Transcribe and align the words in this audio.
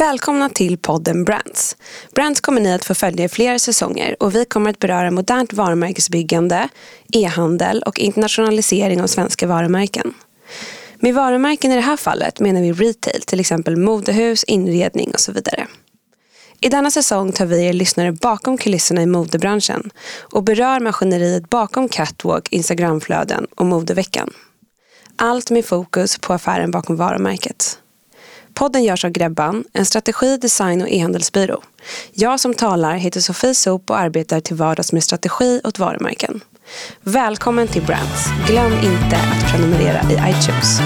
Välkomna 0.00 0.48
till 0.48 0.78
podden 0.78 1.24
Brands. 1.24 1.76
Brands 2.14 2.40
kommer 2.40 2.60
ni 2.60 2.72
att 2.72 2.84
få 2.84 2.94
följa 2.94 3.24
i 3.24 3.28
flera 3.28 3.58
säsonger 3.58 4.16
och 4.22 4.34
vi 4.34 4.44
kommer 4.44 4.70
att 4.70 4.78
beröra 4.78 5.10
modernt 5.10 5.52
varumärkesbyggande, 5.52 6.68
e-handel 7.12 7.82
och 7.86 7.98
internationalisering 7.98 9.02
av 9.02 9.06
svenska 9.06 9.46
varumärken. 9.46 10.14
Med 10.96 11.14
varumärken 11.14 11.72
i 11.72 11.74
det 11.74 11.80
här 11.80 11.96
fallet 11.96 12.40
menar 12.40 12.60
vi 12.60 12.72
retail, 12.72 13.22
till 13.22 13.40
exempel 13.40 13.76
modehus, 13.76 14.44
inredning 14.44 15.10
och 15.10 15.20
så 15.20 15.32
vidare. 15.32 15.66
I 16.60 16.68
denna 16.68 16.90
säsong 16.90 17.32
tar 17.32 17.46
vi 17.46 17.66
er 17.66 17.72
lyssnare 17.72 18.12
bakom 18.12 18.58
kulisserna 18.58 19.02
i 19.02 19.06
modebranschen 19.06 19.90
och 20.20 20.42
berör 20.42 20.80
maskineriet 20.80 21.50
bakom 21.50 21.88
catwalk, 21.88 22.48
instagramflöden 22.48 23.46
och 23.56 23.66
modeveckan. 23.66 24.30
Allt 25.16 25.50
med 25.50 25.64
fokus 25.64 26.18
på 26.18 26.32
affären 26.32 26.70
bakom 26.70 26.96
varumärket. 26.96 27.78
Podden 28.54 28.84
görs 28.84 29.04
av 29.04 29.10
Grebban, 29.10 29.64
en 29.72 29.84
strategi-, 29.84 30.36
design 30.36 30.82
och 30.82 30.88
e-handelsbyrå. 30.88 31.62
Jag 32.12 32.40
som 32.40 32.54
talar 32.54 32.94
heter 32.94 33.20
Sofie 33.20 33.54
Sop 33.54 33.90
och 33.90 33.98
arbetar 33.98 34.40
till 34.40 34.56
vardags 34.56 34.92
med 34.92 35.04
strategi 35.04 35.60
åt 35.64 35.78
varumärken. 35.78 36.40
Välkommen 37.02 37.68
till 37.68 37.82
Brands. 37.82 38.26
Glöm 38.46 38.72
inte 38.72 39.16
att 39.16 39.50
prenumerera 39.50 40.10
i 40.10 40.14
iTunes. 40.30 40.80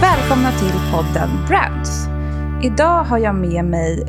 Välkomna 0.00 0.52
till 0.58 0.72
podden 0.92 1.30
Brands. 1.48 1.90
Idag 2.64 3.04
har 3.04 3.18
jag 3.18 3.34
med 3.34 3.64
mig 3.64 4.06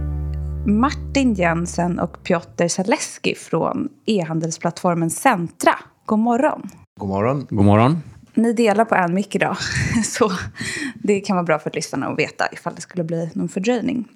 Martin 0.68 1.34
Jensen 1.34 2.00
och 2.00 2.24
Piotr 2.24 2.68
Zaleski 2.68 3.36
från 3.36 3.90
e-handelsplattformen 4.06 5.10
Centra. 5.10 5.76
God 6.06 6.20
morgon. 6.20 6.70
God 7.00 7.10
morgon. 7.10 7.48
God 7.50 7.66
morgon. 7.66 8.02
Ni 8.34 8.54
delar 8.54 8.86
på 8.86 8.96
en 8.96 9.14
mick 9.14 9.36
idag, 9.36 9.58
så 10.04 10.32
det 10.96 11.20
kan 11.20 11.36
vara 11.36 11.44
bra 11.44 11.60
för 11.60 11.72
lyssnarna 11.74 12.08
att 12.08 12.20
veta 12.20 12.48
ifall 12.52 12.76
det 12.76 12.82
skulle 12.82 13.04
bli 13.04 13.30
någon 13.34 13.50
fördröjning. 13.50 14.08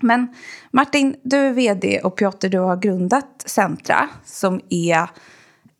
Men 0.00 0.34
Martin, 0.70 1.16
du 1.22 1.36
är 1.36 1.52
vd 1.52 2.00
och 2.00 2.16
Piotr, 2.16 2.48
du 2.48 2.58
har 2.58 2.76
grundat 2.76 3.44
Centra 3.46 4.08
som 4.24 4.60
är 4.70 5.08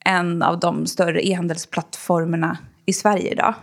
en 0.05 0.43
av 0.43 0.61
de 0.61 0.87
större 0.87 1.27
e-handelsplattformarna 1.29 2.59
i 2.87 2.93
Sverige 2.93 3.33
idag. 3.33 3.55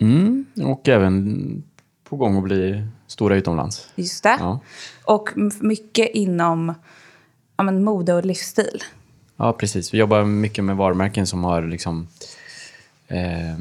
Mm, 0.00 0.44
och 0.64 0.88
även 0.88 1.64
på 2.04 2.16
gång 2.16 2.36
att 2.36 2.44
bli 2.44 2.86
stora 3.06 3.36
utomlands. 3.36 3.88
Just 3.94 4.22
det. 4.22 4.36
Ja. 4.38 4.60
Och 5.04 5.30
mycket 5.60 6.10
inom 6.14 6.74
ja, 7.56 7.64
men, 7.64 7.84
mode 7.84 8.14
och 8.14 8.24
livsstil. 8.24 8.82
Ja, 9.36 9.52
precis. 9.52 9.94
Vi 9.94 9.98
jobbar 9.98 10.24
mycket 10.24 10.64
med 10.64 10.76
varumärken 10.76 11.26
som 11.26 11.44
har 11.44 11.62
liksom, 11.62 12.08
eh, 13.12 13.56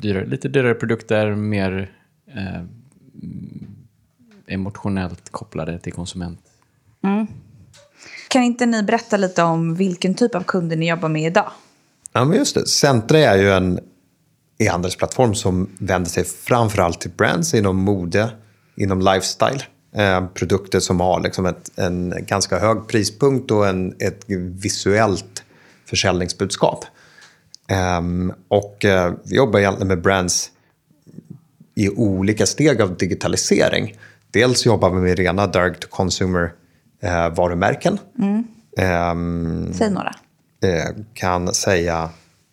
dyrare, 0.00 0.26
lite 0.26 0.48
dyrare 0.48 0.74
produkter, 0.74 1.34
mer 1.34 1.90
eh, 2.34 2.62
emotionellt 4.46 5.30
kopplade 5.30 5.78
till 5.78 5.92
konsument. 5.92 6.40
Kan 8.28 8.42
inte 8.42 8.66
ni 8.66 8.82
berätta 8.82 9.16
lite 9.16 9.42
om 9.42 9.74
vilken 9.74 10.14
typ 10.14 10.34
av 10.34 10.42
kunder 10.42 10.76
ni 10.76 10.88
jobbar 10.88 11.08
med 11.08 11.26
idag? 11.26 11.50
Ja, 12.12 12.24
men 12.24 12.38
just 12.38 12.54
det. 12.54 12.66
Centra 12.66 13.18
är 13.18 13.38
ju 13.38 13.50
en 13.50 13.80
e-handelsplattform 14.58 15.34
som 15.34 15.70
vänder 15.78 16.10
sig 16.10 16.24
framförallt 16.24 17.00
till 17.00 17.10
brands 17.10 17.54
inom 17.54 17.76
mode, 17.76 18.30
inom 18.76 19.00
lifestyle. 19.00 19.62
Eh, 19.96 20.26
produkter 20.26 20.80
som 20.80 21.00
har 21.00 21.20
liksom 21.20 21.46
ett, 21.46 21.78
en 21.78 22.14
ganska 22.26 22.58
hög 22.58 22.88
prispunkt 22.88 23.50
och 23.50 23.68
en, 23.68 23.94
ett 23.98 24.24
visuellt 24.62 25.42
försäljningsbudskap. 25.84 26.84
Ehm, 27.68 28.32
och 28.48 28.84
eh, 28.84 29.12
vi 29.24 29.36
jobbar 29.36 29.60
egentligen 29.60 29.88
med 29.88 30.02
brands 30.02 30.50
i 31.74 31.88
olika 31.88 32.46
steg 32.46 32.80
av 32.82 32.96
digitalisering. 32.96 33.94
Dels 34.30 34.66
jobbar 34.66 34.90
vi 34.90 35.00
med 35.00 35.18
rena 35.18 35.46
direct 35.46 35.80
to 35.80 35.88
consumer 35.90 36.52
eh, 37.02 37.28
varumärken. 37.28 37.98
Ehm, 38.78 39.72
Säg 39.74 39.90
några. 39.90 40.14
eh, 40.62 40.96
kan 41.14 41.54
säga 41.54 42.10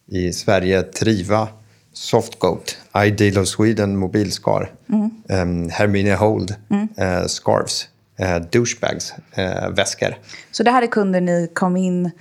i 0.08 0.34
Sverige 0.34 0.82
Triva, 0.84 1.48
Softgoat, 1.94 2.78
Ideal 3.06 3.38
of 3.38 3.48
Sweden, 3.48 3.98
Mobilskar, 3.98 4.72
mm. 5.30 5.70
Hermine 5.70 6.16
Hold, 6.16 6.56
eh, 6.98 7.26
Scarves, 7.26 7.88
eh, 8.18 8.36
Douchebags, 8.52 9.14
eh, 9.32 9.70
väskor. 9.70 10.16
Så 10.52 10.64
det 10.64 10.72
här 10.72 10.82
är 10.82 10.88
kunder 10.88 11.22
ni 11.22 11.50
kom 11.54 11.78
in 11.78 12.12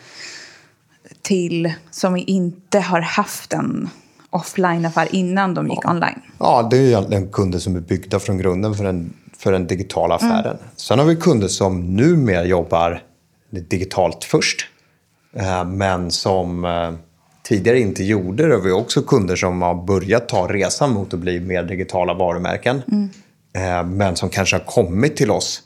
till 1.33 1.73
som 1.91 2.17
inte 2.17 2.81
har 2.81 3.01
haft 3.01 3.53
en 3.53 3.89
offline-affär 4.31 5.09
innan 5.15 5.55
de 5.55 5.69
gick 5.69 5.89
online? 5.89 6.21
Ja, 6.39 6.69
det 6.71 6.77
är 6.77 6.81
ju 6.81 6.87
egentligen 6.87 7.29
kunder 7.29 7.59
som 7.59 7.77
är 7.77 7.81
byggda 7.81 8.21
från 8.21 8.39
grunden 8.39 8.75
för 8.75 8.85
den, 8.85 9.13
för 9.39 9.53
den 9.53 9.67
digitala 9.67 10.15
affären. 10.15 10.57
Sen 10.77 10.99
har 10.99 11.07
vi 11.07 11.17
kunder 11.17 11.49
som 11.49 11.97
numera 11.97 12.45
jobbar 12.45 13.03
digitalt 13.51 14.25
först, 14.25 14.67
eh, 15.37 15.65
men 15.65 16.11
som 16.11 16.65
eh, 16.65 16.93
tidigare 17.43 17.81
inte 17.81 18.05
gjorde 18.05 18.49
det. 18.49 18.61
Vi 18.61 18.71
har 18.71 18.81
också 18.81 19.03
kunder 19.03 19.37
som 19.37 19.63
har 19.63 19.75
börjat 19.75 20.29
ta 20.29 20.49
resan 20.49 20.93
mot 20.93 21.15
att 21.15 21.21
bli 21.21 21.41
mer 21.41 21.63
digitala 21.63 22.15
varumärken, 22.15 22.83
eh, 23.57 23.85
men 23.85 24.17
som 24.17 24.29
kanske 24.29 24.57
har 24.57 24.65
kommit 24.65 25.17
till 25.17 25.31
oss 25.31 25.63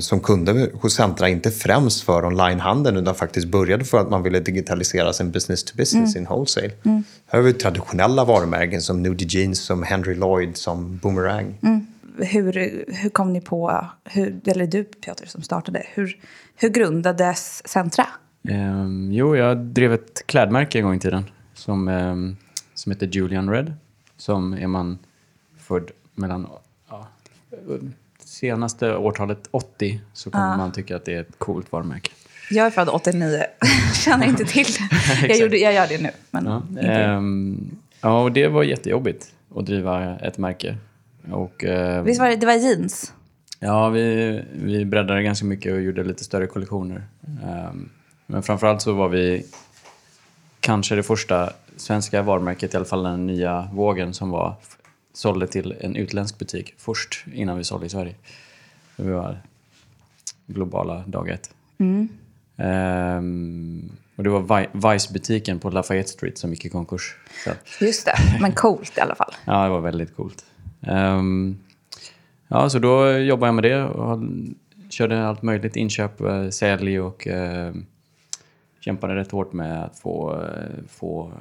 som 0.00 0.20
kunder 0.20 0.70
hos 0.80 0.94
Centra, 0.94 1.28
inte 1.28 1.50
främst 1.50 2.02
för 2.02 2.24
onlinehandeln 2.24 2.96
utan 2.96 3.14
faktiskt 3.14 3.48
började 3.48 3.84
för 3.84 3.98
att 3.98 4.10
man 4.10 4.22
ville 4.22 4.40
digitalisera 4.40 5.12
sin 5.12 5.30
business 5.30 5.64
to 5.64 5.76
business 5.76 6.16
in 6.16 6.24
wholesale. 6.24 6.70
Här 7.26 7.38
har 7.38 7.40
vi 7.40 7.52
traditionella 7.52 8.24
varumärken 8.24 8.82
som 8.82 9.02
Nudie 9.02 9.26
Jeans, 9.28 9.60
som 9.60 9.82
Henry 9.82 10.14
Lloyd, 10.14 10.56
som 10.56 10.96
Boomerang. 10.96 11.58
Hur, 12.16 12.52
hur 12.88 13.10
kom 13.10 13.32
ni 13.32 13.40
på, 13.40 13.86
hur, 14.04 14.40
eller 14.44 14.66
du 14.66 14.84
Piotr 14.84 15.26
som 15.26 15.42
startade, 15.42 15.82
hur, 15.94 16.18
hur 16.56 16.68
grundades 16.68 17.68
Centra? 17.68 18.06
Ehm, 18.48 19.12
jo, 19.12 19.36
jag 19.36 19.58
drev 19.58 19.92
ett 19.92 20.26
klädmärke 20.26 20.78
en 20.78 20.84
gång 20.84 20.94
i 20.94 21.00
tiden 21.00 21.24
som, 21.54 21.88
ehm, 21.88 22.36
som 22.74 22.92
heter 22.92 23.06
Julian 23.06 23.50
Red. 23.50 23.74
Som 24.16 24.52
är 24.52 24.66
man 24.66 24.98
född 25.58 25.90
mellan 26.14 26.46
ja, 26.88 27.08
senaste 28.42 28.96
årtalet 28.96 29.48
80 29.50 30.00
så 30.12 30.30
kommer 30.30 30.56
man 30.56 30.72
tycka 30.72 30.96
att 30.96 31.04
det 31.04 31.14
är 31.14 31.20
ett 31.20 31.38
coolt 31.38 31.72
varumärke. 31.72 32.10
Jag 32.50 32.66
är 32.66 32.70
född 32.70 32.88
89, 32.88 33.44
känner 34.04 34.26
inte 34.26 34.44
till 34.44 34.66
det. 34.66 35.28
Jag, 35.28 35.38
gjorde, 35.38 35.56
jag 35.56 35.74
gör 35.74 35.86
det 35.86 36.02
nu. 36.02 36.10
Men 36.30 36.46
Ja, 36.46 36.80
ehm, 36.80 37.76
ja, 38.00 38.22
och 38.22 38.32
det 38.32 38.48
var 38.48 38.62
jättejobbigt 38.62 39.32
att 39.56 39.66
driva 39.66 40.16
ett 40.18 40.38
märke. 40.38 40.76
Och, 41.30 41.64
ehm, 41.64 42.04
Visst 42.04 42.20
var 42.20 42.28
det, 42.28 42.36
det 42.36 42.46
var 42.46 42.54
jeans? 42.54 43.12
Ja, 43.60 43.88
vi, 43.88 44.42
vi 44.52 44.84
breddade 44.84 45.22
ganska 45.22 45.46
mycket 45.46 45.72
och 45.72 45.80
gjorde 45.82 46.04
lite 46.04 46.24
större 46.24 46.46
kollektioner. 46.46 47.02
Ehm, 47.44 47.88
men 48.26 48.42
framförallt 48.42 48.82
så 48.82 48.92
var 48.92 49.08
vi 49.08 49.46
kanske 50.60 50.94
det 50.94 51.02
första 51.02 51.52
svenska 51.76 52.22
varumärket, 52.22 52.74
i 52.74 52.76
alla 52.76 52.86
fall 52.86 53.02
den 53.02 53.26
nya 53.26 53.68
vågen, 53.72 54.14
som 54.14 54.30
var, 54.30 54.54
sålde 55.12 55.46
till 55.46 55.74
en 55.80 55.96
utländsk 55.96 56.38
butik 56.38 56.74
först 56.78 57.24
innan 57.34 57.56
vi 57.58 57.64
sålde 57.64 57.86
i 57.86 57.88
Sverige. 57.88 58.14
Vi 58.96 59.10
var 59.10 59.40
globala 60.46 60.98
dag 61.06 61.28
ett. 61.28 61.54
Ehm, 62.56 63.90
och 64.16 64.24
det 64.24 64.30
var 64.30 64.40
Vi- 64.60 64.68
Vice-butiken 64.88 65.58
på 65.58 65.70
Lafayette 65.70 66.08
Street 66.10 66.38
som 66.38 66.50
gick 66.50 66.64
i 66.64 66.68
konkurs. 66.68 67.16
Så 67.44 67.50
Just 67.84 68.06
det, 68.06 68.14
men 68.40 68.52
coolt 68.52 68.98
i 68.98 69.00
alla 69.00 69.14
fall. 69.14 69.32
Ja, 69.44 69.62
det 69.64 69.68
var 69.70 69.80
väldigt 69.80 70.16
coolt. 70.16 70.44
Ehm, 70.80 71.58
ja, 72.48 72.70
så 72.70 72.78
då 72.78 73.10
jobbade 73.18 73.48
jag 73.48 73.54
med 73.54 73.64
det 73.64 73.84
och 73.84 74.18
körde 74.90 75.26
allt 75.26 75.42
möjligt. 75.42 75.76
Inköp, 75.76 76.20
eh, 76.20 76.48
sälj 76.48 77.00
och 77.00 77.26
eh, 77.26 77.74
kämpade 78.80 79.14
rätt 79.14 79.30
hårt 79.30 79.52
med 79.52 79.84
att 79.84 79.98
få, 79.98 80.42
eh, 80.42 80.84
få 80.88 81.32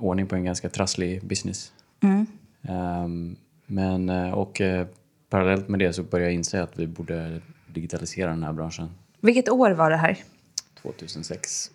ordning 0.00 0.26
på 0.26 0.34
en 0.36 0.44
ganska 0.44 0.68
trasslig 0.68 1.24
business. 1.26 1.72
Ehm, 2.02 2.26
men, 3.66 4.08
eh, 4.08 4.30
och 4.30 4.60
eh, 4.60 4.86
parallellt 5.30 5.68
med 5.68 5.78
det 5.78 5.92
så 5.92 6.02
började 6.02 6.30
jag 6.30 6.34
inse 6.34 6.62
att 6.62 6.78
vi 6.78 6.86
borde 6.86 7.40
digitalisera 7.66 8.30
den 8.30 8.42
här 8.42 8.52
branschen 8.52 8.90
Vilket 9.20 9.48
år 9.48 9.70
var 9.70 9.90
det 9.90 9.96
här? 9.96 10.18
2006 10.82 11.70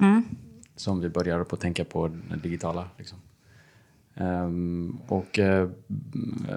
som 0.75 1.01
vi 1.01 1.09
började 1.09 1.43
på 1.43 1.55
att 1.55 1.61
tänka 1.61 1.85
på 1.85 2.07
det 2.07 2.35
digitala. 2.43 2.89
Liksom. 2.97 3.17
Ehm, 4.15 4.97
och 5.07 5.39
uh, 5.39 5.69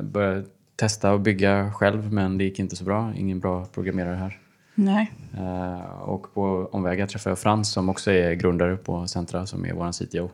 började 0.02 0.44
testa 0.76 1.12
och 1.12 1.20
bygga 1.20 1.72
själv, 1.72 2.12
men 2.12 2.38
det 2.38 2.44
gick 2.44 2.58
inte 2.58 2.76
så 2.76 2.84
bra. 2.84 3.12
Ingen 3.16 3.40
bra 3.40 3.64
programmerare 3.64 4.14
här. 4.14 4.40
Nej. 4.74 5.12
Eh, 5.36 6.00
och 6.02 6.34
på 6.34 6.68
omvägar 6.72 7.06
träffade 7.06 7.30
jag 7.30 7.38
Frans 7.38 7.72
som 7.72 7.88
också 7.88 8.10
är 8.10 8.34
grundare 8.34 8.76
på 8.76 9.06
Centra, 9.06 9.46
som 9.46 9.64
är 9.64 9.72
vår 9.72 9.92
CTO. 9.92 10.30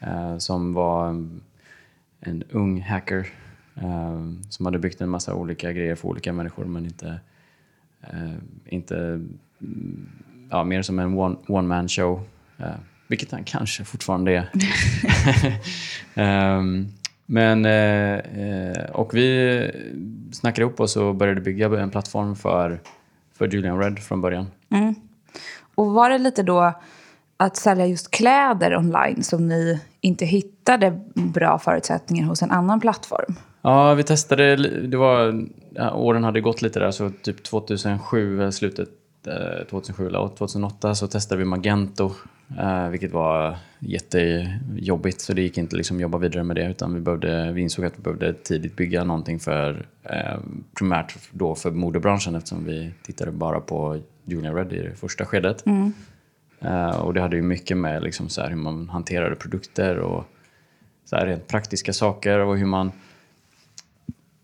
Eh, 0.00 0.38
som 0.38 0.72
var 0.72 1.26
en, 2.20 2.42
ung 2.50 2.80
hacker 2.80 3.26
eh, 3.74 4.20
som 4.48 4.66
hade 4.66 4.78
byggt 4.78 5.00
en 5.00 5.08
massa 5.08 5.34
olika 5.34 5.72
grejer 5.72 5.94
för 5.94 6.08
olika 6.08 6.32
människor 6.32 6.64
men 6.64 6.84
inte, 6.84 7.20
eh, 8.02 8.34
inte 8.66 8.96
mm, 9.60 10.08
ja, 10.50 10.64
mer 10.64 10.82
som 10.82 10.98
en 10.98 11.18
one, 11.18 11.36
one 11.46 11.68
man 11.68 11.88
show. 11.88 12.22
Eh, 12.58 12.66
vilket 13.08 13.32
han 13.32 13.44
kanske 13.44 13.84
fortfarande 13.84 14.32
är. 14.32 14.50
Ehm, 16.14 16.88
Men, 17.26 17.64
eh, 17.64 18.18
eh, 18.18 18.90
och 18.90 19.14
vi 19.14 19.70
snackade 20.32 20.62
ihop 20.62 20.80
oss 20.80 20.96
och 20.96 21.14
började 21.14 21.40
bygga 21.40 21.66
en 21.66 21.90
plattform 21.90 22.36
för, 22.36 22.80
för 23.32 23.48
Julian 23.48 23.78
Red 23.78 23.98
från 23.98 24.20
början. 24.20 24.46
Och 25.74 25.86
var 25.86 26.10
det 26.10 26.18
lite 26.18 26.42
då 26.42 26.80
att 27.40 27.56
sälja 27.56 27.86
just 27.86 28.10
kläder 28.10 28.76
online 28.76 29.22
som 29.22 29.48
ni 29.48 29.80
inte 30.00 30.24
hittade 30.24 31.00
bra 31.14 31.58
förutsättningar 31.58 32.26
hos 32.26 32.42
en 32.42 32.50
annan 32.50 32.80
plattform? 32.80 33.34
Ja, 33.62 33.94
vi 33.94 34.02
testade, 34.02 34.56
det 34.86 34.96
var, 34.96 35.44
ja, 35.74 35.92
åren 35.92 36.24
hade 36.24 36.40
gått 36.40 36.62
lite 36.62 36.80
där, 36.80 36.90
så 36.90 37.10
typ 37.22 37.42
2007, 37.42 38.40
eller 38.40 38.50
slutet 38.50 38.88
eh, 39.26 39.66
2007 39.70 40.06
eller 40.06 40.28
2008 40.28 40.94
så 40.94 41.06
testade 41.06 41.38
vi 41.38 41.44
Magento, 41.44 42.12
eh, 42.58 42.88
vilket 42.88 43.12
var 43.12 43.56
jättejobbigt 43.78 45.20
så 45.20 45.32
det 45.32 45.42
gick 45.42 45.58
inte 45.58 45.76
liksom 45.76 46.00
jobba 46.00 46.18
vidare 46.18 46.44
med 46.44 46.56
det 46.56 46.70
utan 46.70 46.94
vi, 46.94 47.00
behövde, 47.00 47.52
vi 47.52 47.60
insåg 47.60 47.84
att 47.84 47.98
vi 47.98 48.02
behövde 48.02 48.34
tidigt 48.34 48.76
bygga 48.76 49.04
någonting 49.04 49.38
för, 49.38 49.86
eh, 50.02 50.38
primärt 50.78 51.14
då 51.30 51.54
för 51.54 51.70
modebranschen 51.70 52.34
eftersom 52.34 52.64
vi 52.64 52.90
tittade 53.02 53.30
bara 53.30 53.60
på 53.60 53.98
Julian 54.24 54.54
Red 54.54 54.72
i 54.72 54.82
det 54.82 54.94
första 54.94 55.24
skedet. 55.24 55.64
Eh, 56.60 56.90
och 56.90 57.14
det 57.14 57.20
hade 57.20 57.36
ju 57.36 57.42
mycket 57.42 57.76
med 57.76 58.02
liksom 58.02 58.28
så 58.28 58.42
hur 58.42 58.56
man 58.56 58.88
hanterade 58.88 59.36
produkter 59.36 59.98
och 59.98 60.24
så 61.04 61.16
här 61.16 61.26
rent 61.26 61.48
praktiska 61.48 61.92
saker 61.92 62.38
och 62.38 62.58
hur 62.58 62.66
man 62.66 62.92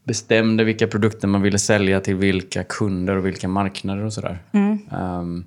bestämde 0.05 0.65
vilka 0.65 0.87
produkter 0.87 1.29
man 1.29 1.43
ville 1.43 1.59
sälja 1.59 2.01
till 2.01 2.15
vilka 2.15 2.65
kunder 2.65 3.17
och 3.17 3.27
vilka 3.27 3.49
marknader 3.49 4.05
och 4.05 4.13
sådär. 4.13 4.39
Ehm, 4.53 5.45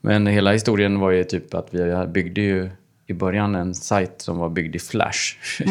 men 0.00 0.26
hela 0.26 0.52
historien 0.52 0.98
var 0.98 1.10
ju 1.10 1.24
typ 1.24 1.54
att 1.54 1.74
vi 1.74 2.06
byggde 2.06 2.40
ju 2.40 2.70
i 3.06 3.14
början 3.14 3.54
en 3.54 3.74
sajt 3.74 4.14
som 4.16 4.38
var 4.38 4.48
byggd 4.48 4.76
i 4.76 4.78
Flash. 4.78 5.36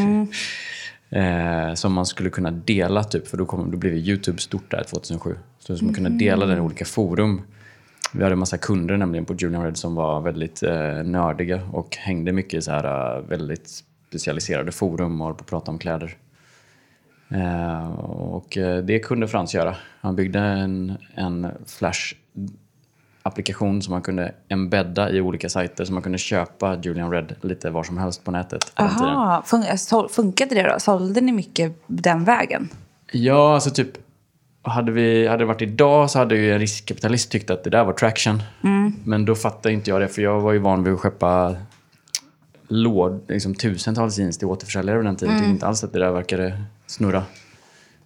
eh, 1.10 1.74
som 1.74 1.94
man 1.94 2.06
skulle 2.06 2.30
kunna 2.30 2.52
dela 2.52 3.04
typ, 3.04 3.28
för 3.28 3.38
då, 3.38 3.46
kom, 3.46 3.72
då 3.72 3.78
blev 3.78 3.94
Youtube 3.94 4.38
stort 4.38 4.72
där 4.72 4.84
2007. 4.84 5.36
Så 5.60 5.86
man 5.86 5.94
kunde 5.94 6.10
dela 6.10 6.46
den 6.46 6.58
i 6.58 6.62
olika 6.62 6.86
forum. 6.86 7.42
Vi 8.14 8.24
hade 8.24 8.34
en 8.34 8.40
massa 8.40 8.58
kunder 8.58 8.98
nämligen 8.98 9.26
på 9.26 9.34
Julian 9.34 9.64
Red 9.64 9.78
som 9.78 9.96
var 9.96 10.22
väldigt 10.22 10.64
eh, 10.64 11.04
nördiga 11.04 11.62
och 11.74 11.96
hängde 11.98 12.32
mycket 12.32 12.54
i 12.54 12.62
så 12.62 12.72
här 12.72 13.18
eh, 13.18 13.22
väldigt 13.24 13.70
specialiserade 14.10 14.72
forum 14.72 15.22
och 15.22 15.28
höll 15.28 15.36
på 15.36 15.42
att 15.42 15.48
prata 15.50 15.72
om 15.72 15.80
kläder. 15.80 16.18
Eh, 17.32 17.90
och 18.10 18.58
eh, 18.58 18.84
det 18.84 19.00
kunde 19.00 19.28
Frans 19.28 19.54
göra. 19.56 19.76
Han 20.02 20.16
byggde 20.16 20.40
en, 20.40 20.98
en 21.16 21.48
Flash-applikation 21.66 23.82
som 23.82 23.92
man 23.92 24.02
kunde 24.02 24.32
embedda 24.48 25.10
i 25.12 25.22
olika 25.22 25.50
sajter 25.50 25.86
så 25.86 25.94
man 25.94 26.04
kunde 26.04 26.18
köpa 26.18 26.78
Julian 26.82 27.12
Red 27.12 27.36
lite 27.42 27.70
var 27.70 27.84
som 27.84 27.98
helst 27.98 28.24
på 28.24 28.32
nätet. 28.32 28.76
på. 28.76 28.84
Aha, 28.84 29.44
fun- 29.46 30.08
funkade 30.08 30.56
det 30.56 30.70
då? 30.74 30.80
Sålde 30.80 31.22
ni 31.22 31.32
mycket 31.32 31.82
den 31.88 32.24
vägen? 32.24 32.70
Ja, 33.12 33.54
alltså 33.54 33.70
typ 33.70 33.92
hade, 34.70 34.92
vi, 34.92 35.28
hade 35.28 35.42
det 35.42 35.46
varit 35.46 35.62
idag 35.62 36.10
så 36.10 36.20
hade 36.20 36.36
ju 36.36 36.54
en 36.54 36.60
riskkapitalist 36.60 37.32
tyckt 37.32 37.50
att 37.50 37.64
det 37.64 37.70
där 37.70 37.84
var 37.84 37.94
traction. 37.94 38.44
Men 39.04 39.26
då 39.26 39.36
fattade 39.36 39.74
inte 39.74 39.90
jag 39.90 40.02
det, 40.02 40.08
för 40.08 40.22
jag 40.22 40.42
var 40.42 40.54
ju 40.54 40.60
van 40.60 40.84
vid 40.84 40.94
att 40.94 41.00
skeppa 41.00 41.56
låd, 42.68 43.22
liksom 43.28 43.56
tusentals 43.56 44.18
jeans 44.18 44.38
till 44.38 44.48
återförsäljare 44.48 44.98
vid 44.98 45.06
den 45.06 45.16
tiden. 45.16 45.34
Jag 45.34 45.40
tyckte 45.42 45.52
inte 45.52 45.68
alls 45.68 45.84
att 45.84 45.94
det 45.94 46.00
där 46.00 46.12
verkade 46.12 46.64
snurra. 46.88 47.24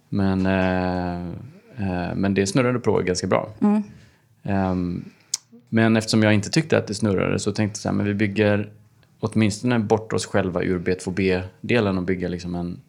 Men, 0.08 0.46
eh, 0.46 1.28
eh, 1.76 2.14
men 2.14 2.34
det 2.34 2.46
snurrade 2.46 2.78
på 2.78 2.98
ganska 2.98 3.26
bra. 3.26 3.48
Ehm, 4.42 5.04
men 5.68 5.96
eftersom 5.96 6.22
jag 6.22 6.34
inte 6.34 6.50
tyckte 6.50 6.78
att 6.78 6.86
det 6.86 6.94
snurrade 6.94 7.38
så 7.38 7.52
tänkte 7.52 7.76
jag 7.76 7.82
så 7.82 7.88
här, 7.88 7.96
men 7.96 8.06
vi 8.06 8.14
bygger 8.14 8.70
åtminstone 9.20 9.78
bort 9.78 10.12
oss 10.12 10.26
själva 10.26 10.62
ur 10.62 10.78
B2B-delen 10.78 11.98
och 11.98 12.04
bygger 12.04 12.28
liksom 12.28 12.54
en, 12.54 12.80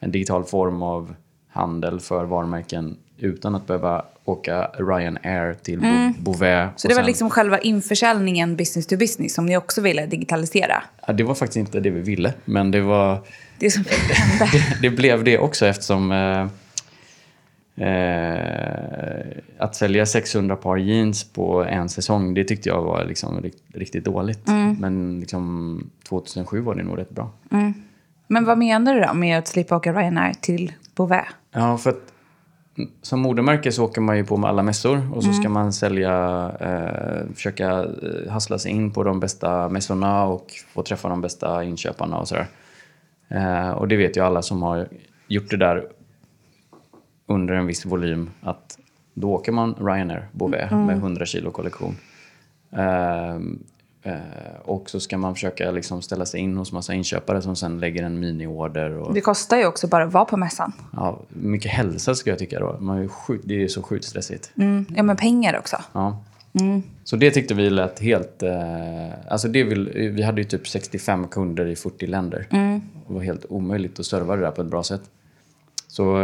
en 0.00 0.12
digital 0.12 0.44
form 0.44 0.82
av 0.82 1.14
handel 1.60 2.00
för 2.00 2.24
varumärken 2.24 2.96
utan 3.18 3.54
att 3.54 3.66
behöva 3.66 4.04
åka 4.24 4.70
Ryanair 4.78 5.54
till 5.54 5.80
Bo- 5.80 6.22
Beauvais. 6.32 6.70
Så 6.76 6.88
det 6.88 6.94
var 6.94 7.00
sen- 7.02 7.06
liksom 7.06 7.30
själva 7.30 7.58
införsäljningen 7.58 8.56
business 8.56 8.86
to 8.86 8.96
business 8.96 9.34
som 9.34 9.46
ni 9.46 9.56
också 9.56 9.80
ville 9.80 10.06
digitalisera? 10.06 10.82
ja, 11.06 11.12
det 11.12 11.22
var 11.24 11.34
faktiskt 11.34 11.56
inte 11.56 11.80
det 11.80 11.90
vi 11.90 12.00
ville, 12.00 12.32
men 12.44 12.70
det 12.70 12.80
var... 12.80 13.18
Det 13.58 13.70
som 13.70 13.84
hände? 14.10 14.52
det 14.82 14.90
blev 14.90 15.24
det 15.24 15.38
också 15.38 15.66
eftersom 15.66 16.12
eh, 16.12 16.46
eh, 17.88 19.26
att 19.58 19.74
sälja 19.74 20.06
600 20.06 20.56
par 20.56 20.76
jeans 20.76 21.24
på 21.32 21.64
en 21.64 21.88
säsong, 21.88 22.34
det 22.34 22.44
tyckte 22.44 22.68
jag 22.68 22.82
var 22.82 23.04
liksom 23.04 23.40
rikt, 23.42 23.62
riktigt 23.74 24.04
dåligt. 24.04 24.46
Men 24.78 25.20
liksom 25.20 25.90
2007 26.08 26.60
var 26.60 26.74
det 26.74 26.82
nog 26.82 26.98
rätt 26.98 27.10
bra. 27.10 27.30
Men 28.26 28.44
vad 28.44 28.58
menar 28.58 28.94
du 28.94 29.00
då 29.00 29.14
med 29.14 29.38
att 29.38 29.48
slippa 29.48 29.76
åka 29.76 29.92
Ryanair 29.92 30.34
till 30.40 30.72
Beauvais? 31.00 31.28
Ja, 31.52 31.78
för 31.78 31.90
att 31.90 32.12
mm, 32.76 32.90
som 33.02 33.20
modemärke 33.20 33.72
så 33.72 33.84
åker 33.84 34.00
man 34.00 34.16
ju 34.16 34.24
på 34.24 34.36
med 34.36 34.50
alla 34.50 34.62
mässor 34.62 35.14
och 35.14 35.24
så 35.24 35.32
ska 35.32 35.48
man 35.48 35.72
sälja, 35.72 36.12
eh, 36.60 37.34
försöka 37.34 37.68
eh, 37.68 38.30
hassla 38.30 38.58
sig 38.58 38.72
in 38.72 38.90
på 38.90 39.02
de 39.02 39.20
bästa 39.20 39.68
mässorna 39.68 40.24
och 40.24 40.46
få 40.72 40.82
träffa 40.82 41.08
de 41.08 41.20
bästa 41.20 41.64
inköparna 41.64 42.18
och 42.18 42.28
sådär. 42.28 42.46
Eh, 43.28 43.70
och 43.70 43.88
det 43.88 43.96
vet 43.96 44.16
ju 44.16 44.20
alla 44.20 44.42
som 44.42 44.62
har 44.62 44.88
gjort 45.28 45.50
det 45.50 45.56
där 45.56 45.88
under 47.26 47.54
en 47.54 47.66
viss 47.66 47.86
volym 47.86 48.30
att 48.42 48.78
då 49.14 49.32
åker 49.32 49.52
man 49.52 49.74
Ryanair 49.74 50.28
Beauvais 50.32 50.70
med 50.70 50.96
100 50.96 51.26
kilo 51.26 51.50
kollektion. 51.50 51.96
Ehm, 52.72 53.58
eh, 54.02 54.14
och 54.62 54.90
så 54.90 55.00
ska 55.00 55.18
man 55.18 55.34
försöka 55.34 55.70
liksom 55.70 56.02
ställa 56.02 56.26
sig 56.26 56.40
in 56.40 56.56
hos 56.56 56.72
massa 56.72 56.94
inköpare 56.94 57.42
som 57.42 57.56
sen 57.56 57.80
lägger 57.80 58.02
en 58.02 58.20
miniorder. 58.20 58.98
Och, 58.98 59.14
Det 59.14 59.20
kostar 59.20 59.56
ju 59.56 59.66
också 59.66 59.86
bara 59.86 60.04
att 60.04 60.12
vara 60.12 60.24
på 60.24 60.36
mässan. 60.36 60.72
Ja, 60.92 61.20
mycket 61.28 61.70
hälsa 61.70 62.14
skulle 62.14 62.32
jag 62.32 62.38
tycka 62.38 62.60
då. 62.60 62.76
Man 62.80 62.98
är 62.98 63.02
ju 63.02 63.08
sjukt, 63.08 63.44
det 63.46 63.64
är 63.64 63.68
så 63.68 63.82
sjukt 63.82 64.04
stressigt. 64.04 64.52
Mm. 64.56 64.86
Ja, 64.96 65.02
men 65.02 65.16
pengar 65.16 65.58
också. 65.58 65.76
Ja. 65.92 66.22
Så 67.04 67.16
det 67.16 67.30
tyckte 67.30 67.54
vi 67.54 67.70
lät 67.70 67.98
helt... 67.98 68.42
Eh, 68.42 68.52
alltså 69.28 69.48
det 69.48 69.64
vill, 69.64 69.88
vi 70.14 70.22
hade 70.22 70.40
ju 70.40 70.44
typ 70.44 70.68
65 70.68 71.28
kunder 71.28 71.66
i 71.66 71.76
40 71.76 72.06
länder. 72.06 72.46
Det 73.08 73.14
var 73.14 73.20
helt 73.22 73.46
omöjligt 73.48 74.00
att 74.00 74.06
serva 74.06 74.36
det 74.36 74.42
där 74.42 74.50
på 74.50 74.62
ett 74.62 74.68
bra 74.68 74.82
sätt. 74.82 75.02
Så 75.86 76.22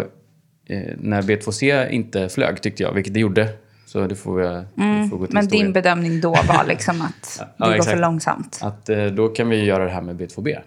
eh, 0.66 0.92
när 0.98 1.22
B2C 1.22 1.88
inte 1.88 2.28
flög 2.28 2.60
tyckte 2.62 2.82
jag, 2.82 2.92
vilket 2.92 3.14
det 3.14 3.20
gjorde, 3.20 3.48
så 3.96 4.06
det 4.06 4.14
får, 4.16 4.42
jag, 4.42 4.64
det 4.74 5.08
får 5.10 5.18
gå 5.18 5.26
till 5.26 5.34
Men 5.34 5.48
din 5.48 5.72
bedömning 5.72 6.20
då 6.20 6.30
var 6.30 6.64
liksom 6.68 7.02
att 7.02 7.38
det 7.38 7.46
Ja, 7.56 7.66
går 7.66 7.74
exakt. 7.74 7.90
för 7.90 8.00
långsamt. 8.00 8.60
Att 8.62 8.88
eh, 8.88 9.04
då 9.06 9.28
kan 9.28 9.48
vi 9.48 9.64
göra 9.64 9.84
det 9.84 9.90
här 9.90 10.00
med 10.00 10.20
B2B. 10.20 10.58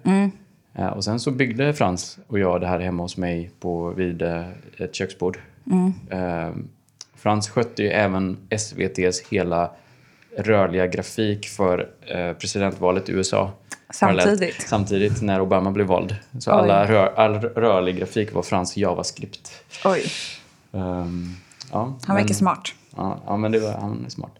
Eh, 0.75 0.87
och 0.87 1.03
sen 1.03 1.19
så 1.19 1.31
byggde 1.31 1.73
Frans 1.73 2.19
och 2.27 2.39
jag 2.39 2.61
det 2.61 2.67
här 2.67 2.79
hemma 2.79 3.03
hos 3.03 3.17
mig 3.17 3.51
på, 3.59 3.89
vid 3.89 4.21
eh, 4.21 4.43
ett 4.77 4.95
köksbord. 4.95 5.37
Eh, 6.11 6.49
Frans 7.15 7.49
skötte 7.49 7.83
ju 7.83 7.89
även 7.89 8.37
SVTs 8.49 9.21
hela 9.29 9.71
rörliga 10.37 10.87
grafik 10.87 11.47
för 11.47 11.89
eh, 12.07 12.33
presidentvalet 12.33 13.09
i 13.09 13.11
USA. 13.11 13.51
Samtidigt? 13.93 14.61
Samtidigt 14.61 15.21
när 15.21 15.41
Obama 15.41 15.71
blev 15.71 15.87
vald. 15.87 16.15
Så 16.39 16.51
Oj. 16.51 16.57
alla 16.59 16.85
rör, 16.85 17.13
all 17.15 17.33
rörlig 17.39 17.97
grafik 17.97 18.33
var 18.33 18.41
Frans 18.41 18.77
JavaScript. 18.77 19.51
Oj, 19.85 20.03
Ehm, 20.71 21.35
ja, 21.71 21.97
han 22.05 22.15
verkar 22.15 22.33
smart. 22.33 22.73
Ja, 22.95 23.23
ja 23.25 23.37
men 23.37 23.51
det 23.51 23.59
var, 23.59 23.71
han 23.71 24.05
är 24.05 24.09
smart. 24.09 24.39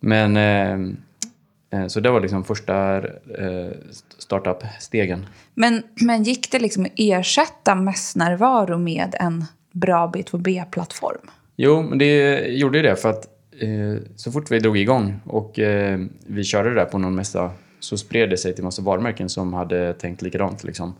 Men, 0.00 0.36
eh, 0.36 1.80
eh, 1.80 1.86
så 1.86 2.00
det 2.00 2.10
var 2.10 2.20
liksom 2.20 2.44
första 2.44 2.96
eh, 2.96 3.72
startup-stegen. 4.18 5.26
Men, 5.54 5.82
men 5.94 6.22
gick 6.22 6.52
det 6.52 6.58
liksom 6.58 6.84
att 6.84 6.92
ersätta 6.96 7.74
mässnärvaro 7.74 8.78
med 8.78 9.14
en 9.20 9.44
bra 9.72 10.12
B2B-plattform? 10.14 11.30
Jo, 11.56 11.82
men 11.82 11.98
det 11.98 12.38
gjorde 12.48 12.78
ju 12.78 12.82
det 12.82 12.96
för 12.96 13.10
att 13.10 13.26
eh, 13.60 14.02
så 14.16 14.32
fort 14.32 14.50
vi 14.50 14.58
drog 14.58 14.78
igång 14.78 15.20
och 15.24 15.58
eh, 15.58 16.00
vi 16.26 16.44
körde 16.44 16.68
det 16.68 16.74
där 16.74 16.84
på 16.84 16.98
någon 16.98 17.14
mässa 17.14 17.50
så 17.80 17.96
spred 17.98 18.30
det 18.30 18.36
sig 18.36 18.54
till 18.54 18.64
massa 18.64 18.82
varumärken 18.82 19.28
som 19.28 19.52
hade 19.52 19.92
tänkt 19.92 20.22
likadant. 20.22 20.64
Liksom. 20.64 20.94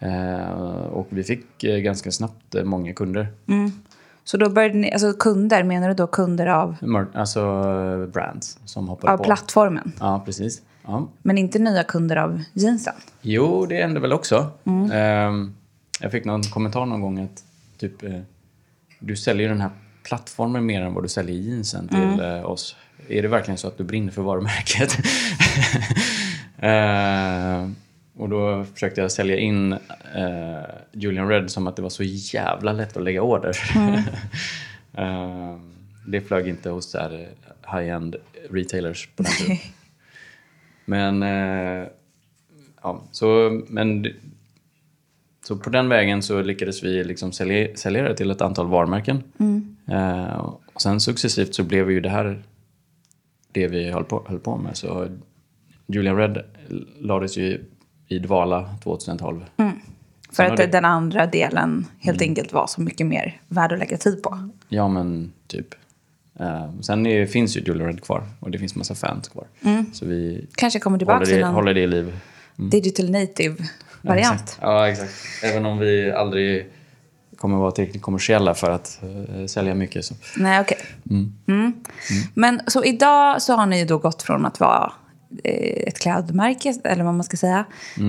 Eh, 0.00 0.82
och 0.92 1.06
vi 1.10 1.24
fick 1.24 1.64
eh, 1.64 1.78
ganska 1.78 2.10
snabbt 2.10 2.54
eh, 2.54 2.64
många 2.64 2.92
kunder. 2.92 3.28
Så 4.30 4.36
då 4.36 4.50
började 4.50 4.74
ni, 4.74 4.92
alltså 4.92 5.12
kunder, 5.12 5.62
menar 5.62 5.88
du 5.88 5.94
då 5.94 6.06
kunder 6.06 6.46
av, 6.46 6.76
Alltså 7.14 7.40
brands 8.12 8.58
som 8.64 8.88
hoppade 8.88 9.12
av 9.12 9.16
på. 9.16 9.24
plattformen? 9.24 9.92
Ja, 10.00 10.22
precis. 10.24 10.62
Ja. 10.86 11.08
Men 11.22 11.38
inte 11.38 11.58
nya 11.58 11.84
kunder 11.84 12.16
av 12.16 12.42
jeansen? 12.52 12.94
Jo, 13.20 13.66
det 13.66 13.76
hände 13.82 14.00
väl 14.00 14.12
också. 14.12 14.50
Ehm, 14.92 15.54
jag 16.00 16.12
fick 16.12 16.24
någon 16.24 16.42
kommentar 16.42 16.86
någon 16.86 17.00
gång 17.00 17.18
att 17.18 17.44
typ, 17.78 18.02
eh, 18.02 18.20
du 18.98 19.16
säljer 19.16 19.48
den 19.48 19.60
här 19.60 19.70
plattformen 20.02 20.66
mer 20.66 20.82
än 20.82 20.94
vad 20.94 21.04
du 21.04 21.08
säljer 21.08 21.36
jeansen 21.36 21.88
till 21.88 22.20
eh, 22.24 22.44
oss. 22.50 22.76
Är 23.08 23.22
det 23.22 23.28
verkligen 23.28 23.58
så 23.58 23.68
att 23.68 23.78
du 23.78 23.84
brinner 23.84 24.12
för 24.12 24.22
varumärket? 24.22 24.96
Och 28.18 28.28
då 28.28 28.64
försökte 28.64 29.00
jag 29.00 29.12
sälja 29.12 29.36
in 29.36 29.72
eh, 29.72 30.64
Julian 30.92 31.28
Red 31.28 31.50
som 31.50 31.66
att 31.66 31.76
det 31.76 31.82
var 31.82 31.88
så 31.88 32.02
jävla 32.04 32.72
lätt 32.72 32.96
att 32.96 33.02
lägga 33.02 33.22
order. 33.22 33.56
Ehm, 34.94 35.72
det 36.06 36.20
flög 36.20 36.48
inte 36.48 36.70
hos 36.70 36.96
high-end 37.72 38.16
retailers 38.50 39.08
på 39.16 39.22
den 39.22 39.32
tiden. 39.32 39.56
Men, 40.84 41.22
eh, 41.22 41.86
ja, 42.82 43.02
så, 43.10 43.60
men 43.68 44.06
så 45.44 45.56
på 45.56 45.70
den 45.70 45.88
vägen 45.88 46.22
så 46.22 46.42
lyckades 46.42 46.84
vi 46.84 47.04
liksom 47.04 47.32
sälja, 47.32 47.76
sälja 47.76 48.02
det 48.02 48.16
till 48.16 48.30
ett 48.30 48.40
antal 48.40 48.66
varumärken. 48.66 49.22
Eh, 49.88 50.54
och 50.74 50.82
sen 50.82 51.00
successivt 51.00 51.54
så 51.54 51.62
blev 51.62 51.90
ju 51.90 52.00
det 52.00 52.08
här 52.08 52.42
det 53.52 53.66
vi 53.66 53.90
höll 53.90 54.04
på, 54.04 54.24
höll 54.28 54.38
på 54.38 54.56
med. 54.56 54.76
Så 54.76 55.08
Julian 55.86 56.16
Red 56.16 56.44
lades 56.98 57.36
ju 57.36 57.64
i 58.08 58.18
dvala 58.18 58.70
2012. 58.84 59.44
För 59.56 59.72
Sen 60.32 60.50
att 60.50 60.56
det- 60.56 60.66
den 60.66 60.84
andra 60.84 61.26
delen 61.26 61.86
helt 62.00 62.22
enkelt 62.22 62.52
var 62.52 62.66
så 62.66 62.80
mycket 62.80 63.06
mer 63.06 63.40
värd 63.48 63.72
att 63.72 63.78
lägga 63.78 63.96
tid 63.96 64.22
på. 64.22 64.48
Ja, 64.68 64.88
men 64.88 65.32
typ. 65.46 65.66
Eh, 66.40 66.70
sen 66.80 67.06
är, 67.06 67.26
finns 67.26 67.56
ju 67.56 67.60
Julian 67.60 67.86
Red 67.86 68.02
kvar 68.04 68.22
och 68.40 68.50
det 68.50 68.58
finns 68.58 68.74
massa 68.74 68.94
fans 68.94 69.28
kvar. 69.28 69.44
Så 69.92 70.06
vi 70.06 70.46
Kanske 70.54 70.80
kommer 70.80 70.98
tillbaka 70.98 71.14
håller 71.16 71.26
till 71.26 71.36
det, 71.36 71.44
någon 71.44 71.54
håller 71.54 71.74
det 71.74 71.80
i 71.80 71.86
liv. 71.86 72.18
digital 72.56 73.10
native-variant. 73.10 74.32
Exakt. 74.34 74.58
Ja, 74.62 74.88
exakt. 74.88 75.12
Även 75.44 75.66
om 75.66 75.78
vi 75.78 76.12
aldrig 76.12 76.66
kommer 77.36 77.56
vara 77.58 77.70
tillräckligt 77.70 78.02
kommersiella 78.02 78.54
för 78.54 78.70
att 78.70 79.00
eh, 79.38 79.46
sälja 79.46 79.74
mycket. 79.74 80.04
Så. 80.04 80.14
Nej, 80.36 80.60
okej. 80.60 80.78
Mm. 81.46 81.72
Men 82.34 82.60
så 82.66 82.84
idag 82.84 83.42
så 83.42 83.52
har 83.52 83.66
ni 83.66 83.84
då 83.84 83.98
gått 83.98 84.22
från 84.22 84.46
att 84.46 84.60
vara 84.60 84.92
ett 85.44 85.98
klädmärke, 85.98 86.74
eller 86.84 87.04
vad 87.04 87.14
man 87.14 87.24
ska 87.24 87.36
säga, 87.36 87.64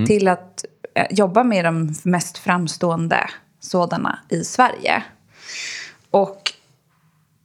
till 0.07 0.27
att 0.27 0.65
eh, 0.95 1.07
jobba 1.09 1.43
med 1.43 1.65
de 1.65 1.95
mest 2.03 2.37
framstående 2.37 3.29
sådana 3.59 4.19
i 4.29 4.43
Sverige. 4.43 5.03
Och 6.11 6.53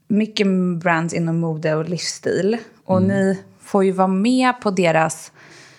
mycket 0.09 0.47
brands 0.81 1.15
inom 1.15 1.41
mode 1.41 1.75
och 1.75 1.89
livsstil. 1.89 2.59
Och 2.85 3.03
ni 3.03 3.43
får 3.61 3.85
ju 3.85 3.93
vara 3.93 4.09
med 4.09 4.61
på 4.61 4.71
deras 4.71 5.33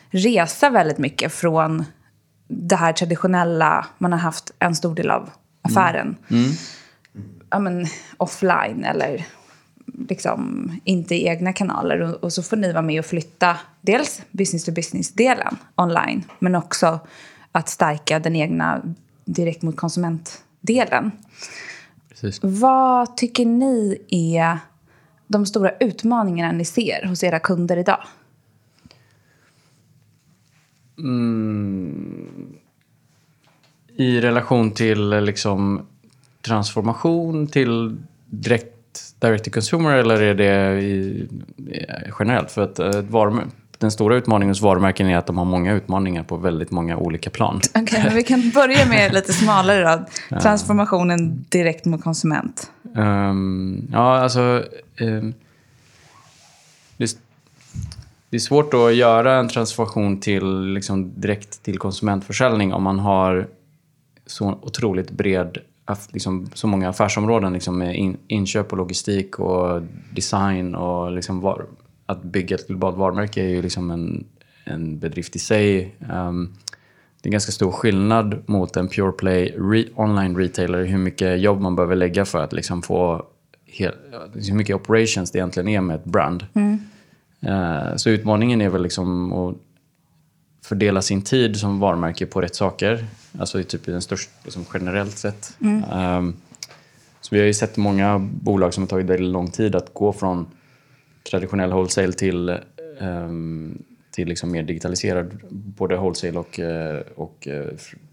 resa 0.09 0.69
väldigt 0.69 0.97
mycket 0.97 1.33
från 1.33 1.85
det 2.47 2.75
här 2.75 2.93
traditionella, 2.93 3.85
man 3.97 4.11
har 4.11 4.19
haft 4.19 4.51
en 4.59 4.75
stor 4.75 4.95
del 4.95 5.11
av 5.11 5.29
affären. 5.61 6.15
Ja, 7.49 7.59
men, 7.59 7.87
offline 8.17 8.83
eller 8.83 9.25
liksom 10.09 10.71
inte 10.83 11.15
i 11.15 11.27
egna 11.27 11.53
kanaler. 11.53 12.01
Och, 12.01 12.23
och 12.23 12.33
så 12.33 12.43
får 12.43 12.57
ni 12.57 12.71
vara 12.71 12.81
med 12.81 12.99
och 12.99 13.05
flytta 13.05 13.57
dels 13.81 14.21
business 14.31 14.63
to 14.63 14.71
business-delen 14.71 15.57
online 15.75 16.23
men 16.39 16.55
också 16.55 16.99
att 17.51 17.69
stärka 17.69 18.19
den 18.19 18.35
egna 18.35 18.81
direkt 19.25 19.61
mot 19.61 19.75
konsumentdelen. 19.75 21.11
Precis. 22.09 22.39
Vad 22.43 23.17
tycker 23.17 23.45
ni 23.45 24.01
är 24.09 24.59
de 25.27 25.45
stora 25.45 25.71
utmaningarna 25.79 26.51
ni 26.51 26.65
ser 26.65 27.05
hos 27.05 27.23
era 27.23 27.39
kunder 27.39 27.77
idag? 27.77 28.03
I 33.95 34.21
relation 34.21 34.71
till 34.71 35.09
liksom, 35.09 35.87
transformation 36.41 37.47
till 37.47 37.97
direkt 38.25 38.74
direct 39.19 39.45
to 39.45 39.51
consumer 39.51 39.95
eller 39.97 40.21
är 40.21 40.33
det 40.33 40.81
i, 40.81 41.27
generellt? 42.19 42.51
För 42.51 42.61
att 42.61 42.79
eh, 42.79 42.87
ett 42.89 43.09
varumär- 43.09 43.49
den 43.77 43.91
stora 43.91 44.15
utmaningen 44.15 44.49
hos 44.49 44.61
varumärken 44.61 45.09
är 45.09 45.17
att 45.17 45.27
de 45.27 45.37
har 45.37 45.45
många 45.45 45.73
utmaningar 45.73 46.23
på 46.23 46.37
väldigt 46.37 46.71
många 46.71 46.97
olika 46.97 47.29
plan. 47.29 47.61
Okej, 47.75 48.03
men 48.03 48.15
vi 48.15 48.23
kan 48.23 48.49
börja 48.49 48.85
med 48.85 49.13
lite 49.13 49.33
smalare 49.33 50.05
då. 50.29 50.39
Transformationen 50.39 51.45
direkt 51.49 51.85
mot 51.85 52.03
konsument. 52.03 52.71
Ehm, 52.95 53.87
ja, 53.91 54.17
alltså... 54.17 54.63
ehm, 54.97 55.33
det, 56.97 57.03
är, 57.03 57.09
det 58.29 58.37
är 58.37 58.39
svårt 58.39 58.73
att 58.73 58.95
göra 58.95 59.35
en 59.35 59.47
transformation 59.47 60.19
till 60.19 60.61
liksom, 60.61 61.21
direkt 61.21 61.63
till 61.63 61.77
konsumentförsäljning 61.77 62.73
om 62.73 62.83
man 62.83 62.99
har 62.99 63.47
så 64.25 64.59
otroligt 64.61 65.11
bred, 65.11 65.57
aff- 65.85 66.09
liksom, 66.11 66.49
så 66.53 66.67
många 66.67 66.89
affärsområden 66.89 67.53
liksom, 67.53 67.77
med 67.77 67.95
in, 67.95 68.17
inköp 68.27 68.71
och 68.71 68.77
logistik 68.77 69.39
och 69.39 69.81
design 70.13 70.75
och 70.75 71.11
liksom, 71.11 71.41
var, 71.41 71.65
att 72.05 72.23
bygga 72.23 72.55
ett 72.55 72.67
globalt 72.67 72.97
varumärke 72.97 73.41
är 73.41 73.49
ju 73.49 73.61
liksom 73.61 73.91
en, 73.91 74.25
en 74.63 74.99
bedrift 74.99 75.35
i 75.35 75.39
sig. 75.39 75.95
Ehm, 76.11 76.53
det 77.21 77.29
är 77.29 77.31
ganska 77.31 77.51
stor 77.51 77.71
skillnad 77.71 78.43
mot 78.45 78.77
en 78.77 78.87
pure 78.87 79.11
play 79.11 79.55
re- 79.57 79.89
online 79.95 80.37
retailer 80.37 80.83
hur 80.85 80.97
mycket 80.97 81.39
jobb 81.39 81.61
man 81.61 81.75
behöver 81.75 81.95
lägga 81.95 82.25
för 82.25 82.43
att 82.43 82.53
liksom 82.53 82.81
få 82.81 83.25
hel, 83.65 83.93
hur 84.33 84.53
mycket 84.53 84.75
operations 84.75 85.31
det 85.31 85.37
egentligen 85.37 85.67
är 85.69 85.81
med 85.81 85.95
ett 85.95 86.05
brand. 86.05 86.45
Eh, 87.41 87.95
så 87.95 88.09
utmaningen 88.09 88.61
är 88.61 88.69
väl 88.69 88.83
liksom 88.83 89.33
att 89.33 89.55
fördela 90.63 91.01
sin 91.01 91.21
tid 91.21 91.57
som 91.57 91.79
varumärke 91.79 92.25
på 92.25 92.41
rätt 92.41 92.55
saker. 92.55 93.05
Alltså 93.39 93.63
typ 93.63 93.87
i 93.87 93.91
den 93.91 94.01
största, 94.01 94.31
liksom 94.43 94.65
generellt 94.73 95.17
sett. 95.17 95.57
Ehm, 95.91 96.33
så 97.21 97.35
vi 97.35 97.39
har 97.39 97.47
ju 97.47 97.53
sett 97.53 97.77
många 97.77 98.19
bolag 98.19 98.73
som 98.73 98.83
har 98.83 98.87
tagit 98.87 99.05
väldigt 99.05 99.31
lång 99.31 99.51
tid 99.51 99.75
att 99.75 99.93
gå 99.93 100.13
från 100.13 100.47
traditionell 101.31 101.71
wholesale 101.71 102.13
till, 102.13 102.57
ehm, 103.01 103.83
till 104.11 104.27
liksom 104.27 104.51
mer 104.51 104.63
digitaliserad 104.63 105.39
både 105.49 105.95
wholesale 105.95 106.39
och, 106.39 106.59
eh, 106.59 107.01
och 107.15 107.47
eh, 107.47 107.65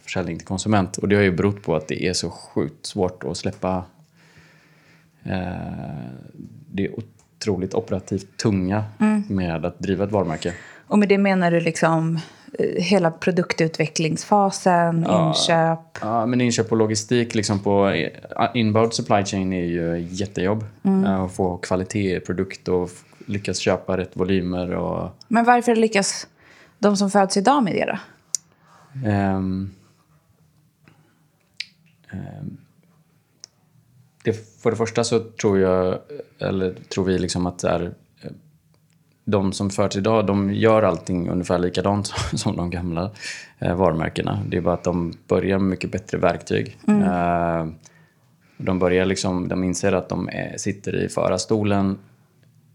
försäljning 0.02 0.38
till 0.38 0.46
konsument. 0.46 0.98
Och 0.98 1.08
det 1.08 1.16
har 1.16 1.22
ju 1.22 1.32
berott 1.32 1.62
på 1.62 1.76
att 1.76 1.88
det 1.88 2.04
är 2.04 2.12
så 2.12 2.30
sjukt 2.30 2.86
svårt 2.86 3.24
att 3.24 3.36
släppa 3.36 3.84
eh, 5.22 5.52
det 6.70 6.90
otroligt 6.90 7.74
operativt 7.74 8.36
tunga 8.36 8.84
med 9.28 9.64
att 9.64 9.78
driva 9.78 10.04
ett 10.04 10.12
varumärke. 10.12 10.54
Och 10.86 10.98
med 10.98 11.08
det 11.08 11.18
menar 11.18 11.50
du 11.50 11.60
liksom 11.60 12.20
hela 12.58 13.10
produktutvecklingsfasen, 13.10 15.06
inköp? 15.10 15.98
Ja, 16.00 16.26
men 16.26 16.40
inköp 16.40 16.72
och 16.72 16.78
logistik 16.78 17.34
liksom 17.34 17.58
på 17.62 17.88
eh, 17.88 18.10
inbound 18.54 18.94
supply 18.94 19.24
chain 19.24 19.52
är 19.52 19.64
ju 19.64 20.06
jättejobb. 20.10 20.64
Eh, 20.84 21.20
Att 21.20 21.32
få 21.32 21.56
kvalitet 21.56 22.16
i 22.16 22.20
produkt 22.20 22.68
och 22.68 22.90
lyckas 23.26 23.58
köpa 23.58 23.96
rätt 23.96 24.10
volymer 24.16 24.74
och 24.74 25.10
Men 25.28 25.44
varför 25.44 25.76
lyckas 25.76 26.26
de 26.78 26.96
som 26.96 27.10
föds 27.10 27.36
idag 27.36 27.62
med 27.64 27.74
det 27.74 27.84
då? 27.86 27.98
Ehm, 29.08 29.70
ehm, 32.10 32.56
det, 34.24 34.60
för 34.62 34.70
det 34.70 34.76
första 34.76 35.04
så 35.04 35.20
tror 35.20 35.58
jag, 35.58 35.98
eller 36.38 36.74
tror 36.94 37.04
vi 37.04 37.18
liksom 37.18 37.46
att 37.46 37.58
det 37.58 37.68
är, 37.68 37.82
eh, 37.82 37.90
de 39.24 39.52
som 39.52 39.70
föds 39.70 39.96
idag, 39.96 40.26
de 40.26 40.54
gör 40.54 40.82
allting 40.82 41.28
ungefär 41.28 41.58
likadant 41.58 42.06
som, 42.34 42.56
de 42.56 42.70
gamla 42.70 43.10
eh, 43.58 43.76
varumärkena. 43.76 44.38
Det 44.48 44.56
är 44.56 44.60
bara 44.60 44.74
att 44.74 44.84
de 44.84 45.12
börjar 45.28 45.58
med 45.58 45.68
mycket 45.68 45.92
bättre 45.92 46.18
verktyg. 46.18 46.78
Eh, 46.88 47.66
de 48.56 48.78
börjar 48.78 49.04
liksom, 49.04 49.48
de 49.48 49.64
inser 49.64 49.92
att 49.92 50.08
de 50.08 50.28
är, 50.28 50.56
sitter 50.56 51.04
i 51.04 51.08
förarstolen 51.08 51.98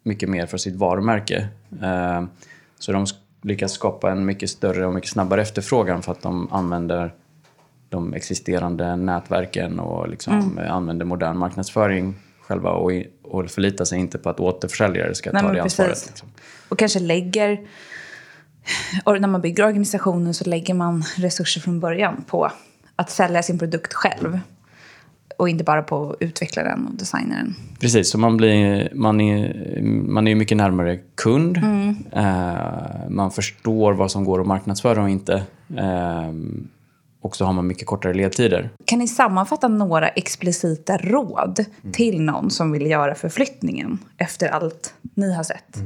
mycket 0.03 0.29
mer 0.29 0.45
för 0.45 0.57
sitt 0.57 0.75
varumärke. 0.75 1.47
Eh, 1.81 2.23
så 2.79 2.91
de 2.91 3.05
lyckas 3.41 3.71
skapa 3.71 4.11
en 4.11 4.25
mycket 4.25 4.49
större 4.49 4.85
och 4.85 4.93
mycket 4.93 5.09
snabbare 5.09 5.41
efterfrågan 5.41 6.01
för 6.01 6.11
att 6.11 6.21
de 6.21 6.53
använder 6.53 7.13
de 7.89 8.13
existerande 8.13 8.95
nätverken 8.95 9.79
och 9.79 10.09
liksom 10.09 10.59
eh, 10.59 10.73
använder 10.73 11.05
modern 11.05 11.37
marknadsföring 11.37 12.15
själva 12.47 12.71
och, 12.71 12.91
och 13.23 13.49
förlitar 13.49 13.85
sig 13.85 13.99
inte 13.99 14.17
på 14.17 14.29
att 14.29 14.39
återförsäljare 14.39 15.15
ska 15.15 15.31
Nej, 15.31 15.41
ta 15.41 15.51
det 15.51 15.61
ansvaret. 15.61 15.91
precis. 15.91 16.07
Liksom. 16.07 16.27
Och 16.69 16.79
kanske 16.79 16.99
lägger... 16.99 17.59
Och 19.03 19.21
när 19.21 19.27
man 19.27 19.41
bygger 19.41 19.65
organisationen 19.65 20.33
så 20.33 20.49
lägger 20.49 20.73
man 20.73 21.03
resurser 21.15 21.61
från 21.61 21.79
början 21.79 22.23
på 22.27 22.51
att 22.95 23.09
sälja 23.09 23.43
sin 23.43 23.59
produkt 23.59 23.93
själv. 23.93 24.39
Och 25.37 25.49
inte 25.49 25.63
bara 25.63 25.83
på 25.83 26.15
utvecklaren 26.19 26.87
och 26.87 26.95
designeren. 26.95 27.55
Precis, 27.79 28.09
så 28.09 28.17
man, 28.17 28.37
blir, 28.37 28.89
man, 28.93 29.21
är, 29.21 29.81
man 30.07 30.27
är 30.27 30.35
mycket 30.35 30.57
närmare 30.57 30.99
kund. 31.15 31.57
Eh, 32.11 33.09
man 33.09 33.31
förstår 33.31 33.93
vad 33.93 34.11
som 34.11 34.23
går 34.25 34.41
att 34.41 34.47
marknadsföra 34.47 35.03
och 35.03 35.09
inte. 35.09 35.43
Eh, 35.77 36.31
och 37.27 37.35
så 37.35 37.45
har 37.45 37.53
man 37.53 37.67
mycket 37.67 37.87
kortare 37.87 38.13
ledtider. 38.13 38.69
Kan 38.85 38.99
ni 38.99 39.07
sammanfatta 39.07 39.67
några 39.67 40.07
explicita 40.09 40.97
råd 40.97 41.65
till 41.91 42.21
någon 42.21 42.51
som 42.51 42.71
vill 42.71 42.85
göra 42.85 43.15
förflyttningen 43.15 43.97
efter 44.17 44.49
allt 44.49 44.93
ni 45.13 45.33
har 45.33 45.43
sett? 45.43 45.77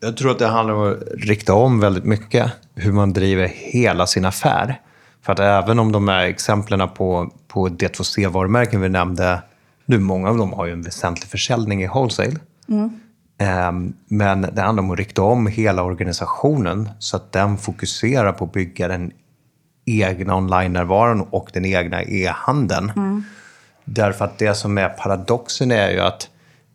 Jag 0.00 0.16
tror 0.16 0.30
att 0.30 0.38
det 0.38 0.46
handlar 0.46 0.74
om 0.74 0.92
att 0.92 0.98
rikta 1.16 1.54
om 1.54 1.80
väldigt 1.80 2.04
mycket 2.04 2.52
hur 2.74 2.92
man 2.92 3.12
driver 3.12 3.46
hela 3.54 4.06
sin 4.06 4.24
affär. 4.24 4.80
För 5.22 5.32
att 5.32 5.40
även 5.40 5.78
om 5.78 5.92
de 5.92 6.08
här 6.08 6.24
exemplen 6.26 6.88
på, 6.88 7.30
på 7.48 7.68
D2C-varumärken 7.68 8.80
vi 8.80 8.88
nämnde, 8.88 9.42
nu 9.86 9.98
många 9.98 10.28
av 10.28 10.36
dem 10.36 10.52
har 10.52 10.66
ju 10.66 10.72
en 10.72 10.82
väsentlig 10.82 11.30
försäljning 11.30 11.82
i 11.82 11.86
wholesale. 11.86 12.36
Ehm, 13.38 13.94
Men 14.08 14.42
det 14.42 14.62
handlar 14.62 14.82
om 14.82 14.90
att 14.90 14.98
rikta 14.98 15.22
om 15.22 15.46
hela 15.46 15.82
organisationen 15.82 16.88
så 16.98 17.16
att 17.16 17.32
den 17.32 17.58
fokuserar 17.58 18.32
på 18.32 18.44
att 18.44 18.52
bygga 18.52 18.88
den 18.88 19.12
egna 19.84 20.36
online-närvaron 20.36 21.20
och 21.20 21.50
den 21.52 21.64
egna 21.64 22.02
e-handeln. 22.02 22.92
Därför 23.84 24.24
att 24.24 24.38
det 24.38 24.54
som 24.54 24.78
är 24.78 24.88
paradoxen 24.88 25.70
är 25.70 25.90
ju 25.90 26.00
att 26.00 26.28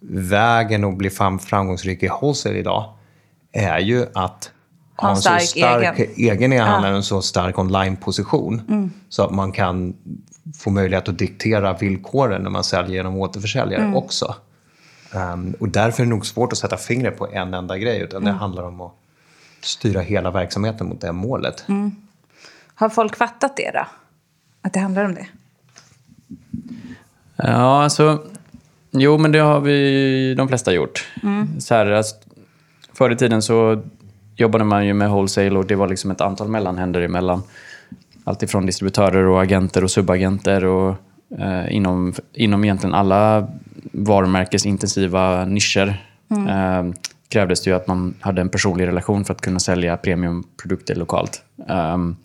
vägen 0.10 0.84
att 0.84 0.98
bli 0.98 1.10
fram 1.10 1.39
framgångsrik 1.39 2.04
i 2.04 2.08
wholesale 2.08 2.58
idag 2.58 2.94
är 3.51 3.80
ju 3.80 4.06
att 4.13 4.51
ha 4.96 5.10
en, 5.10 5.16
så 5.16 5.39
stark 5.39 6.00
egen. 6.18 6.54
e-handel, 6.54 6.94
en 6.94 7.04
så 7.04 7.22
stark 7.22 7.60
online-position. 7.60 8.62
Så 9.10 9.24
att 9.24 9.32
man 9.32 9.51
kan 9.51 9.94
få 10.60 10.70
möjlighet 10.70 11.10
att 11.10 11.18
diktera 11.18 11.74
villkoren 11.74 12.42
när 12.42 12.50
man 12.50 12.63
säljer 12.63 12.96
genom 12.96 13.18
återförsäljare 13.18 13.96
också. 13.96 14.36
Ehm, 15.13 15.56
och 15.60 15.70
därför 15.70 16.04
är 16.04 16.06
det 16.06 16.10
nog 16.10 16.25
svårt 16.25 16.51
att 16.51 16.58
sätta 16.58 16.78
fingret 16.78 17.18
på 17.18 17.28
en 17.32 17.54
enda 17.54 17.78
grej, 17.78 18.01
utan 18.01 18.24
det 18.24 18.32
handlar 18.32 18.63
om 18.63 18.82
att 18.82 18.94
styra 19.62 20.01
hela 20.01 20.32
verksamheten 20.32 20.88
mot 20.88 21.01
det 21.01 21.12
målet. 21.12 21.66
Har 22.79 22.89
folk 22.89 23.15
fattat 23.15 23.57
det 23.57 23.71
då? 23.74 23.86
Att 24.62 24.74
det 24.74 24.79
handlar 24.79 25.05
om 25.05 25.15
det? 25.15 25.27
Ja, 27.36 27.83
alltså... 27.83 28.24
Jo, 28.91 29.17
men 29.17 29.31
det 29.31 29.39
har 29.39 29.59
vi 29.59 30.36
de 30.36 30.48
flesta 30.48 30.74
gjort. 30.74 31.07
Så 31.59 31.75
här, 31.75 31.86
alltså, 31.86 32.15
förr 32.93 33.12
i 33.12 33.15
tiden 33.15 33.41
så 33.41 33.83
jobbade 34.36 34.63
man 34.63 34.86
ju 34.86 34.93
med 34.93 35.09
wholesale 35.09 35.59
och 35.59 35.65
det 35.65 35.75
var 35.75 35.88
liksom 35.88 36.12
ett 36.12 36.21
antal 36.21 36.48
mellanhänder 36.48 37.01
emellan. 37.01 37.43
Alltifrån 38.24 38.65
distributörer 38.65 39.25
och 39.25 39.41
agenter 39.41 39.83
och 39.83 39.91
subagenter 39.91 40.65
och 40.65 40.95
eh, 41.39 41.75
inom, 41.75 42.13
inom 42.33 42.63
egentligen 42.63 42.93
alla 42.93 43.48
varumärkesintensiva 43.91 45.45
nischer 45.45 46.03
eh, 46.31 46.91
krävdes 47.29 47.63
det 47.63 47.69
ju 47.69 47.75
att 47.75 47.88
man 47.88 48.13
hade 48.19 48.41
en 48.41 48.50
personlig 48.50 48.88
relation 48.88 49.25
för 49.25 49.33
att 49.33 49.41
kunna 49.41 49.59
sälja 49.59 49.98
premiumprodukter 49.98 50.95
lokalt. 50.95 51.43
Ehm, 51.67 52.15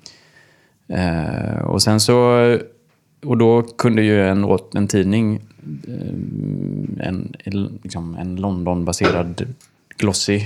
Eh, 0.88 1.58
och 1.64 1.82
sen 1.82 2.00
så... 2.00 2.58
Och 3.24 3.38
då 3.38 3.62
kunde 3.62 4.02
ju 4.02 4.28
en, 4.28 4.58
en 4.74 4.88
tidning, 4.88 5.40
eh, 5.88 7.08
en, 7.08 7.34
liksom 7.82 8.14
en 8.14 8.36
London-baserad 8.36 9.54
glossy, 9.96 10.40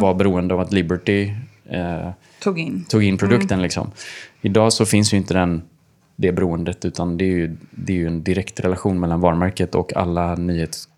var 0.00 0.14
beroende 0.14 0.54
av 0.54 0.60
att 0.60 0.72
Liberty 0.72 1.32
eh, 1.68 2.10
Tog 2.42 2.58
in. 2.58 2.84
tog 2.84 3.02
in 3.02 3.18
produkten. 3.18 3.62
Liksom. 3.62 3.90
Idag 4.40 4.72
så 4.72 4.86
finns 4.86 5.12
ju 5.12 5.16
inte 5.16 5.34
den, 5.34 5.62
det 6.16 6.32
beroendet, 6.32 6.84
utan 6.84 7.18
det 7.18 7.24
är, 7.24 7.28
ju, 7.28 7.56
det 7.70 7.92
är 7.92 7.96
ju 7.96 8.06
en 8.06 8.22
direkt 8.22 8.60
relation 8.60 9.00
mellan 9.00 9.20
varumärket 9.20 9.74
och 9.74 9.96
alla 9.96 10.34
nyhets... 10.34 10.88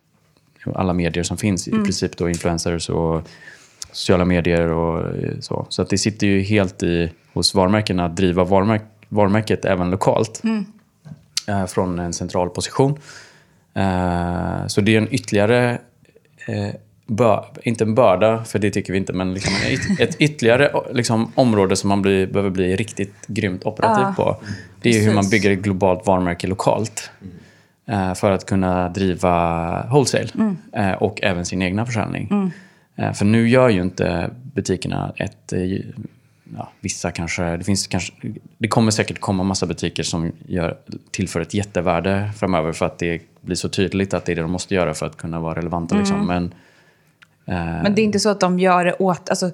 Alla 0.75 0.93
medier 0.93 1.25
som 1.25 1.37
finns, 1.37 1.69
i 1.69 1.71
princip 1.71 2.17
då 2.17 2.29
influencers 2.29 2.91
och 2.91 3.29
sociala 3.93 4.25
medier 4.25 4.69
och 4.69 5.01
eh, 5.17 5.31
så. 5.41 5.67
Så 5.69 5.83
att 5.83 5.91
det 5.91 5.99
sitter 5.99 6.27
ju 6.27 6.41
helt 6.43 6.83
i, 6.83 7.13
hos 7.33 7.55
varumärkena 7.55 8.05
att 8.05 8.17
driva 8.17 8.45
varumärk, 8.45 8.83
varumärket 9.09 9.65
även 9.65 9.91
lokalt. 9.91 10.43
Eh, 11.49 11.67
från 11.67 11.99
en 11.99 12.13
central 12.13 12.51
position. 12.51 12.99
Eh, 13.75 14.67
så 14.67 14.81
det 14.81 14.95
är 14.95 14.99
en 14.99 15.15
ytterligare, 15.15 15.79
eh, 16.47 16.75
bör, 17.07 17.45
inte 17.63 17.85
en 17.85 17.95
börda, 17.95 18.45
för 18.45 18.59
det 18.59 18.71
tycker 18.71 18.93
vi 18.93 18.99
inte, 18.99 19.13
men 19.13 19.35
liksom 19.35 19.53
yt- 19.55 20.01
ett 20.01 20.17
ytterligare 20.21 20.71
liksom, 20.93 21.33
område 21.35 21.77
som 21.77 21.89
man 21.89 22.03
blir, 22.03 22.27
behöver 22.27 22.51
bli 22.51 22.77
riktigt 22.77 23.27
grymt 23.27 23.65
operativ 23.65 24.05
Ja, 24.05 24.15
på. 24.17 24.37
Det 24.83 24.89
är 24.89 24.93
ju 24.95 25.01
hur 25.01 25.07
man 25.07 25.17
precis. 25.17 25.31
bygger 25.31 25.51
ett 25.51 25.59
globalt 25.63 26.07
varumärke 26.07 26.47
lokalt. 26.47 27.11
eh, 27.87 28.15
För 28.15 28.31
att 28.31 28.47
kunna 28.47 28.89
driva 28.89 29.87
wholesale 29.91 30.29
eh, 30.73 30.93
och 30.93 31.19
även 31.23 31.45
sin 31.45 31.63
egna 31.63 31.87
försäljning. 31.87 32.29
Eh, 32.31 32.49
För 33.15 33.25
nu 33.25 33.49
gör 33.49 33.69
ju 33.69 33.83
inte 33.83 34.31
butikerna 34.55 35.13
ett... 35.17 35.53
eh, 35.53 35.61
Ja, 36.57 36.73
vissa 36.81 37.11
kanske 37.11 37.57
det, 37.57 37.65
finns 37.65 37.87
kanske... 37.87 38.13
det 38.59 38.69
kommer 38.69 38.91
säkert 38.91 39.21
komma 39.21 39.43
massa 39.43 39.67
butiker 39.67 40.03
som 40.03 40.33
gör, 40.47 40.77
tillför 41.11 41.41
ett 41.41 41.55
jättevärde 41.55 42.31
framöver 42.37 42.73
för 42.73 42.87
att 42.87 42.99
det 42.99 43.23
blir 43.41 43.57
så 43.57 43.69
tydligt 43.69 44.15
att 44.15 44.25
det 44.25 44.33
är 44.33 44.37
det 44.37 44.43
de 44.43 44.51
måste 44.51 44.75
göra 44.75 44.95
för 44.95 45.07
att 45.07 45.17
kunna 45.17 45.41
vara 45.41 45.55
relevanta. 45.55 45.97
Liksom. 45.97 46.27
Men, 46.27 46.45
eh, 47.47 47.83
Men 47.83 47.95
det 47.95 48.03
är 48.03 48.05
inte 48.05 48.21
så 48.21 48.29
att 48.29 48.41
de 48.41 48.59
gör 48.59 48.85
det 48.85 48.95
åt... 48.95 49.31
Alltså, 49.31 49.51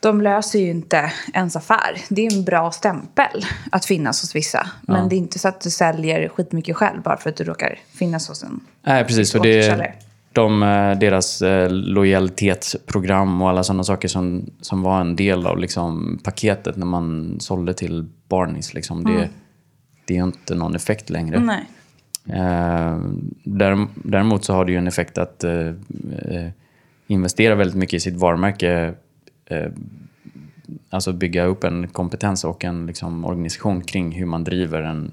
de 0.00 0.20
löser 0.20 0.58
ju 0.58 0.70
inte 0.70 1.12
ens 1.34 1.56
affär. 1.56 1.96
Det 2.08 2.26
är 2.26 2.36
en 2.36 2.44
bra 2.44 2.70
stämpel 2.70 3.44
att 3.72 3.84
finnas 3.84 4.20
hos 4.20 4.34
vissa. 4.36 4.70
Men 4.82 5.08
det 5.08 5.14
är 5.14 5.18
inte 5.18 5.38
så 5.38 5.48
att 5.48 5.60
du 5.60 5.70
säljer 5.70 6.28
skitmycket 6.28 6.76
själv 6.76 7.02
bara 7.02 7.16
för 7.16 7.30
att 7.30 7.36
du 7.36 7.44
råkar 7.44 7.78
finnas 7.98 8.28
hos 8.28 8.42
en 8.42 8.60
Nej, 8.82 9.04
precis. 9.04 9.34
Och 9.34 9.42
det, 9.42 9.94
de, 10.32 10.62
eh, 10.62 10.98
deras 10.98 11.42
eh, 11.42 11.70
lojalitetsprogram 11.70 13.42
och 13.42 13.48
alla 13.48 13.64
sådana 13.64 13.84
saker 13.84 14.08
som, 14.08 14.50
som 14.60 14.82
var 14.82 15.00
en 15.00 15.16
del 15.16 15.46
av 15.46 15.58
liksom, 15.58 16.18
paketet 16.24 16.76
när 16.76 16.86
man 16.86 17.36
sålde 17.40 17.74
till 17.74 18.06
Barneys. 18.28 18.74
Liksom, 18.74 19.04
det, 19.04 19.28
det 20.06 20.16
är 20.16 20.22
inte 20.24 20.54
någon 20.54 20.74
effekt 20.74 21.10
längre. 21.10 21.40
Nej. 21.40 21.64
Eh, 22.26 22.98
därem- 23.44 23.88
däremot 23.94 24.44
så 24.44 24.54
har 24.54 24.64
det 24.64 24.72
ju 24.72 24.78
en 24.78 24.86
effekt 24.88 25.18
att 25.18 25.44
eh, 25.44 25.66
eh, 26.28 26.48
investera 27.06 27.54
väldigt 27.54 27.76
mycket 27.76 27.94
i 27.94 28.00
sitt 28.00 28.16
varumärke. 28.16 28.94
Eh, 29.46 29.66
alltså 30.90 31.12
bygga 31.12 31.44
upp 31.44 31.64
en 31.64 31.88
kompetens 31.88 32.44
och 32.44 32.64
en 32.64 32.86
liksom, 32.86 33.24
organisation 33.24 33.80
kring 33.80 34.12
hur 34.12 34.26
man 34.26 34.44
driver 34.44 34.82
en 34.82 35.12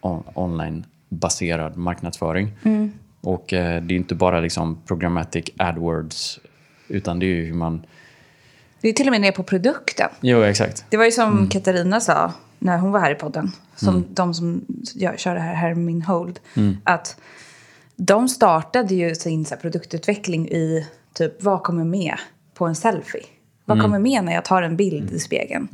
on- 0.00 0.22
online-baserad 0.34 1.76
marknadsföring. 1.76 2.52
Och 3.22 3.52
eh, 3.52 3.82
det 3.82 3.94
är 3.94 3.96
inte 3.96 4.14
bara 4.14 4.40
liksom 4.40 4.82
programmatic 4.86 5.44
AdWords, 5.56 6.40
utan 6.88 7.18
det 7.18 7.26
är 7.26 7.34
ju 7.34 7.44
hur 7.44 7.54
man... 7.54 7.86
Det 8.80 8.88
är 8.88 8.92
till 8.92 9.06
och 9.06 9.12
med 9.12 9.20
ner 9.20 9.32
på 9.32 9.42
produkten. 9.42 10.08
Jo, 10.20 10.42
exakt. 10.42 10.84
Det 10.88 10.96
var 10.96 11.04
ju 11.04 11.10
som 11.10 11.48
Katarina 11.48 12.00
sa 12.00 12.32
när 12.58 12.78
hon 12.78 12.92
var 12.92 13.00
här 13.00 13.10
i 13.10 13.14
podden. 13.14 13.50
Som 13.76 14.04
de 14.10 14.34
som 14.34 14.64
gör, 14.94 15.16
kör 15.16 15.34
det 15.34 15.40
här 15.40 15.54
Hermin 15.54 16.02
Hold. 16.02 16.40
Att 16.84 17.16
de 17.96 18.28
startade 18.28 18.94
ju 18.94 19.14
sin 19.14 19.44
så 19.44 19.54
här, 19.54 19.60
produktutveckling 19.60 20.48
i 20.48 20.86
typ 21.14 21.42
vad 21.42 21.62
kommer 21.62 21.84
med 21.84 22.14
på 22.54 22.66
en 22.66 22.74
selfie? 22.74 23.24
Vad 23.64 23.80
kommer 23.80 23.98
med 23.98 24.24
när 24.24 24.32
jag 24.32 24.44
tar 24.44 24.62
en 24.62 24.76
bild 24.76 25.12
i 25.12 25.18
spegeln? 25.18 25.68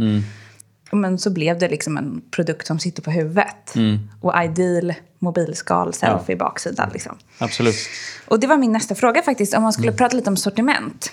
Men 0.92 1.18
så 1.18 1.30
blev 1.30 1.58
det 1.58 1.68
liksom 1.68 1.96
en 1.96 2.22
produkt 2.30 2.66
som 2.66 2.78
sitter 2.78 3.02
på 3.02 3.10
huvudet. 3.10 3.74
Och 4.20 4.42
ideal 4.44 4.94
mobilskal 5.18 5.94
selfie 5.94 6.36
baksida. 6.36 6.90
Liksom. 6.92 7.18
Absolut. 7.38 7.76
Och 8.26 8.40
det 8.40 8.46
var 8.46 8.56
min 8.56 8.72
nästa 8.72 8.94
fråga 8.94 9.22
faktiskt, 9.22 9.54
om 9.54 9.62
man 9.62 9.72
skulle 9.72 9.92
prata 9.92 10.16
lite 10.16 10.30
om 10.30 10.36
sortiment. 10.36 11.12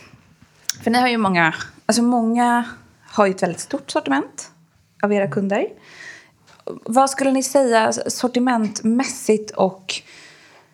För 0.84 0.92
ni 0.92 1.00
har 1.00 1.08
ju 1.08 1.18
många, 1.18 1.56
alltså 1.86 2.02
många 2.02 2.66
har 3.08 3.26
ju 3.26 3.32
ett 3.32 3.44
väldigt 3.44 3.60
stort 3.60 3.92
sortiment 3.92 4.52
av 5.04 5.14
era 5.14 5.28
kunder. 5.28 5.68
Vad 6.86 7.10
skulle 7.10 7.32
ni 7.32 7.44
säga 7.44 7.94
sortimentmässigt 7.94 9.52
och 9.52 9.94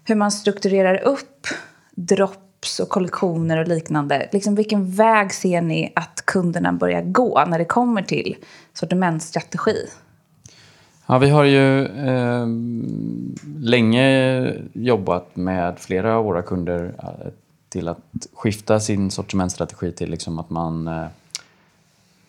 hur 0.04 0.15
man 0.15 0.32
strukturerar 0.32 1.02
upp 1.02 1.48
drops 1.96 2.80
och 2.80 2.89
kollektioner 2.89 3.58
och 3.58 3.67
liknande? 3.67 4.30
Liksom 4.32 4.56
vilken 4.56 4.91
väg 4.91 5.34
ser 5.34 5.62
ni 5.62 5.94
att 5.96 6.24
kunderna 6.26 6.74
börjar 6.74 7.02
gå 7.02 7.46
när 7.46 7.60
det 7.60 7.65
kommer 7.65 8.02
till 8.02 8.36
sortimentsstrategi? 8.74 9.88
Ja, 11.12 11.17
vi 11.17 11.30
har 11.30 11.43
ju 11.43 11.86
eh, 11.86 12.47
länge 13.60 14.54
jobbat 14.74 15.36
med 15.36 15.80
flera 15.80 16.17
av 16.17 16.24
våra 16.24 16.41
kunder 16.41 16.93
eh, 17.00 17.32
till 17.69 17.88
att 17.88 18.28
skifta 18.34 18.80
sin 18.80 19.12
sortimentsstrategi 19.12 19.91
till 19.91 20.12
liksom 20.12 20.39
att 20.39 20.50
man 20.50 20.88
eh, 20.88 21.06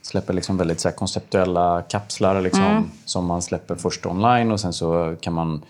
släpper 0.03 0.33
liksom 0.33 0.57
väldigt 0.57 0.81
så 0.81 0.91
konceptuella 0.91 1.83
kapslar 1.83 2.41
liksom, 2.41 2.91
som 3.05 3.27
man 3.27 3.43
släpper 3.43 3.75
först 3.75 4.07
online 4.07 4.53
och 4.53 4.61
sen 4.61 4.73
så 4.73 5.17
kan 5.21 5.33
man 5.33 5.63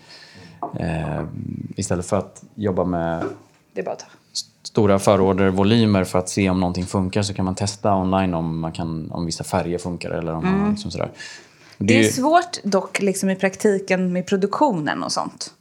eh, 0.79 1.23
istället 1.75 2.05
för 2.05 2.17
att 2.17 2.43
jobba 2.55 2.83
med 2.83 3.23
stora 4.63 4.99
förordervolymer 4.99 6.03
för 6.03 6.19
att 6.19 6.29
se 6.29 6.49
om 6.49 6.59
någonting 6.59 6.85
funkar 6.85 7.21
så 7.21 7.33
kan 7.33 7.45
man 7.45 7.55
testa 7.55 7.95
online 7.95 8.33
om, 8.33 8.59
man 8.59 8.71
kan, 8.71 9.11
om 9.11 9.25
vissa 9.25 9.43
färger 9.43 9.77
funkar 9.77 10.09
eller 10.09 10.33
om 10.33 10.43
man 10.45 10.69
liksom 10.69 10.91
sådär. 10.91 11.11
Det 11.77 11.99
är 11.99 12.03
svårt 12.11 12.63
dock 12.63 13.01
liksom 13.01 13.29
i 13.29 13.35
praktiken 13.35 14.13
med 14.13 14.25
produktionen 14.27 15.03
och 15.03 15.11
sånt. 15.11 15.53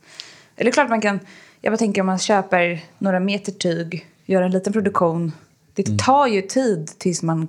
Eller 0.56 0.70
klart 0.70 0.88
man 0.88 1.00
kan, 1.00 1.20
jag 1.60 1.72
bara 1.72 1.76
tänker 1.78 2.00
om 2.00 2.06
man 2.06 2.18
köper 2.18 2.80
några 2.98 3.20
meter 3.20 3.52
tyg, 3.52 4.06
gör 4.26 4.42
en 4.42 4.50
liten 4.50 4.72
produktion. 4.72 5.32
Det 5.74 5.86
Mm. 5.88 5.98
tar 5.98 6.26
ju 6.26 6.42
tid 6.42 6.90
tills 6.98 7.22
man 7.22 7.48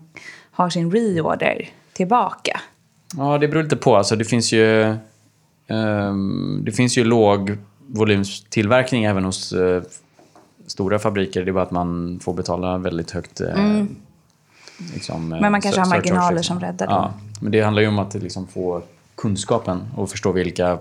har 0.51 0.69
sin 0.69 0.91
reorder 0.91 1.69
tillbaka. 1.93 2.59
Ja, 3.17 3.37
det 3.37 3.47
beror 3.47 3.63
lite 3.63 3.75
på. 3.75 3.95
Alltså, 3.95 4.15
det 4.15 4.25
finns 4.25 4.51
ju, 4.53 4.95
ehm, 5.67 6.61
det 6.65 6.71
finns 6.71 6.97
ju 6.97 7.03
låg 7.03 7.57
volymstillverkning 7.87 9.03
även 9.05 9.23
hos 9.25 9.53
eh, 9.53 9.83
stora 10.67 10.99
fabriker. 10.99 11.43
Det 11.45 11.51
är 11.51 11.53
bara 11.53 11.63
att 11.63 11.71
man 11.71 12.19
får 12.23 12.33
betala 12.33 12.77
väldigt 12.77 13.11
högt. 13.11 13.41
eh, 13.41 13.83
liksom, 14.93 15.15
eh, 15.15 15.27
Mm. 15.27 15.41
Men 15.41 15.51
man 15.51 15.61
kanske 15.61 15.81
har 15.81 15.89
marginaler 15.89 16.41
som 16.41 16.59
räddar 16.59 16.87
Ja, 16.89 17.13
men 17.39 17.51
det 17.51 17.61
handlar 17.61 17.81
ju 17.81 17.87
om 17.87 17.99
att 17.99 18.13
liksom 18.13 18.47
få 18.47 18.81
kunskapen 19.15 19.81
och 19.95 20.09
förstå 20.09 20.31
vilka... 20.31 20.79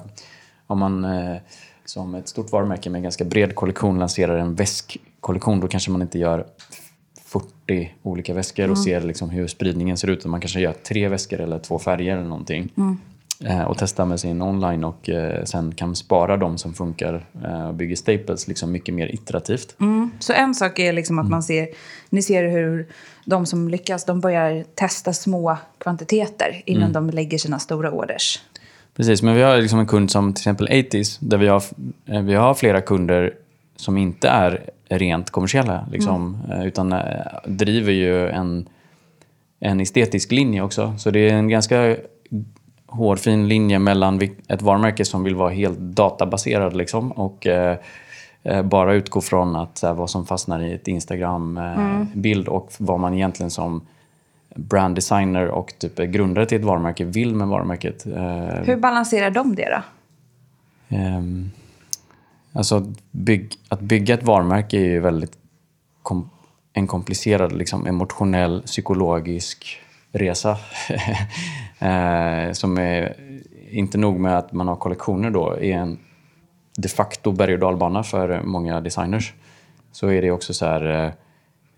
Om 0.67 0.79
man 0.79 1.05
eh, 1.05 1.37
som 1.85 2.15
ett 2.15 2.29
stort 2.29 2.53
varumärke 2.53 2.91
med 2.91 2.99
en 2.99 3.03
ganska 3.03 3.25
bred 3.25 3.55
kollektion 3.55 3.99
lanserar 3.99 4.37
en 4.38 4.55
väskkollektion, 4.55 5.61
då 5.61 5.69
kanske 5.69 5.91
man 5.91 6.03
inte 6.03 6.19
gör 6.19 6.47
40 7.25 7.95
olika 8.03 8.35
väskor 8.35 8.71
och 8.71 8.79
ser 8.79 9.01
liksom 9.01 9.31
hur 9.31 9.47
spridningen 9.47 9.97
ser 9.97 10.09
ut. 10.11 10.25
Man 10.25 10.41
kanske 10.41 10.61
gör 10.61 10.73
tre 10.73 11.09
väskor 11.09 11.41
eller 11.41 11.59
två 11.59 11.79
färger 11.79 12.17
eller 12.17 12.29
någonting. 12.29 12.73
eh, 13.45 13.62
och 13.62 13.79
testa 13.79 14.05
med 14.05 14.21
sin 14.21 14.43
online 14.43 14.85
och 14.85 15.11
sen 15.45 15.75
kan 15.75 15.97
spara 15.97 16.37
de 16.37 16.59
som 16.59 16.75
funkar 16.75 17.27
och 17.69 17.75
bygger 17.75 17.97
staples 17.97 18.49
liksom 18.49 18.73
mycket 18.73 18.95
mer 18.95 19.15
iterativt. 19.15 19.77
Mm. 19.81 20.11
Så 20.19 20.33
en 20.33 20.55
sak 20.55 20.79
är 20.79 20.93
liksom 20.93 21.19
att 21.19 21.29
man 21.31 21.43
ser, 21.43 21.69
ni 22.11 22.23
ser 22.23 22.49
hur 22.49 22.87
de 23.25 23.47
som 23.47 23.69
lyckas, 23.69 24.05
de 24.05 24.21
börjar 24.21 24.65
testa 24.75 25.13
små 25.13 25.57
kvantiteter 25.79 26.63
innan 26.67 26.93
de 26.93 27.11
lägger 27.11 27.39
sina 27.39 27.59
stora 27.59 27.91
orders. 27.91 28.41
Precis, 28.97 29.23
men 29.23 29.35
vi 29.35 29.43
har 29.43 29.59
liksom 29.59 29.79
en 29.79 29.87
kund 29.87 30.11
som 30.11 30.35
till 30.35 30.41
exempel 30.41 30.69
80s 30.69 31.19
där 31.21 31.39
vi 31.39 31.49
har, 31.49 31.63
eh, 32.07 32.23
vi 32.23 32.35
har 32.35 32.55
flera 32.55 32.81
kunder 32.81 33.35
som 33.77 33.99
inte 33.99 34.29
är 34.29 34.71
rent 34.89 35.31
kommersiella 35.31 35.87
liksom, 35.93 36.39
eh, 36.51 36.67
utan 36.67 36.93
eh, 36.93 37.01
driver 37.47 37.93
ju 37.93 38.29
en, 38.29 38.69
en 39.61 39.81
estetisk 39.81 40.33
linje 40.33 40.63
också. 40.63 40.95
Så 40.99 41.11
det 41.11 41.31
är 41.31 41.35
en 41.35 41.49
ganska 41.49 41.97
hårfin 42.87 43.49
linje 43.49 43.79
mellan 43.79 44.21
ett 44.49 44.63
varumärke 44.63 45.05
som 45.05 45.25
vill 45.25 45.35
vara 45.35 45.51
helt 45.51 45.79
databaserad 45.79 46.77
liksom, 46.77 47.13
och 47.13 47.47
bara 48.65 48.95
utgå 48.95 49.21
från 49.21 49.57
att, 49.57 49.79
så 49.79 49.87
här, 49.87 49.95
vad 49.95 50.11
som 50.11 50.27
fastnar 50.27 50.61
i 50.61 50.73
ett 50.73 50.89
Instagram-bild 50.89 52.49
och 52.49 52.73
vad 52.79 53.01
man 53.01 53.15
egentligen 53.15 53.51
som 53.51 53.83
brand 54.55 54.95
designer 54.95 55.49
och 55.49 55.75
typ 55.79 55.97
grundare 55.97 56.47
till 56.47 56.59
ett 56.59 56.65
varumärke 56.65 57.05
vill 57.05 57.35
med 57.35 57.49
varumärket. 57.49 58.07
Eh, 58.07 58.65
Hur 58.65 58.77
balanserar 58.77 59.31
de 59.31 59.55
det 59.55 59.69
då? 59.71 59.83
Ehm, 60.97 61.51
alltså 62.53 62.93
bygg, 63.11 63.55
att 63.69 63.81
bygga 63.81 64.15
ett 64.15 64.23
varumärke 64.23 64.77
är 64.77 64.85
ju 64.85 65.01
väldigt 65.01 65.39
kom, 66.03 66.31
en 66.73 66.87
komplicerad 66.87 67.53
liksom, 67.53 67.87
emotionell, 67.87 68.63
psykologisk 68.63 69.81
resa. 70.13 70.51
eh, 71.79 72.53
som 72.53 72.79
är 72.79 73.17
inte 73.71 73.99
nog 73.99 74.21
med 74.21 74.39
att 74.39 74.53
man 74.53 74.69
har 74.69 74.77
kollektioner 74.77 75.31
då, 75.31 75.51
är 75.51 75.73
en 75.73 75.99
de 76.77 76.89
facto 76.89 77.33
berg 77.33 77.55
och 77.55 77.61
dalbana 77.61 78.03
för 78.03 78.43
många 78.43 78.81
designers. 78.81 79.33
Så 79.93 80.09
är 80.09 80.23
det 80.23 80.31
också 80.31 80.55
så 80.55 80.67
här, 80.67 81.15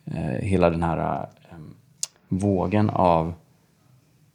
eh, 0.06 0.16
eh, 0.16 0.40
hela 0.42 0.70
den 0.70 0.82
här 0.82 1.28
eh, 1.50 1.58
vågen 2.28 2.90
av 2.90 3.34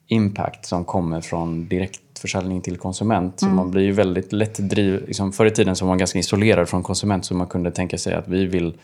impact 0.08 0.66
som 0.66 0.86
kommer 0.86 1.22
från 1.22 1.68
direktförsäljning 1.68 2.62
till 2.62 2.78
konsument. 2.78 3.40
Så 3.40 3.46
man 3.46 3.72
blir 3.72 3.84
ju 3.84 3.92
väldigt 3.92 4.34
lätt 4.34 4.58
driv... 4.70 5.08
Liksom 5.08 5.32
förr 5.32 5.46
i 5.46 5.52
tiden 5.52 5.76
så 5.76 5.86
var 5.86 5.92
man 5.92 5.98
ganska 5.98 6.20
isolerad 6.20 6.70
från 6.70 6.84
konsument 6.84 7.26
så 7.26 7.36
man 7.36 7.48
kunde 7.48 7.72
tänka 7.72 7.98
sig 7.98 8.14
att 8.14 8.28
vi 8.28 8.46
vill, 8.46 8.78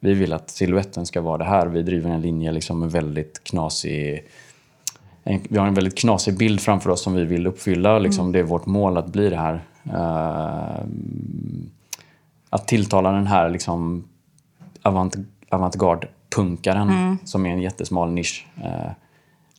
vi 0.00 0.14
vill 0.14 0.32
att 0.32 0.50
siluetten 0.50 1.06
ska 1.06 1.20
vara 1.20 1.38
det 1.38 1.44
här. 1.44 1.66
Vi 1.66 1.82
driver 1.82 2.10
en 2.10 2.20
linje 2.20 2.52
liksom 2.52 2.80
med 2.80 2.90
väldigt 2.90 3.44
knasig... 3.44 4.24
En, 5.24 5.40
vi 5.48 5.58
har 5.58 5.66
en 5.66 5.74
väldigt 5.74 5.98
knasig 5.98 6.38
bild 6.38 6.60
framför 6.60 6.90
oss 6.90 7.02
som 7.02 7.14
vi 7.14 7.24
vill 7.24 7.46
uppfylla. 7.46 7.98
Liksom, 7.98 8.32
Det 8.32 8.38
är 8.38 8.42
vårt 8.42 8.66
mål 8.66 8.96
att 8.96 9.06
bli 9.06 9.30
det 9.30 9.36
här. 9.36 9.60
Eh, 9.92 10.84
att 12.50 12.68
tilltala 12.68 13.12
den 13.12 13.26
här 13.26 13.50
liksom, 13.50 14.04
avant, 14.82 15.16
avantgarde-punkaren 15.48 17.16
som 17.24 17.46
är 17.46 17.50
en 17.50 17.60
jättesmal 17.60 18.10
nisch. 18.12 18.46
Eh, 18.62 18.90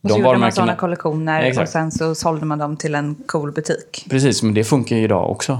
Och 0.02 0.10
så 0.10 0.18
gjorde 0.18 0.38
man 0.38 0.52
sådana 0.52 0.74
kollektioner 0.76 1.40
och 1.40 1.46
Exakt. 1.46 1.70
sen 1.70 1.90
så 1.92 2.14
sålde 2.14 2.46
man 2.46 2.58
dem 2.58 2.76
till 2.76 2.94
en 2.94 3.14
cool 3.26 3.52
butik. 3.52 4.06
Precis, 4.10 4.42
men 4.42 4.54
det 4.54 4.64
funkar 4.64 4.96
ju 4.96 5.02
idag 5.02 5.30
också. 5.30 5.58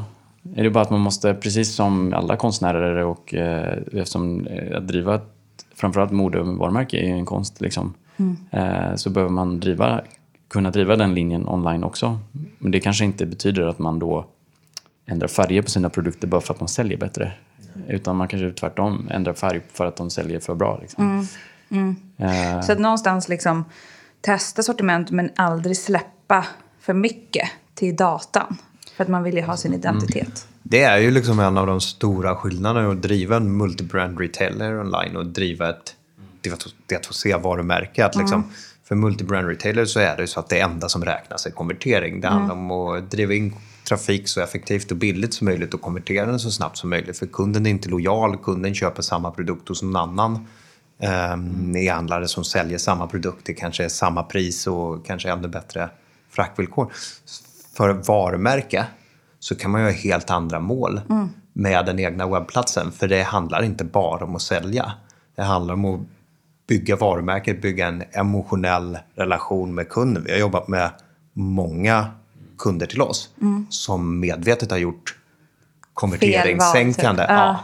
Är 0.55 0.63
det 0.65 0.71
bara 0.71 0.83
att 0.85 0.91
man 0.91 1.01
måste, 1.01 1.35
precis 1.35 1.75
som 1.75 2.15
alla 2.15 2.37
konstnärer 2.37 2.97
och 3.05 3.35
eh, 3.35 3.79
eftersom 3.93 4.47
eh, 4.47 4.77
att 4.77 4.89
driva 4.89 5.15
ett, 5.15 5.33
framförallt 5.75 6.13
modevarumärke 6.13 6.97
är 6.97 7.07
ju 7.07 7.13
en 7.13 7.25
konst, 7.27 7.61
liksom, 7.61 7.95
eh, 8.51 8.95
så 8.95 9.11
behöver 9.11 9.33
man 9.33 9.61
driva, 9.61 10.01
kunna 10.49 10.71
driva 10.71 10.97
den 10.97 11.15
linjen 11.15 11.49
online 11.49 11.85
också. 11.85 12.19
Men 12.59 12.71
det 12.73 12.81
kanske 12.81 13.05
inte 13.05 13.27
betyder 13.27 13.67
att 13.67 13.79
man 13.79 13.99
då 13.99 14.27
ändrar 15.07 15.29
färger 15.29 15.63
på 15.63 15.71
sina 15.71 15.91
produkter 15.91 16.29
bara 16.29 16.41
för 16.41 16.55
att 16.55 16.59
de 16.59 16.69
säljer 16.69 16.99
bättre. 16.99 17.33
Utan 17.89 18.17
man 18.17 18.29
kanske 18.29 18.53
tvärtom 18.53 19.09
ändrar 19.11 19.35
färg 19.35 19.61
för 19.73 19.87
att 19.87 19.97
de 19.97 20.11
säljer 20.11 20.41
för 20.41 20.55
bra. 20.55 20.79
Liksom. 20.83 21.27
Eh, 22.19 22.61
Så 22.61 22.73
att 22.73 22.79
någonstans 22.79 23.29
liksom 23.29 23.65
testa 24.21 24.63
sortiment 24.63 25.11
men 25.11 25.31
aldrig 25.37 25.77
släppa 25.77 26.47
för 26.81 26.93
mycket 26.95 27.49
till 27.75 27.97
datan. 27.97 28.57
För 28.97 29.05
att 29.05 29.09
man 29.09 29.23
vill 29.23 29.35
ju 29.37 29.43
ha 29.43 29.57
sin 29.57 29.75
identitet. 29.75 30.49
Det 30.63 30.83
är 30.83 30.99
ju 30.99 31.11
liksom 31.11 31.41
en 31.41 31.59
av 31.59 31.67
de 31.67 31.81
stora 31.81 32.37
skillnaderna 32.37 32.91
att 32.91 33.03
driva 33.03 33.37
en 33.37 33.57
multibrand 33.57 34.21
retailer 34.21 34.81
online 34.81 35.17
och 35.17 35.27
driva 35.27 35.71
ett 35.71 35.95
D2C-varumärke. 36.89 38.05
Att 38.07 38.17
liksom, 38.17 38.53
För 38.85 38.95
multibrand 38.95 39.49
retailer 39.49 39.85
så 39.85 40.01
är 40.01 40.17
det 40.17 40.27
så 40.27 40.41
att 40.41 40.49
det 40.49 40.61
enda 40.61 40.89
som 40.89 41.05
räknas 41.05 41.47
är 41.47 41.51
konvertering. 41.51 42.21
Det 42.21 42.29
handlar 42.29 42.55
om 42.55 42.71
att 42.71 43.11
driva 43.11 43.35
in 43.35 43.55
trafik 43.89 44.29
så 44.29 44.41
effektivt 44.41 44.91
och 44.91 44.97
billigt 44.97 45.35
som 45.35 45.45
möjligt 45.45 45.75
och 45.75 45.81
konvertera 45.81 46.27
den 46.27 46.41
så 46.41 46.51
snabbt 46.51 46.77
som 46.77 46.91
möjligt. 46.91 47.19
För 47.19 47.27
kunden 47.27 47.67
är 47.67 47.71
inte 47.71 47.89
lojal, 47.89 48.37
kunden 48.37 48.75
köper 48.75 49.03
samma 49.03 49.31
produkt 49.31 49.69
hos 49.69 49.83
någon 49.83 49.97
annan 49.97 50.47
um, 51.33 51.77
e-handlare 51.77 52.29
som 52.29 52.45
säljer 52.45 52.79
samma 52.79 53.07
produkt. 53.07 53.47
Det 53.47 53.55
kanske 53.55 53.85
är 53.85 53.89
samma 53.89 54.23
pris 54.23 54.67
och 54.67 55.07
kanske 55.07 55.31
ännu 55.31 55.49
bättre 55.49 55.91
fraktvillkor. 56.31 56.93
För 57.77 57.93
varumärke 57.93 58.87
så 59.39 59.55
kan 59.55 59.71
man 59.71 59.81
ju 59.81 59.87
ha 59.87 59.93
helt 59.93 60.31
andra 60.31 60.61
mål 60.61 61.01
med 61.53 61.87
den 61.87 61.99
egna 61.99 62.27
webbplatsen. 62.27 62.93
För 62.93 63.09
det 63.09 63.23
handlar 63.23 63.63
inte 63.63 63.85
bara 63.85 64.25
om 64.25 64.37
att 64.37 64.43
sälja. 64.43 64.93
Det 65.37 65.43
handlar 65.43 65.75
om 65.75 65.85
att 65.85 66.01
bygga 66.69 66.97
varumärket, 66.97 67.63
bygga 67.63 67.87
en 67.87 68.03
emotionell 68.13 68.99
relation 69.15 69.75
med 69.75 69.89
kunden. 69.89 70.25
Vi 70.25 70.33
har 70.33 70.39
jobbat 70.39 70.69
med 70.69 70.91
många 71.33 72.07
kunder 72.59 72.87
till 72.87 73.03
oss 73.03 73.31
som 73.69 74.21
medvetet 74.21 74.71
har 74.71 74.79
gjort 74.79 75.17
konverteringssänkande 75.95 77.23
typ. 77.23 77.31
ja, 77.31 77.59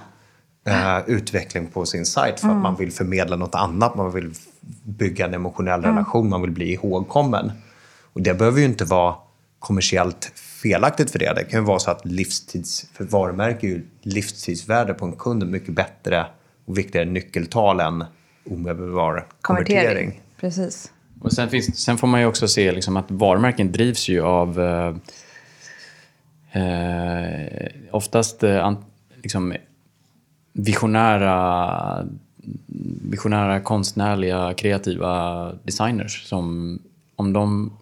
eh, 0.64 0.98
utveckling 1.06 1.66
på 1.66 1.86
sin 1.86 2.06
sajt 2.06 2.40
för 2.40 2.48
att 2.48 2.62
man 2.62 2.76
vill 2.76 2.92
förmedla 2.92 3.36
något 3.36 3.54
annat. 3.54 3.94
Man 3.94 4.12
vill 4.12 4.34
bygga 4.82 5.26
en 5.26 5.34
emotionell 5.34 5.82
relation, 5.82 6.28
man 6.28 6.42
vill 6.42 6.50
bli 6.50 6.72
ihågkommen. 6.72 7.52
Och 8.12 8.22
det 8.22 8.34
behöver 8.34 8.58
ju 8.60 8.64
inte 8.64 8.84
vara 8.84 9.14
kommersiellt 9.58 10.32
felaktigt 10.62 11.10
för 11.10 11.18
det. 11.18 11.34
Det 11.34 11.44
kan 11.44 11.60
ju 11.60 11.66
vara 11.66 11.78
så 11.78 11.90
att 11.90 12.04
livstids, 12.04 12.86
för 12.92 13.04
varumärke 13.04 13.66
är 13.66 13.70
ju 13.70 13.86
livstidsvärde 14.02 14.94
på 14.94 15.04
en 15.04 15.12
kund 15.12 15.46
mycket 15.46 15.74
bättre 15.74 16.26
och 16.64 16.78
viktigare 16.78 17.04
nyckeltal 17.04 17.80
än 17.80 18.04
omedelbar 18.50 19.26
konvertering. 19.40 19.84
Konvertering. 19.84 20.20
Precis. 20.40 20.92
Och 21.22 21.32
sen, 21.32 21.50
finns, 21.50 21.76
sen 21.76 21.98
får 21.98 22.06
man 22.06 22.20
ju 22.20 22.26
också 22.26 22.48
se 22.48 22.72
liksom 22.72 22.96
att 22.96 23.10
varumärken 23.10 23.72
drivs 23.72 24.08
ju 24.08 24.22
av 24.22 24.60
eh, 24.60 24.94
eh, 26.62 27.68
oftast 27.90 28.42
eh, 28.42 28.72
liksom 29.22 29.54
visionära, 30.52 32.06
visionära, 33.02 33.60
konstnärliga, 33.60 34.54
kreativa 34.54 35.52
designers 35.62 36.26
som 36.26 36.78
om 37.16 37.32
de 37.32 37.72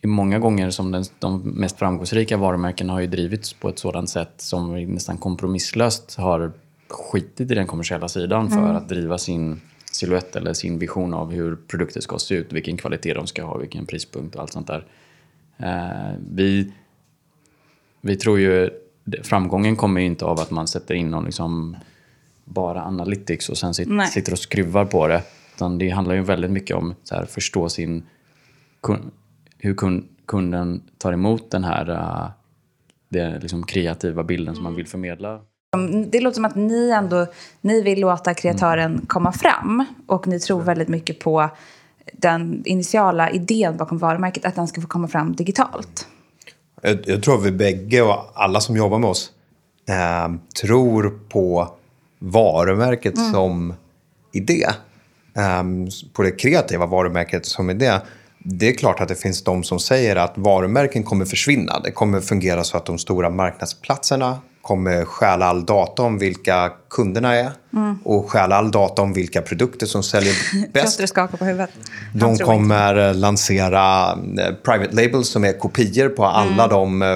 är 0.00 0.08
många 0.08 0.38
gånger 0.38 0.70
som 0.70 0.92
den, 0.92 1.04
de 1.18 1.40
mest 1.40 1.78
framgångsrika 1.78 2.36
varumärkena 2.36 2.92
har 2.92 3.00
ju 3.00 3.06
drivits 3.06 3.52
på 3.52 3.68
ett 3.68 3.78
sådant 3.78 4.10
sätt 4.10 4.34
som 4.36 4.84
nästan 4.84 5.18
kompromisslöst 5.18 6.14
har 6.14 6.52
skitit 6.88 7.50
i 7.50 7.54
den 7.54 7.66
kommersiella 7.66 8.08
sidan 8.08 8.50
för 8.50 8.74
att 8.74 8.88
driva 8.88 9.18
sin 9.18 9.60
silhuett 9.92 10.36
eller 10.36 10.52
sin 10.52 10.78
vision 10.78 11.14
av 11.14 11.32
hur 11.32 11.56
produkter 11.56 12.00
ska 12.00 12.18
se 12.18 12.34
ut, 12.34 12.52
vilken 12.52 12.76
kvalitet 12.76 13.14
de 13.14 13.26
ska 13.26 13.44
ha, 13.44 13.56
vilken 13.56 13.86
prispunkt 13.86 14.34
och 14.34 14.40
allt 14.42 14.52
sånt 14.52 14.66
där. 14.66 14.86
Eh, 15.56 16.18
vi, 16.30 16.72
vi 18.00 18.16
tror 18.16 18.38
ju 18.38 18.70
framgången 19.22 19.76
kommer 19.76 20.00
ju 20.00 20.06
inte 20.06 20.24
av 20.24 20.40
att 20.40 20.50
man 20.50 20.68
sätter 20.68 20.94
in 20.94 21.10
någon 21.10 21.24
liksom 21.24 21.76
bara 22.44 22.82
analytics 22.82 23.48
och 23.48 23.58
sen 23.58 23.74
sit, 23.74 23.88
sitter 24.10 24.32
och 24.32 24.38
skruvar 24.38 24.84
på 24.84 25.06
det. 25.06 25.22
Utan 25.54 25.78
det 25.78 25.90
handlar 25.90 26.14
ju 26.14 26.22
väldigt 26.22 26.50
mycket 26.50 26.76
om 26.76 26.94
att 27.10 27.30
förstå 27.30 27.68
sin, 27.68 28.02
hur 29.58 29.74
kun, 29.74 30.08
kunden 30.26 30.82
tar 30.98 31.12
emot 31.12 31.50
den 31.50 31.64
här 31.64 31.90
uh, 31.90 32.30
det 33.08 33.38
liksom 33.38 33.66
kreativa 33.66 34.24
bilden 34.24 34.54
som 34.54 34.64
man 34.64 34.74
vill 34.74 34.86
förmedla. 34.86 35.40
Det 36.06 36.20
låter 36.20 36.34
som 36.34 36.44
att 36.44 36.54
ni 36.54 36.90
ändå 36.90 37.26
ni 37.60 37.82
vill 37.82 38.00
låta 38.00 38.34
kreatören 38.34 39.00
komma 39.06 39.32
fram. 39.32 39.84
Och 40.06 40.26
ni 40.26 40.40
tror 40.40 40.62
väldigt 40.62 40.88
mycket 40.88 41.18
på 41.18 41.50
den 42.12 42.62
initiala 42.64 43.30
idén 43.30 43.76
bakom 43.76 43.98
varumärket. 43.98 44.44
Att 44.44 44.54
den 44.54 44.68
ska 44.68 44.80
få 44.80 44.86
komma 44.86 45.08
fram 45.08 45.32
digitalt. 45.32 46.06
Jag, 46.82 46.98
jag 47.06 47.22
tror 47.22 47.38
att 47.38 47.44
vi 47.44 47.52
bägge 47.52 48.02
och 48.02 48.32
alla 48.34 48.60
som 48.60 48.76
jobbar 48.76 48.98
med 48.98 49.10
oss 49.10 49.30
eh, 49.88 50.34
tror 50.60 51.20
på 51.28 51.68
varumärket 52.18 53.18
som 53.32 53.74
idé. 54.32 54.66
Eh, 55.36 55.62
på 56.12 56.22
det 56.22 56.30
kreativa 56.30 56.86
varumärket 56.86 57.46
som 57.46 57.70
idé. 57.70 57.98
Det 58.38 58.68
är 58.68 58.74
klart 58.74 59.00
att 59.00 59.08
det 59.08 59.14
finns 59.14 59.44
de 59.44 59.64
som 59.64 59.80
säger 59.80 60.16
att 60.16 60.32
varumärken 60.38 61.02
kommer 61.02 61.24
försvinna. 61.24 61.80
Det 61.80 61.90
kommer 61.90 62.20
fungera 62.20 62.64
så 62.64 62.76
att 62.76 62.86
de 62.86 62.98
stora 62.98 63.30
marknadsplatserna 63.30 64.38
kommer 64.62 65.04
stjäla 65.04 65.46
all 65.46 65.66
data 65.66 66.02
om 66.02 66.18
vilka 66.18 66.72
kunderna 66.90 67.34
är 67.34 67.52
och 68.04 68.30
stjäla 68.30 68.56
all 68.56 68.70
data 68.70 69.02
om 69.02 69.12
vilka 69.12 69.42
produkter 69.42 69.86
som 69.86 70.02
säljer 70.02 70.34
bäst. 70.72 70.98
Piotr 70.98 71.06
skakar 71.06 71.38
på 71.38 71.44
huvudet. 71.44 71.70
Han 72.20 72.36
De 72.36 72.44
kommer 72.44 73.08
eh, 73.08 73.14
lansera 73.14 74.10
eh, 74.12 74.54
private 74.64 74.96
labels 74.96 75.28
som 75.28 75.44
är 75.44 75.58
kopior 75.58 76.08
på 76.08 76.24
alla 76.24 76.68
de 76.68 77.02
eh, 77.02 77.08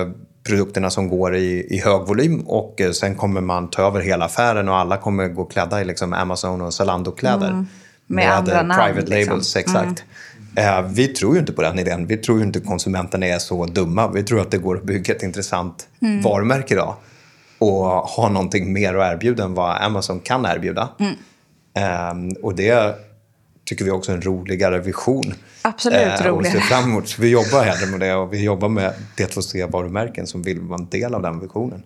produkterna 0.47 0.91
som 0.91 1.09
går 1.09 1.37
i, 1.37 1.67
i 1.71 1.81
hög 1.81 2.07
volym 2.07 2.41
och 2.41 2.81
sen 2.93 3.15
kommer 3.15 3.41
man 3.41 3.71
ta 3.71 3.83
över 3.83 4.01
hela 4.01 4.25
affären 4.25 4.69
och 4.69 4.77
alla 4.77 4.97
kommer 4.97 5.29
gå 5.29 5.45
klädda 5.45 5.81
i 5.81 5.85
liksom 5.85 6.13
Amazon 6.13 6.61
och 6.61 6.75
Zalando-kläder. 6.75 7.67
Med 8.07 8.33
andra 8.33 8.61
eh, 8.61 8.67
namn, 8.67 8.83
private 8.83 9.11
liksom. 9.11 9.33
labels, 9.33 9.57
exakt. 9.57 10.05
Eh, 10.57 10.83
vi 10.83 11.09
tror 11.09 11.35
ju 11.35 11.41
inte 11.41 11.53
på 11.53 11.63
den 11.63 11.79
idén. 11.79 12.07
Vi 12.07 12.17
tror 12.17 12.39
ju 12.39 12.45
inte 12.45 12.61
konsumenterna 12.61 13.27
är 13.27 13.39
så 13.39 13.67
dumma. 13.67 14.09
Vi 14.09 14.23
tror 14.23 14.41
att 14.41 14.51
det 14.51 14.59
går 14.59 14.77
att 14.77 14.85
bygga 14.85 15.15
ett 15.15 15.23
intressant 15.23 15.89
varumärke 16.25 16.75
idag 16.75 16.95
och 17.59 17.85
ha 17.87 18.29
någonting 18.29 18.73
mer 18.73 18.95
att 18.95 19.13
erbjuda 19.13 19.45
än 19.45 19.55
vad 19.55 19.83
Amazon 19.83 20.21
kan 20.21 20.47
erbjuda. 20.47 20.89
Ehm, 21.75 22.31
och 22.43 22.55
det 22.55 22.95
tycker 23.65 23.85
vi 23.85 23.91
också 23.91 24.13
är 24.13 24.17
en 24.17 24.23
roligare 24.23 24.79
vision. 24.79 25.35
Absolut 25.63 25.99
Eh, 25.99 26.15
och 26.15 26.25
roligare. 26.27 26.53
ser 26.53 26.61
fram 26.61 26.85
emot. 26.85 27.09
Så 27.09 27.23
vi 27.23 27.29
jobbar 27.29 27.65
hellre 27.65 27.87
med 27.91 28.01
det 28.01 28.15
och 28.15 28.33
vi 28.33 28.45
jobbar 28.45 28.69
med 28.69 28.93
D2C-varumärken 29.17 30.27
som 30.27 30.43
vill 30.43 30.61
vara 30.61 30.81
en 30.81 30.89
del 30.89 31.15
av 31.15 31.23
den 31.23 31.41
visionen. 31.41 31.83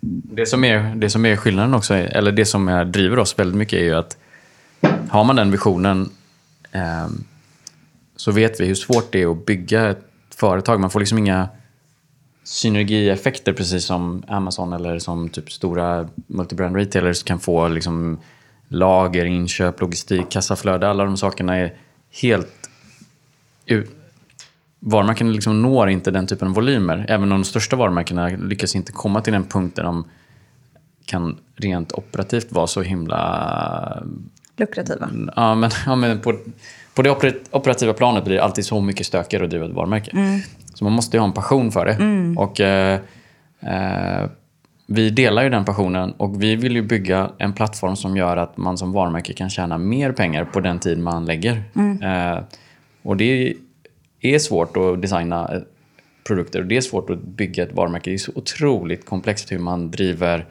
Det 0.00 0.46
som 0.46 0.64
är, 0.64 0.94
det 0.94 1.10
som 1.10 1.26
är 1.26 1.36
skillnaden 1.36 1.74
också, 1.74 1.94
eller 1.94 2.32
det 2.32 2.44
som 2.44 2.68
är, 2.68 2.84
driver 2.84 3.18
oss 3.18 3.38
väldigt 3.38 3.56
mycket 3.56 3.78
är 3.78 3.84
ju 3.84 3.94
att 3.94 4.16
har 5.08 5.24
man 5.24 5.36
den 5.36 5.50
visionen 5.50 6.10
ehm, 6.72 7.24
så 8.16 8.32
vet 8.32 8.60
vi 8.60 8.66
hur 8.66 8.74
svårt 8.74 9.12
det 9.12 9.22
är 9.22 9.30
att 9.30 9.46
bygga 9.46 9.90
ett 9.90 10.04
företag. 10.34 10.80
Man 10.80 10.90
får 10.90 11.00
liksom 11.00 11.18
inga 11.18 11.48
synergieffekter 12.42 13.52
precis 13.52 13.84
som 13.84 14.22
Amazon 14.28 14.72
eller 14.72 14.98
som 14.98 15.28
typ 15.28 15.52
stora 15.52 16.08
multibrand 16.26 16.76
retailers 16.76 17.22
kan 17.22 17.40
få 17.40 17.68
liksom 17.68 18.18
lager, 18.68 19.24
inköp, 19.24 19.80
logistik, 19.80 20.30
kassaflöde. 20.30 20.88
Alla 20.88 21.04
de 21.04 21.16
sakerna 21.16 21.56
är 21.56 21.74
helt... 22.22 22.70
Varumärkena 23.66 23.96
Varumärken 24.82 25.32
liksom 25.32 25.62
når 25.62 25.90
inte 25.90 26.10
den 26.10 26.26
typen 26.26 26.48
av 26.48 26.54
volymer. 26.54 27.06
Även 27.08 27.28
de 27.28 27.44
största 27.44 27.76
varumärkena 27.76 28.28
lyckas 28.28 28.76
inte 28.76 28.92
komma 28.92 29.20
till 29.20 29.32
den 29.32 29.44
punkt 29.44 29.76
där 29.76 29.82
de 29.82 30.04
kan 31.04 31.38
rent 31.56 31.92
operativt 31.92 32.52
vara 32.52 32.66
så 32.66 32.82
himla 32.82 34.02
Lukrativa. 34.60 35.10
Ja, 35.36 35.54
men, 35.54 35.70
ja, 35.86 35.96
men 35.96 36.20
på, 36.20 36.34
på 36.94 37.02
det 37.02 37.10
oper- 37.10 37.38
operativa 37.50 37.92
planet 37.92 38.24
blir 38.24 38.36
det 38.36 38.42
alltid 38.42 38.64
så 38.64 38.80
mycket 38.80 39.06
stökigare 39.06 39.44
att 39.44 39.50
driva 39.50 39.66
ett 39.66 39.72
varumärke. 39.72 40.40
Så 40.74 40.84
man 40.84 40.92
måste 40.92 41.16
ju 41.16 41.20
ha 41.20 41.26
en 41.26 41.32
passion 41.34 41.72
för 41.72 41.86
det. 41.86 41.96
Och 42.40 42.60
eh, 42.60 43.00
eh, 43.60 44.28
Vi 44.86 45.10
delar 45.10 45.42
ju 45.42 45.50
den 45.50 45.64
passionen 45.64 46.12
och 46.12 46.42
vi 46.42 46.56
vill 46.56 46.74
ju 46.74 46.82
bygga 46.82 47.30
en 47.38 47.52
plattform 47.52 47.96
som 47.96 48.16
gör 48.16 48.36
att 48.36 48.56
man 48.56 48.78
som 48.78 48.92
varumärke 48.92 49.32
kan 49.32 49.50
tjäna 49.50 49.78
mer 49.78 50.12
pengar 50.12 50.44
på 50.44 50.60
den 50.60 50.78
tid 50.78 50.98
man 50.98 51.24
lägger. 51.26 51.62
Eh, 52.02 52.42
och 53.02 53.16
det 53.16 53.54
är 54.20 54.38
svårt 54.38 54.76
att 54.76 55.02
designa 55.02 55.54
eh, 55.54 55.60
produkter 56.26 56.60
och 56.60 56.66
det 56.66 56.76
är 56.76 56.80
svårt 56.80 57.10
att 57.10 57.22
bygga 57.22 57.62
ett 57.62 57.72
varumärke. 57.72 58.10
Det 58.10 58.14
är 58.14 58.18
så 58.18 58.32
otroligt 58.34 59.06
komplext 59.06 59.52
hur 59.52 59.58
man 59.58 59.90
driver 59.90 60.46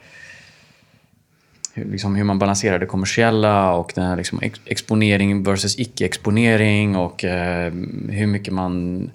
hur, 1.74 1.84
liksom 1.84 2.14
hur 2.14 2.24
man 2.24 2.38
balanserar 2.38 2.78
det 2.78 2.86
kommersiella 2.86 3.72
och 3.72 3.92
den 3.94 4.04
här 4.04 4.16
liksom 4.16 4.38
ex- 4.42 4.60
exponering 4.64 5.42
versus 5.42 5.78
icke-exponering 5.78 6.96
och 6.96 7.24
eh, 7.24 7.72
hur 8.08 8.26
mycket 8.26 8.54
man... 8.54 9.10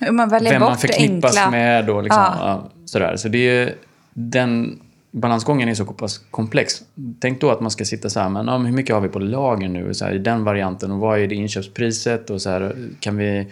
Hur 0.00 0.12
man 0.12 0.28
väljer 0.28 0.52
Vem 0.52 0.60
man 0.60 0.72
bort 0.72 0.80
förknippas 0.80 1.36
enkla... 1.36 1.50
med 1.50 1.90
och 1.90 2.02
liksom, 2.02 2.22
Ja. 2.22 2.70
sådär. 2.84 3.16
Så 3.16 3.28
det 3.28 3.38
är, 3.48 3.74
den 4.12 4.80
balansgången 5.10 5.68
är 5.68 5.74
så 5.74 5.84
pass 5.84 6.18
komplex. 6.30 6.82
Tänk 7.20 7.40
då 7.40 7.50
att 7.50 7.60
man 7.60 7.70
ska 7.70 7.84
sitta 7.84 8.10
så 8.10 8.20
här, 8.20 8.28
men 8.28 8.46
ja, 8.46 8.58
hur 8.58 8.72
mycket 8.72 8.94
har 8.94 9.00
vi 9.02 9.08
på 9.08 9.18
lager 9.18 9.68
nu 9.68 9.94
så 9.94 10.04
här, 10.04 10.12
i 10.12 10.18
den 10.18 10.44
varianten 10.44 10.90
och 10.90 10.98
vad 10.98 11.18
är 11.18 11.26
det 11.26 11.34
inköpspriset 11.34 12.30
och 12.30 12.42
så 12.42 12.50
här, 12.50 12.76
kan 13.00 13.16
vi 13.16 13.46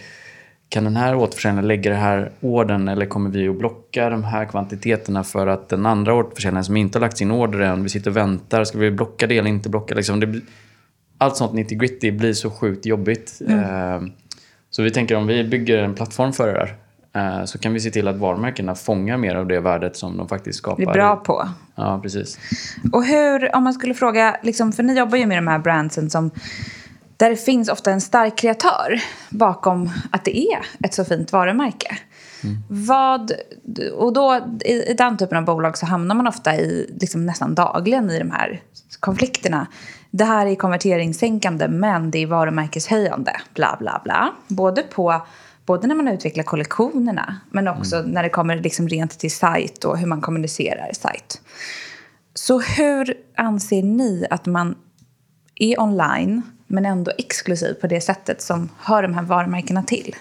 kan 0.68 0.85
den 0.85 0.96
här 0.96 1.14
återförsäljaren 1.14 1.68
lägga 1.68 1.90
det 1.90 1.96
här 1.96 2.31
ordern 2.40 2.88
eller 2.88 3.07
kommer 3.07 3.31
vi 3.31 3.48
att 3.48 3.59
blocka 3.59 4.11
de 4.11 4.24
här 4.24 4.44
kvantiteterna 4.44 5.24
för 5.24 5.46
att 5.46 5.68
den 5.68 5.87
andra 5.87 6.14
återförsäljaren 6.14 6.64
som 6.64 6.76
inte 6.76 6.98
har 6.98 7.00
lagt 7.00 7.18
sin 7.18 7.31
order 7.31 7.61
än, 7.61 7.83
vi 7.83 7.88
sitter 7.88 8.11
och 8.11 8.16
väntar, 8.16 8.64
ska 8.64 8.78
vi 8.78 8.90
blocka 8.90 9.26
det 9.26 9.38
eller 9.38 9.50
inte 9.50 9.68
blocka? 9.68 9.94
Liksom 9.94 10.20
det 10.20 10.40
allt 11.18 11.37
sånt 11.37 11.52
90-gritty 11.52 12.11
blir 12.12 12.33
så 12.33 12.50
sjukt 12.50 12.87
jobbigt. 12.87 13.40
Eh, 13.48 14.02
så 14.70 14.83
vi 14.83 14.90
tänker 14.90 15.16
om 15.16 15.26
vi 15.26 15.44
bygger 15.44 15.78
en 15.78 15.94
plattform 15.94 16.33
för 16.33 16.46
det 16.46 16.52
där 16.52 16.76
eh, 17.14 17.44
så 17.44 17.59
kan 17.59 17.72
vi 17.72 17.81
se 17.81 17.90
till 17.90 18.09
att 18.09 18.16
varumärkena 18.16 18.74
fångar 18.74 19.16
mer 19.16 19.35
av 19.35 19.46
det 19.46 19.61
värdet 19.61 19.96
som 19.96 20.16
de 20.16 20.28
faktiskt 20.28 20.59
skapar. 20.59 20.85
Det 20.85 20.90
är 20.90 20.92
bra 20.92 21.16
på. 21.16 21.48
Ja, 21.74 22.00
precis. 22.02 22.38
Och 22.92 23.04
hur, 23.04 23.57
om 23.57 23.64
man 23.64 23.72
skulle 23.72 23.94
fråga, 23.94 24.37
liksom, 24.42 24.72
för 24.72 24.83
ni 24.83 24.98
jobbar 24.98 25.18
ju 25.18 25.26
med 25.26 25.38
de 25.38 25.46
här 25.46 25.59
brandsen 25.59 26.11
som 26.11 26.31
där 27.18 27.31
det 27.31 27.37
finns 27.37 27.68
ofta 27.68 27.90
en 27.90 28.00
stark 28.00 28.38
kreatör 28.38 29.02
bakom 29.31 29.90
att 30.11 30.24
det 30.24 30.38
är 30.38 30.66
ett 30.85 30.94
så 30.94 31.04
fint 31.04 31.33
varumärke. 31.33 31.98
Vad, 32.68 33.33
och 33.94 34.12
då, 34.12 34.59
i, 34.64 34.72
i 34.72 34.94
den 34.94 35.16
typen 35.16 35.38
av 35.38 35.44
bolag 35.44 35.78
så 35.78 35.87
hamnar 35.87 36.14
man 36.14 36.26
ofta 36.26 36.57
i, 36.57 36.96
liksom 37.00 37.26
nästan 37.26 37.54
dagligen 37.54 38.11
i 38.11 38.18
de 38.18 38.31
här 38.31 38.62
konflikterna. 39.00 39.66
Det 40.11 40.24
här 40.24 40.46
är 40.46 40.54
konverteringssänkande 40.54 41.68
men 41.68 42.11
det 42.11 42.18
är 42.18 42.26
varumärkeshöjande, 42.26 43.33
bla 43.54 43.76
bla 43.78 44.00
bla. 44.04 44.33
Både, 44.48 44.83
på, 44.83 45.22
både 45.66 45.87
när 45.87 45.94
man 45.94 46.09
utvecklar 46.09 46.44
kollektionerna 46.44 47.37
men 47.50 47.68
också 47.68 48.02
när 48.07 48.22
det 48.22 48.28
kommer 48.28 48.57
liksom 48.57 48.88
rent 48.88 49.18
till 49.18 49.33
sajt 49.33 49.85
och 49.85 49.98
hur 49.98 50.07
man 50.07 50.20
kommunicerar 50.20 50.90
sajt. 50.92 51.40
Så 52.35 52.61
hur 52.61 53.14
anser 53.37 53.83
ni 53.83 54.26
att 54.31 54.46
man 54.46 54.74
är 55.54 55.81
online 55.81 56.42
men 56.68 56.87
ändå 56.87 57.12
exklusiv 57.18 57.74
på 57.74 57.87
det 57.87 58.00
sättet 58.00 58.42
som 58.42 58.68
hör 58.78 59.02
de 59.02 59.14
här 59.14 59.22
varumärkena 59.22 59.83
till? 59.83 60.14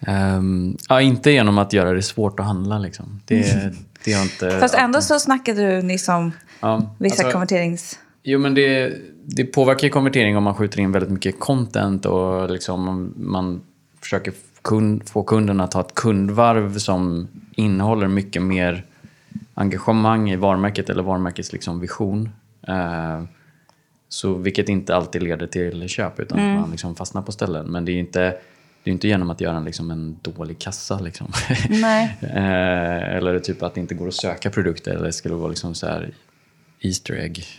Ehm, 0.00 0.76
ja, 0.88 1.00
inte 1.00 1.30
genom 1.30 1.58
att 1.58 1.72
göra 1.72 1.92
det 1.92 2.02
svårt 2.02 2.40
att 2.40 2.46
handla. 2.46 2.78
Liksom. 2.78 3.20
Det, 3.24 3.72
det 4.04 4.12
har 4.12 4.22
inte... 4.22 4.50
Fast 4.60 4.74
ändå 4.74 5.00
så 5.00 5.18
snackade 5.18 5.76
du 5.76 5.82
nyss 5.82 6.08
om 6.08 6.32
Ja, 6.60 6.94
vissa 6.98 7.22
alltså- 7.22 7.32
konverterings... 7.32 7.98
Jo, 8.28 8.38
men 8.38 8.54
det, 8.54 8.94
det 9.24 9.44
påverkar 9.44 9.88
konvertering 9.88 10.36
om 10.36 10.44
man 10.44 10.54
skjuter 10.54 10.80
in 10.80 10.92
väldigt 10.92 11.10
mycket 11.10 11.40
content 11.40 12.06
och 12.06 12.50
liksom 12.50 13.12
man 13.16 13.60
försöker 14.00 14.32
kund, 14.62 15.08
få 15.08 15.22
kunden 15.22 15.60
att 15.60 15.74
ha 15.74 15.80
ett 15.80 15.94
kundvarv 15.94 16.78
som 16.78 17.28
innehåller 17.54 18.08
mycket 18.08 18.42
mer 18.42 18.84
engagemang 19.54 20.30
i 20.30 20.36
varumärket 20.36 20.90
eller 20.90 21.02
varumärkets 21.02 21.52
liksom 21.52 21.80
vision. 21.80 22.28
Eh, 22.68 23.22
så 24.08 24.34
vilket 24.34 24.68
inte 24.68 24.96
alltid 24.96 25.22
leder 25.22 25.46
till 25.46 25.88
köp 25.88 26.20
utan 26.20 26.38
att 26.38 26.60
man 26.60 26.70
liksom 26.70 26.96
fastnar 26.96 27.22
på 27.22 27.32
ställen. 27.32 27.66
Men 27.66 27.84
det 27.84 27.92
är 27.92 27.96
inte, 27.96 28.20
det 28.82 28.90
är 28.90 28.92
inte 28.92 29.08
genom 29.08 29.30
att 29.30 29.40
göra 29.40 29.56
en, 29.56 29.64
liksom 29.64 29.90
en 29.90 30.16
dålig 30.22 30.58
kassa. 30.58 31.00
Liksom. 31.00 31.32
Eh, 32.20 33.16
eller 33.16 33.38
typ 33.38 33.62
att 33.62 33.74
det 33.74 33.80
inte 33.80 33.94
går 33.94 34.08
att 34.08 34.14
söka 34.14 34.50
produkter 34.50 34.94
eller 34.94 35.10
skulle 35.10 35.34
vara 35.34 35.48
liksom 35.48 35.74
så 35.74 35.86
här 35.86 36.10
Easter 36.86 37.14
egg. 37.14 37.44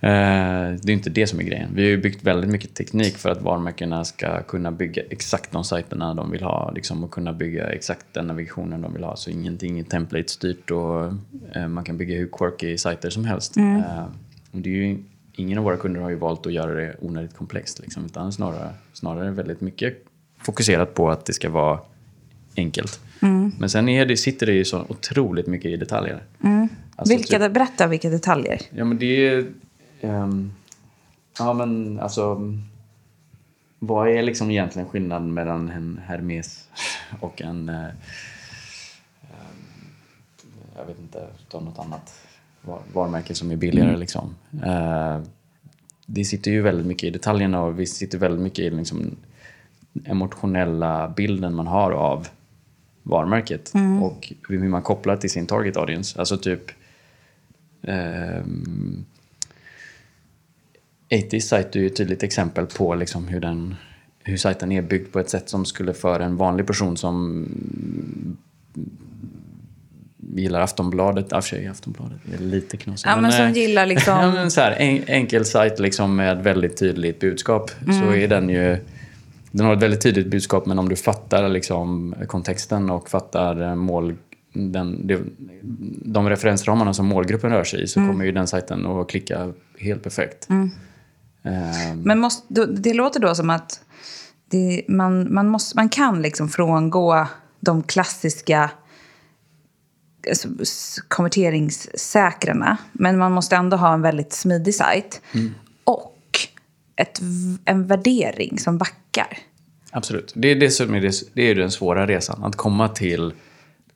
Eh, 0.00 0.72
det 0.82 0.88
är 0.88 0.90
inte 0.90 1.10
det 1.10 1.26
som 1.26 1.40
är 1.40 1.44
grejen. 1.44 1.70
Vi 1.74 1.82
har 1.82 1.88
ju 1.88 1.96
byggt 1.96 2.24
väldigt 2.24 2.50
mycket 2.50 2.74
teknik 2.74 3.16
för 3.16 3.30
att 3.30 3.42
varumärkena 3.42 4.04
ska 4.04 4.42
kunna 4.42 4.72
bygga 4.72 5.02
exakt 5.10 5.52
de 5.52 5.64
sajterna 5.64 6.14
de 6.14 6.30
vill 6.30 6.42
ha 6.42 6.70
liksom, 6.70 7.04
och 7.04 7.10
kunna 7.10 7.32
bygga 7.32 7.66
exakt 7.66 8.06
den 8.12 8.26
navigationen 8.26 8.82
de 8.82 8.92
vill 8.92 9.04
ha. 9.04 9.16
Så 9.16 9.30
ingenting 9.30 9.78
är 9.78 9.84
template-styrt 9.84 10.70
och 10.70 11.12
eh, 11.54 11.68
man 11.68 11.84
kan 11.84 11.96
bygga 11.96 12.16
hur 12.16 12.28
quirky 12.32 12.78
sajter 12.78 13.10
som 13.10 13.24
helst. 13.24 13.56
Eh, 13.56 14.04
och 14.52 14.58
det 14.58 14.70
är 14.70 14.74
ju, 14.74 14.98
ingen 15.32 15.58
av 15.58 15.64
våra 15.64 15.76
kunder 15.76 16.00
har 16.00 16.10
ju 16.10 16.16
valt 16.16 16.46
att 16.46 16.52
göra 16.52 16.74
det 16.74 16.96
onödigt 17.00 17.36
komplext 17.36 17.78
liksom, 17.78 18.04
utan 18.04 18.32
snarare, 18.32 18.70
snarare 18.92 19.30
väldigt 19.30 19.60
mycket 19.60 19.94
fokuserat 20.38 20.94
på 20.94 21.10
att 21.10 21.26
det 21.26 21.32
ska 21.32 21.50
vara 21.50 21.80
enkelt. 22.56 23.00
Men 23.58 23.70
sen 23.70 23.88
är 23.88 24.06
det, 24.06 24.16
sitter 24.16 24.46
det 24.46 24.52
ju 24.52 24.64
så 24.64 24.84
otroligt 24.88 25.46
mycket 25.46 25.70
i 25.70 25.76
detaljer. 25.76 26.22
Alltså 26.96 27.16
vilka, 27.16 27.38
typ- 27.38 27.52
Berätta 27.54 27.86
vilka 27.86 28.10
detaljer. 28.10 28.60
Ja, 28.70 28.84
men 28.84 28.98
det 28.98 29.28
är... 29.28 29.46
ehm, 30.00 30.52
ja, 31.38 31.52
men 31.52 32.00
alltså... 32.00 32.52
Vad 33.78 34.08
är 34.08 34.22
liksom 34.22 34.50
egentligen 34.50 34.88
skillnaden 34.88 35.34
mellan 35.34 35.68
en 35.70 36.00
Hermes 36.06 36.68
och 37.20 37.42
en... 37.42 37.68
ehm, 37.68 37.90
jag 40.76 40.86
vet 40.86 40.98
inte, 40.98 41.26
ta 41.48 41.60
något 41.60 41.78
annat 41.78 42.20
var- 42.62 42.82
varumärke 42.92 43.34
som 43.34 43.50
är 43.50 43.56
billigare 43.56 43.96
liksom. 43.96 44.34
Eh, 44.64 45.20
det 46.06 46.24
sitter 46.24 46.50
ju 46.50 46.62
väldigt 46.62 46.86
mycket 46.86 47.04
i 47.04 47.10
detaljerna 47.10 47.62
och 47.62 47.80
vi 47.80 47.86
sitter 47.86 48.18
väldigt 48.18 48.40
mycket 48.40 48.58
i 48.58 48.70
liksom 48.70 49.16
emotionella 50.04 51.08
bilden 51.16 51.54
man 51.54 51.66
har 51.66 51.92
av 51.92 52.28
varumärket 53.06 53.72
och 54.02 54.32
hur 54.48 54.68
man 54.68 54.82
kopplar 54.82 55.16
till 55.16 55.30
sin 55.30 55.46
target 55.46 55.76
audience. 55.76 56.18
Alltså 56.18 56.36
typ 56.38 56.70
Um, 57.88 59.04
80 61.26 61.40
sajt 61.40 61.76
är 61.76 61.80
ju 61.80 61.86
ett 61.86 61.96
tydligt 61.96 62.22
exempel 62.22 62.66
på 62.66 62.94
liksom 62.94 63.28
hur, 63.28 63.40
den, 63.40 63.74
hur 64.22 64.36
sajten 64.36 64.72
är 64.72 64.82
byggd 64.82 65.12
på 65.12 65.20
ett 65.20 65.30
sätt 65.30 65.48
som 65.48 65.64
skulle 65.64 65.94
för 65.94 66.20
en 66.20 66.36
vanlig 66.36 66.66
person 66.66 66.96
som 66.96 67.46
gillar 70.34 70.60
Aftonbladet. 70.60 71.26
Ja, 71.30 71.40
för 71.42 71.48
sig, 71.48 71.66
Aftonbladet 71.66 72.18
är 72.34 72.38
lite 72.38 72.76
knasigt. 72.76 73.06
Ja, 73.06 73.20
men 73.20 73.32
som 73.32 73.44
eh, 73.44 73.52
gillar 73.52 73.86
liksom- 73.94 74.34
men 74.34 74.50
så 74.50 74.60
här, 74.60 74.72
en, 74.72 75.02
enkel 75.06 75.44
sajt 75.44 75.78
liksom 75.78 76.16
med 76.16 76.42
väldigt 76.44 76.76
tydligt 76.76 77.20
budskap. 77.20 77.70
Så 77.84 77.90
Mm. 77.92 78.14
är 78.22 78.28
den 78.28 78.48
ju... 78.48 78.78
Den 79.56 79.66
har 79.66 79.72
ett 79.76 79.82
väldigt 79.82 80.00
tydligt 80.00 80.26
budskap, 80.30 80.66
men 80.66 80.78
om 80.78 80.88
du 80.88 80.96
fattar 80.96 81.48
liksom 81.48 82.14
kontexten 82.28 82.90
och 82.90 83.08
fattar 83.10 83.62
eh, 83.62 83.74
mål, 83.74 84.16
den, 84.52 85.10
de 86.04 86.28
referensramarna 86.28 86.94
som 86.94 87.06
målgruppen 87.06 87.50
rör 87.50 87.64
sig 87.64 87.82
i 87.82 87.86
så 87.86 88.00
Mm. 88.00 88.12
kommer 88.12 88.24
ju 88.24 88.32
den 88.32 88.46
sajten 88.46 88.86
att 88.86 89.08
klicka 89.08 89.52
helt 89.78 90.02
perfekt. 90.02 90.48
Ehm, 90.50 90.70
Men 92.04 92.18
måste, 92.18 92.66
det 92.66 92.94
låter 92.94 93.20
då 93.20 93.34
som 93.34 93.50
att 93.50 93.80
det, 94.50 94.82
man, 94.88 95.34
man, 95.34 95.48
måste, 95.48 95.76
man 95.76 95.88
kan 95.88 96.22
liksom 96.22 96.48
frångå 96.48 97.26
de 97.60 97.82
klassiska 97.82 98.70
s- 100.62 100.96
konverteringssäkrarna. 101.08 102.76
Men 102.92 103.18
man 103.18 103.32
måste 103.32 103.56
ändå 103.56 103.76
ha 103.76 103.94
en 103.94 104.02
väldigt 104.02 104.32
smidig 104.32 104.74
sajt. 104.74 105.22
Och 105.32 105.38
ett, 106.96 107.20
en 107.64 107.86
värdering 107.86 108.58
som 108.58 108.78
backar. 108.78 109.38
Absolut. 109.90 110.32
Det 110.36 110.48
är, 110.48 110.56
det 110.56 110.70
som 110.70 110.94
är, 110.94 111.00
det, 111.00 111.12
det 111.32 111.42
är 111.42 111.54
den 111.54 111.70
svåra 111.70 112.06
resan. 112.06 112.44
Att 112.44 112.56
komma 112.56 112.88
till 112.88 113.32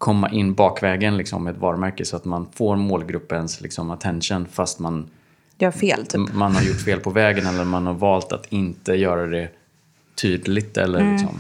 komma 0.01 0.31
in 0.31 0.55
bakvägen 0.55 1.17
liksom, 1.17 1.45
med 1.45 1.55
ett 1.55 1.61
varumärke 1.61 2.05
så 2.05 2.17
att 2.17 2.25
man 2.25 2.49
får 2.55 2.77
målgruppens 2.77 3.61
liksom, 3.61 3.91
attention 3.91 4.47
fast 4.47 4.79
man, 4.79 5.11
Gör 5.59 5.71
fel, 5.71 6.07
typ. 6.07 6.35
man 6.35 6.55
har 6.55 6.63
gjort 6.63 6.81
fel 6.81 7.01
på 7.01 7.11
vägen 7.11 7.47
eller 7.47 7.65
man 7.65 7.87
har 7.87 7.95
valt 7.95 8.33
att 8.33 8.53
inte 8.53 8.95
göra 8.95 9.27
det 9.27 9.49
tydligt. 10.23 10.77
Eller, 10.77 11.13
liksom. 11.13 11.39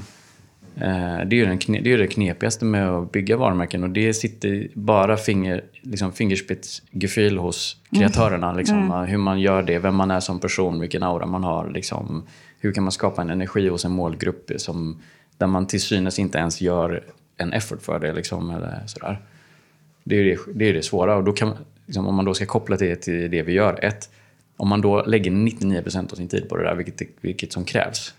eh, 0.77 1.27
det 1.27 1.37
är 1.37 1.39
ju 1.39 1.47
den 1.47 1.59
det, 1.83 1.93
är 1.93 1.99
det 1.99 2.07
knepigaste 2.07 2.65
med 2.65 2.89
att 2.89 3.13
bygga 3.13 3.37
varumärken 3.37 3.83
och 3.83 3.91
det 3.91 4.15
sitter 4.15 4.69
bara 4.75 5.17
finger, 5.17 5.65
liksom, 5.83 6.13
fingerspetsgefühl 6.13 7.39
hos 7.39 7.77
kreatörerna. 7.97 8.53
Liksom, 8.53 8.91
Hur 9.09 9.19
man 9.19 9.41
gör 9.41 9.63
det, 9.63 9.79
vem 9.79 9.95
man 9.95 10.11
är 10.11 10.21
som 10.21 10.41
person, 10.41 10.81
vilken 10.81 11.03
aura 11.03 11.27
man 11.27 11.45
har. 11.45 11.71
Liksom, 11.71 12.23
hur 12.59 12.73
kan 12.73 12.85
man 12.85 12.93
skapa 12.93 13.23
en 13.23 13.31
energi 13.31 13.69
hos 13.69 13.85
en 13.85 13.91
målgrupp 13.93 14.51
som, 14.57 15.03
där 15.39 15.47
man 15.47 15.67
till 15.67 15.81
synes 15.81 16.19
inte 16.19 16.39
ens 16.39 16.61
gör 16.61 17.05
en 17.37 17.53
effort 17.53 17.83
för 17.83 17.99
det. 17.99 18.13
Liksom, 18.13 18.51
eller 18.51 18.83
sådär. 18.87 19.19
Det 20.05 20.17
är 20.17 20.25
det, 20.25 20.39
det, 20.55 20.65
är 20.69 20.73
det 20.73 20.83
svåra. 20.83 21.17
Och 21.17 21.25
då 21.25 21.33
kan, 21.33 21.53
liksom, 21.87 22.07
om 22.07 22.15
man 22.15 22.25
då 22.25 22.35
ska 22.35 22.47
koppla 22.47 22.77
det 22.77 22.97
till 22.97 23.31
det 23.31 23.43
vi 23.43 23.53
gör. 23.53 23.85
Ett, 23.85 24.11
om 24.57 24.69
man 24.69 24.81
då 24.81 25.03
lägger 25.03 25.31
99% 25.31 26.13
av 26.13 26.17
sin 26.17 26.29
tid 26.29 26.49
på 26.49 26.57
det 26.57 26.63
där, 26.63 26.75
vilket, 26.75 27.03
vilket 27.21 27.53
som 27.53 27.65
krävs. 27.65 28.15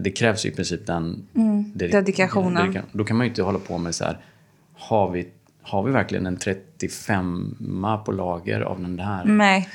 Det 0.00 0.10
krävs 0.10 0.46
i 0.46 0.50
princip 0.50 0.86
den 0.86 1.26
dedi- 1.74 1.92
dedikationen. 1.92 2.66
dedika- 2.66 2.82
Då 2.92 3.04
kan 3.04 3.16
man 3.16 3.26
ju 3.26 3.28
inte 3.30 3.42
hålla 3.42 3.58
på 3.58 3.78
med 3.78 3.94
så 3.94 4.04
här, 4.04 4.18
har 4.74 5.10
vi, 5.10 5.28
har 5.68 5.82
vi 5.82 5.92
verkligen 5.92 6.26
en 6.26 6.36
35 6.36 8.02
på 8.04 8.12
lager 8.12 8.60
av 8.60 8.80
den 8.80 8.98
här? 8.98 9.24
Nej. 9.24 9.68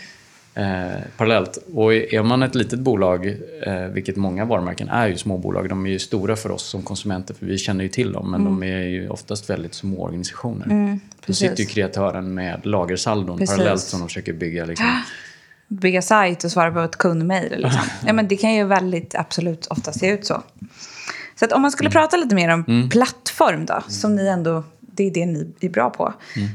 Eh, 0.55 1.01
parallellt. 1.17 1.57
Och 1.73 1.93
är 1.93 2.23
man 2.23 2.43
ett 2.43 2.55
litet 2.55 2.79
bolag, 2.79 3.27
eh, 3.67 3.85
vilket 3.91 4.15
många 4.15 4.45
varumärken 4.45 4.89
är 4.89 5.07
ju 5.07 5.17
små 5.17 5.37
bolag, 5.37 5.69
de 5.69 5.85
är 5.85 5.89
ju 5.89 5.99
stora 5.99 6.35
för 6.35 6.51
oss 6.51 6.63
som 6.63 6.81
konsumenter 6.83 7.33
för 7.33 7.45
vi 7.45 7.57
känner 7.57 7.83
ju 7.83 7.89
till 7.89 8.11
dem, 8.11 8.31
men 8.31 8.43
de 8.45 8.63
är 8.63 8.81
ju 8.81 9.09
oftast 9.09 9.49
väldigt 9.49 9.73
små 9.73 10.03
organisationer. 10.03 10.65
Då 10.65 10.71
Mm. 10.71 10.99
precis. 11.25 11.37
sitter 11.49 11.63
ju 11.63 11.65
kreatören 11.65 12.33
med 12.33 12.65
lagersaldon 12.65 13.37
Precis. 13.37 13.55
parallellt 13.55 13.81
som 13.81 13.99
de 13.99 14.07
försöker 14.07 14.33
bygga. 14.33 14.65
Liksom. 14.65 14.85
Bygga 15.67 16.01
sajt 16.01 16.43
och 16.43 16.51
svara 16.51 16.71
på 16.71 16.79
ett 16.79 16.97
kundmejl. 16.97 17.51
Liksom. 17.61 17.81
Ja, 18.07 18.13
men 18.13 18.27
det 18.27 18.35
kan 18.37 18.53
ju 18.53 18.63
väldigt 18.63 19.15
absolut 19.15 19.65
ofta 19.65 19.91
se 19.91 20.07
ut 20.09 20.25
så. 20.25 20.43
Så 21.35 21.45
att 21.45 21.51
om 21.51 21.61
man 21.61 21.71
skulle 21.71 21.89
prata 21.89 22.17
lite 22.17 22.35
mer 22.35 22.49
om 22.49 22.89
plattform 22.91 23.65
då, 23.65 23.81
som 23.87 24.15
ni 24.15 24.27
ändå, 24.27 24.63
det 24.95 25.03
är 25.03 25.11
det 25.11 25.25
ni 25.25 25.53
är 25.61 25.69
bra 25.69 25.89
på. 25.89 26.13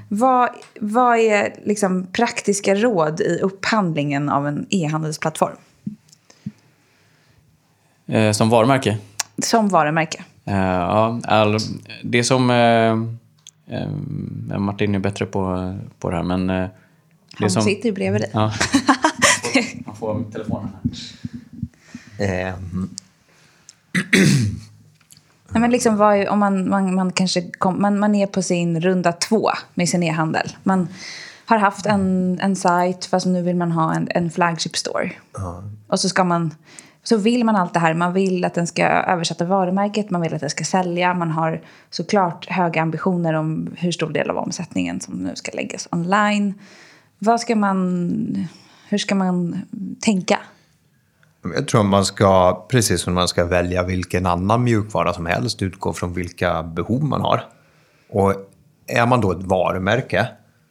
Vad, 0.09 0.49
vad 0.81 1.19
är 1.19 1.55
liksom 1.65 2.07
praktiska 2.13 2.75
råd 2.75 3.21
i 3.21 3.39
upphandlingen 3.43 4.29
av 4.29 4.47
en 4.47 4.67
e-handelsplattform? 4.71 5.57
Eh, 8.07 8.33
som 8.33 8.51
varumärke. 8.51 8.99
Som 9.43 9.69
varumärke. 9.69 10.25
Eh, 10.45 10.57
ja, 10.57 11.21
all, 11.25 11.59
det 12.03 12.25
som... 12.25 12.51
Eh, 12.51 13.77
eh, 13.79 14.59
Martin 14.59 14.95
är 14.95 14.99
bättre 14.99 15.27
på, 15.27 15.75
på 15.99 16.11
det 16.11 16.17
här, 16.17 16.23
men... 16.23 16.51
Eh, 16.51 16.57
det 16.57 17.45
Han 17.45 17.51
som, 17.51 17.63
sitter 17.63 17.89
ju 17.89 17.95
bredvid 17.95 18.21
dig. 18.21 18.31
Ja. 18.33 18.53
Man 19.87 19.97
får 19.97 20.25
telefonen 20.33 20.69
här. 22.19 22.55
Nej, 25.51 25.61
men 25.61 25.71
liksom 25.71 25.97
vad 25.97 26.29
om 26.29 26.39
man, 26.39 26.69
man, 26.69 26.95
man, 26.95 27.13
kanske 27.13 27.43
kom, 27.43 27.81
man, 27.83 27.99
man 27.99 28.15
är 28.15 28.27
på 28.27 28.43
sin 28.43 28.81
runda 28.81 29.13
två 29.13 29.51
med 29.75 29.89
sin 29.89 30.03
e-handel. 30.03 30.57
Man 30.63 30.89
har 31.47 31.59
haft 31.59 31.87
en, 31.87 32.39
en 32.43 32.57
sajt, 32.57 33.05
fast 33.05 33.27
nu 33.27 33.43
vill 33.43 33.57
man 33.57 33.73
ha 33.73 33.95
en, 33.95 34.09
en 34.11 34.31
flagship 34.31 34.77
store. 34.77 35.13
Och 35.87 36.01
så 36.01 36.09
ska 36.09 36.25
man... 36.25 36.55
Så 37.03 37.17
vill 37.17 37.45
man 37.45 37.57
allt 37.57 37.75
det 37.75 37.81
här. 37.81 37.95
Man 37.95 38.13
vill 38.13 38.45
att 38.45 38.55
den 38.55 38.67
ska 38.67 38.87
översätta 38.87 39.45
varumärket, 39.45 40.11
man 40.11 40.21
vill 40.21 40.35
att 40.35 40.41
den 40.41 40.51
ska 40.51 40.65
sälja. 40.65 41.15
Man 41.15 41.31
har 41.31 41.61
såklart 41.91 42.47
höga 42.49 42.83
ambitioner 42.83 43.35
om 43.35 43.71
hur 43.77 43.93
stor 43.93 44.11
del 44.11 44.31
av 44.31 44.37
omsättningen 44.37 45.01
som 45.01 45.15
nu 45.15 45.37
ska 45.37 45.53
läggas 45.55 45.89
online. 45.91 46.55
Vad 47.19 47.41
ska 47.41 47.57
man... 47.57 48.49
Hur 48.89 48.99
ska 48.99 49.15
man 49.15 49.63
tänka? 50.01 50.39
Jag 51.55 51.69
tror 51.69 51.83
man 51.83 52.05
ska, 52.05 52.55
precis 52.71 53.01
som 53.01 53.15
man 53.15 53.29
ska 53.29 53.45
välja 53.45 53.83
vilken 53.83 54.27
annan 54.27 54.65
mjukvara 54.65 55.13
som 55.13 55.27
helst, 55.27 55.63
utgå 55.63 55.93
från 55.93 56.13
vilka 56.13 56.63
behov 56.63 57.05
man 57.05 57.21
har. 57.21 57.45
Och 58.11 58.35
är 58.87 59.07
man 59.07 59.21
då 59.21 59.33
ett 59.33 59.43
varumärke 59.43 60.29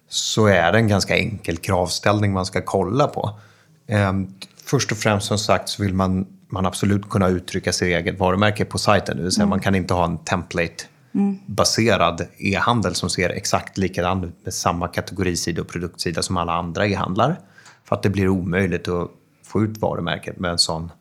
så 0.10 0.48
är 0.48 0.72
det 0.72 0.78
en 0.78 0.88
ganska 0.88 1.18
enkel 1.18 1.58
kravställning 1.58 2.34
man 2.34 2.46
ska 2.46 2.62
kolla 2.62 3.08
på. 3.08 3.40
Ehm, 3.88 4.28
först 4.66 4.92
och 4.92 4.98
främst 4.98 5.28
som 5.28 5.38
sagt 5.38 5.70
så 5.70 5.84
vill 5.84 5.94
man, 5.94 6.28
man 6.50 6.66
absolut 6.66 7.10
kunna 7.10 7.28
uttrycka 7.28 7.74
sitt 7.74 7.88
eget 7.88 8.20
varumärke 8.20 8.66
på 8.66 8.78
sajten. 8.78 9.18
Det 9.18 9.24
vill 9.24 9.32
säga 9.32 9.46
man 9.46 9.60
kan 9.60 9.76
inte 9.76 9.94
ha 9.94 10.06
en 10.06 10.18
template-baserad 10.18 12.28
e-handel 12.38 12.96
som 12.96 13.10
ser 13.10 13.30
exakt 13.30 13.78
likadan 13.78 14.24
ut 14.24 14.36
med 14.44 14.54
samma 14.54 14.88
kategorisida 14.88 15.62
och 15.62 15.68
produktsida 15.68 16.22
som 16.22 16.38
alla 16.38 16.54
andra 16.54 16.88
e-handlar. 16.88 17.40
För 17.84 17.96
att 17.96 18.04
det 18.04 18.10
blir 18.10 18.30
omöjligt 18.30 18.88
att 18.88 19.12
få 19.47 19.63
ut 19.63 19.77
varumärket 19.77 20.39
med 20.39 20.51
en 20.51 20.57
sån, 20.57 20.91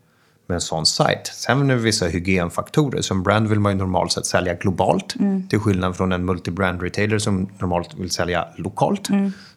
med 0.46 0.54
en 0.54 0.60
sån 0.60 0.86
sajt. 0.86 1.26
Sen 1.26 1.70
är 1.70 1.74
det 1.74 1.80
vissa 1.80 2.06
hygienfaktorer. 2.06 3.02
Som 3.02 3.22
brand 3.22 3.48
vill 3.48 3.60
man 3.60 3.72
ju 3.72 3.78
normalt 3.78 4.12
sett 4.12 4.26
sälja 4.26 4.54
globalt. 4.54 5.14
Till 5.50 5.58
skillnad 5.60 5.96
från 5.96 6.12
en 6.12 6.24
multibrand 6.24 6.82
retailer 6.82 7.18
som 7.18 7.48
normalt 7.58 7.94
vill 7.94 8.10
sälja 8.10 8.48
lokalt. 8.56 9.08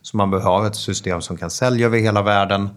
Så 0.01 0.17
man 0.17 0.31
behöver 0.31 0.67
ett 0.67 0.75
system 0.75 1.21
som 1.21 1.37
kan 1.37 1.49
sälja 1.49 1.85
över 1.85 1.97
hela 1.97 2.21
världen. 2.21 2.69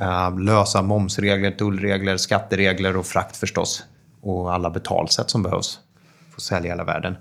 eh, 0.00 0.38
lösa 0.38 0.82
momsregler, 0.82 1.50
tullregler, 1.50 2.16
skatteregler 2.16 2.96
och 2.96 3.06
frakt 3.06 3.36
förstås. 3.36 3.84
Och 4.20 4.54
alla 4.54 4.70
betalsätt 4.70 5.30
som 5.30 5.42
behövs 5.42 5.78
för 6.30 6.36
att 6.36 6.42
sälja 6.42 6.66
i 6.66 6.70
hela 6.70 6.84
världen 6.84 7.16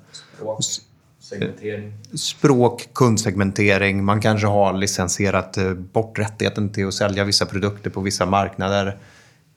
Segmentering. 1.24 1.94
språk, 2.14 2.90
kundsegmentering. 2.94 4.04
Man 4.06 4.22
kanske 4.22 4.48
har 4.48 4.74
licensierat 4.74 5.58
eh, 5.58 5.74
bort 5.74 6.20
rättigheten 6.20 6.70
till 6.70 6.88
att 6.88 6.94
sälja 6.94 7.24
vissa 7.24 7.46
produkter 7.46 7.90
på 7.90 8.02
vissa 8.02 8.26
marknader. 8.26 8.98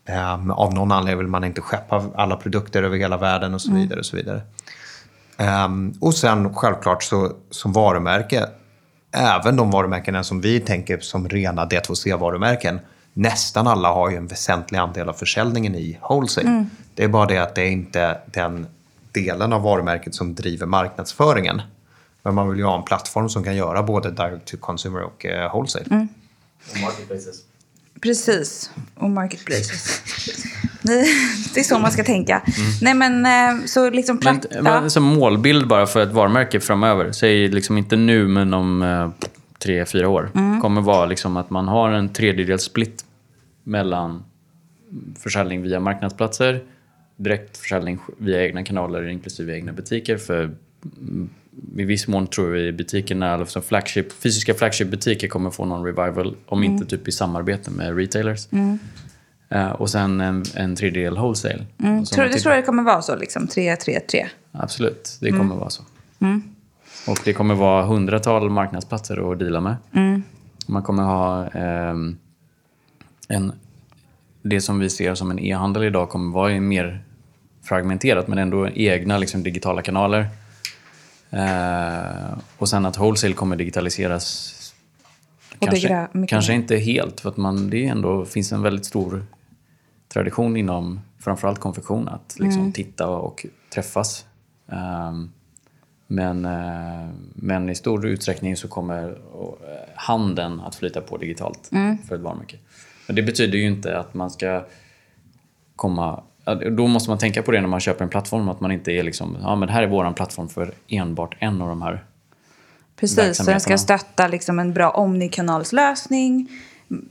Ehm, 0.08 0.50
av 0.50 0.74
någon 0.74 0.92
anledning 0.92 1.18
vill 1.18 1.26
man 1.26 1.44
inte 1.44 1.60
skeppa 1.60 2.04
alla 2.14 2.36
produkter 2.36 2.82
över 2.82 2.96
hela 2.96 3.16
världen 3.16 3.54
och 3.54 3.60
så 3.60 3.74
vidare. 3.74 3.98
Och, 3.98 4.06
så 4.06 4.16
vidare. 4.16 4.40
Ehm, 5.36 5.94
och 6.00 6.14
sen 6.14 6.54
självklart 6.54 7.02
så, 7.02 7.32
som 7.50 7.72
varumärke, 7.72 8.46
även 9.12 9.56
de 9.56 9.70
varumärkena 9.70 10.24
som 10.24 10.40
vi 10.40 10.60
tänker 10.60 10.98
som 10.98 11.28
rena 11.28 11.66
D2C-varumärken, 11.66 12.78
nästan 13.12 13.66
alla 13.66 13.92
har 13.92 14.10
ju 14.10 14.16
en 14.16 14.26
väsentlig 14.26 14.78
andel 14.78 15.08
av 15.08 15.12
försäljningen 15.12 15.74
i 15.74 15.98
wholesale. 16.08 16.66
Det 16.94 17.04
är 17.04 17.08
bara 17.08 17.26
det 17.26 17.38
att 17.38 17.54
det 17.54 17.62
är 17.62 17.70
inte 17.70 18.18
den 18.26 18.66
delen 19.20 19.52
av 19.52 19.62
varumärket 19.62 20.14
som 20.14 20.34
driver 20.34 20.66
marknadsföringen. 20.66 21.62
Men 22.22 22.34
man 22.34 22.48
vill 22.48 22.58
ju 22.58 22.64
ha 22.64 22.78
en 22.78 22.84
plattform 22.84 23.28
som 23.28 23.44
kan 23.44 23.56
göra 23.56 23.82
både 23.82 24.10
direct 24.10 24.44
to 24.44 24.56
consumer 24.56 25.02
och 25.02 25.26
eh, 25.26 25.52
wholesale. 25.52 26.08
Och 26.70 26.80
marketplaces. 26.80 27.42
Precis. 28.00 28.70
Och 28.94 29.10
marketplaces. 29.10 30.02
Det 31.54 31.60
är 31.60 31.64
så 31.64 31.78
man 31.78 31.92
ska 31.92 32.04
tänka. 32.04 32.42
Nej, 32.82 32.94
men 32.94 33.26
eh, 33.26 33.64
så 33.66 33.90
liksom... 33.90 34.20
Men, 34.24 34.40
Platt, 34.40 34.62
men 34.62 34.90
som 34.90 35.02
målbild 35.02 35.68
bara 35.68 35.86
för 35.86 36.02
ett 36.02 36.12
varumärke 36.12 36.60
framöver, 36.60 37.12
säg 37.12 37.48
liksom 37.48 37.78
inte 37.78 37.96
nu 37.96 38.28
men 38.28 38.54
om 38.54 38.82
eh, 38.82 39.28
tre, 39.58 39.86
fyra 39.86 40.08
år, 40.08 40.30
kommer 40.60 40.80
vara 40.80 41.06
liksom 41.06 41.36
att 41.36 41.50
man 41.50 41.68
har 41.68 41.90
en 41.90 42.08
tredjedels 42.12 42.62
split 42.62 43.04
mellan 43.64 44.24
försäljning 45.18 45.62
via 45.62 45.80
marknadsplatser, 45.80 46.62
direktförsäljning 47.16 47.98
via 48.18 48.44
egna 48.44 48.64
kanaler 48.64 49.08
inklusive 49.08 49.54
egna 49.54 49.72
butiker. 49.72 50.16
För 50.16 50.42
mm, 50.98 51.30
i 51.76 51.84
viss 51.84 52.08
mån 52.08 52.26
tror 52.26 52.46
vi 52.50 52.72
butikerna, 52.72 53.34
eller 53.34 53.44
som 53.44 53.62
flagship, 53.62 54.12
fysiska 54.12 54.54
flagship-butiker 54.54 55.28
kommer 55.28 55.50
få 55.50 55.64
någon 55.64 55.84
revival, 55.84 56.36
om 56.46 56.64
inte 56.64 56.84
typ 56.86 57.08
i 57.08 57.12
samarbete 57.12 57.70
med 57.70 57.96
retailers. 57.96 58.48
Eh, 59.48 59.68
och 59.68 59.90
sen 59.90 60.20
en, 60.20 60.44
en 60.54 60.76
tredjedel 60.76 61.14
wholesale. 61.16 61.66
mm, 61.78 62.04
tror, 62.04 62.24
tittar- 62.26 62.38
tror 62.38 62.54
jag 62.54 62.62
det 62.62 62.66
kommer 62.66 62.82
vara 62.82 63.02
så, 63.02 63.16
liksom. 63.16 63.46
3, 63.46 63.76
3, 63.76 64.00
3. 64.00 64.26
Absolut, 64.52 65.18
det 65.20 65.30
kommer 65.30 65.54
vara 65.56 65.70
så. 65.70 65.82
Och 67.08 67.18
det 67.24 67.32
kommer 67.32 67.54
vara 67.54 67.84
hundratal 67.86 68.50
marknadsplatser 68.50 69.32
att 69.32 69.38
deala 69.38 69.60
med. 69.60 69.76
Man 70.66 70.82
kommer 70.82 71.02
ha 71.02 71.46
ehm, 71.48 72.16
en... 73.28 73.52
Det 74.42 74.60
som 74.60 74.78
vi 74.78 74.90
ser 74.90 75.14
som 75.14 75.30
en 75.30 75.38
e-handel 75.38 75.84
idag 75.84 76.08
kommer 76.08 76.32
vara 76.32 76.60
mer 76.60 77.04
fragmenterat 77.68 78.28
men 78.28 78.38
ändå 78.38 78.68
egna 78.68 79.18
liksom, 79.18 79.42
digitala 79.42 79.82
kanaler. 79.82 80.28
Eh, 81.30 82.38
och 82.58 82.68
sen 82.68 82.86
att 82.86 82.98
wholesale 82.98 83.34
kommer 83.34 83.56
digitaliseras 83.56 84.52
kanske, 85.58 86.06
kanske 86.28 86.52
inte 86.52 86.76
helt, 86.76 87.20
för 87.20 87.28
att 87.28 87.36
man, 87.36 87.70
det 87.70 87.86
är 87.86 87.90
ändå, 87.90 88.24
finns 88.24 88.52
en 88.52 88.62
väldigt 88.62 88.86
stor 88.86 89.24
tradition 90.08 90.56
inom 90.56 91.00
framförallt 91.18 91.58
konfektion 91.60 92.08
att 92.08 92.36
liksom 92.38 92.60
Mm. 92.60 92.72
titta 92.72 93.08
och 93.08 93.46
träffas. 93.74 94.24
Ehm, 94.72 95.32
men, 96.06 96.44
eh, 96.44 97.08
men 97.34 97.68
i 97.70 97.74
stor 97.74 98.06
utsträckning 98.06 98.56
så 98.56 98.68
kommer 98.68 99.08
eh, 99.08 99.16
handeln 99.94 100.60
att 100.60 100.74
flyta 100.74 101.00
på 101.00 101.16
digitalt 101.16 101.68
Mm. 101.72 101.98
för 101.98 102.14
ett 102.14 102.20
varumärke. 102.20 102.56
Men 103.06 103.16
det 103.16 103.22
betyder 103.22 103.58
ju 103.58 103.66
inte 103.66 103.98
att 103.98 104.14
man 104.14 104.30
ska 104.30 104.64
komma... 105.76 106.22
Då 106.76 106.86
måste 106.86 107.10
man 107.10 107.18
tänka 107.18 107.42
på 107.42 107.50
det 107.50 107.60
när 107.60 107.68
man 107.68 107.80
köper 107.80 108.04
en 108.04 108.10
plattform, 108.10 108.48
att 108.48 108.60
man 108.60 108.72
inte 108.72 108.92
är 108.92 109.02
liksom, 109.02 109.36
ja 109.42 109.56
men 109.56 109.68
här 109.68 109.82
är 109.82 109.86
våran 109.86 110.14
plattform 110.14 110.48
för 110.48 110.74
enbart 110.88 111.36
en 111.38 111.62
av 111.62 111.68
de 111.68 111.82
här 111.82 112.04
Precis, 112.96 113.36
så 113.36 113.44
den 113.44 113.60
ska 113.60 113.78
stötta 113.78 114.28
liksom 114.28 114.58
en 114.58 114.72
bra 114.72 114.90
omnikanalslösning, 114.90 116.48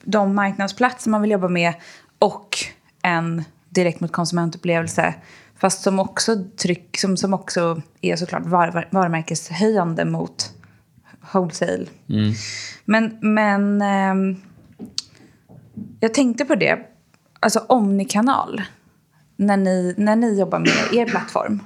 de 0.03 0.35
marknadsplatser 0.35 1.09
man 1.09 1.21
vill 1.21 1.31
jobba 1.31 1.47
med 1.47 1.73
och 2.19 2.57
en 3.01 3.43
direkt 3.69 3.99
mot 3.99 4.11
konsumentupplevelse. 4.11 5.13
Fast 5.57 5.83
som 5.83 5.99
också, 5.99 6.43
tryck, 6.57 6.97
som, 6.97 7.17
som 7.17 7.33
också 7.33 7.81
är 8.01 8.15
såklart 8.15 8.45
var, 8.45 8.71
var, 8.71 8.87
varumärkeshöjande 8.91 10.05
mot 10.05 10.53
wholesale. 11.33 11.85
Men, 12.85 13.17
men 13.21 13.81
ehm, 13.81 14.35
jag 15.99 16.13
tänkte 16.13 16.45
på 16.45 16.55
det, 16.55 16.79
alltså 17.39 17.59
omnikanal, 17.59 18.61
när 19.35 19.57
ni, 19.57 19.93
när 19.97 20.15
ni 20.15 20.39
jobbar 20.39 20.59
med 20.59 20.93
er 20.93 21.05
plattform. 21.05 21.61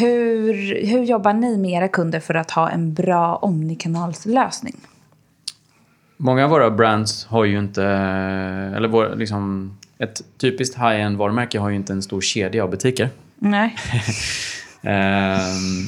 Hur, 0.00 0.54
hur 0.86 1.02
jobbar 1.02 1.32
ni 1.32 1.56
med 1.56 1.70
era 1.70 1.88
kunder 1.88 2.20
för 2.20 2.34
att 2.34 2.50
ha 2.50 2.70
en 2.70 2.94
bra 2.94 3.36
omnikanalslösning? 3.36 4.76
Många 6.16 6.44
av 6.44 6.50
våra 6.50 6.70
brands 6.70 7.26
har 7.26 7.44
ju 7.44 7.58
inte, 7.58 7.84
eller 8.76 8.88
vår, 8.88 9.16
liksom, 9.16 9.76
ett 9.98 10.22
typiskt 10.38 10.76
high-end 10.76 11.16
varumärke 11.16 11.58
har 11.58 11.70
ju 11.70 11.76
inte 11.76 11.92
en 11.92 12.02
stor 12.02 12.20
kedja 12.20 12.64
av 12.64 12.70
butiker. 12.70 13.08
Nej. 13.38 13.76
Ehm, 14.86 15.86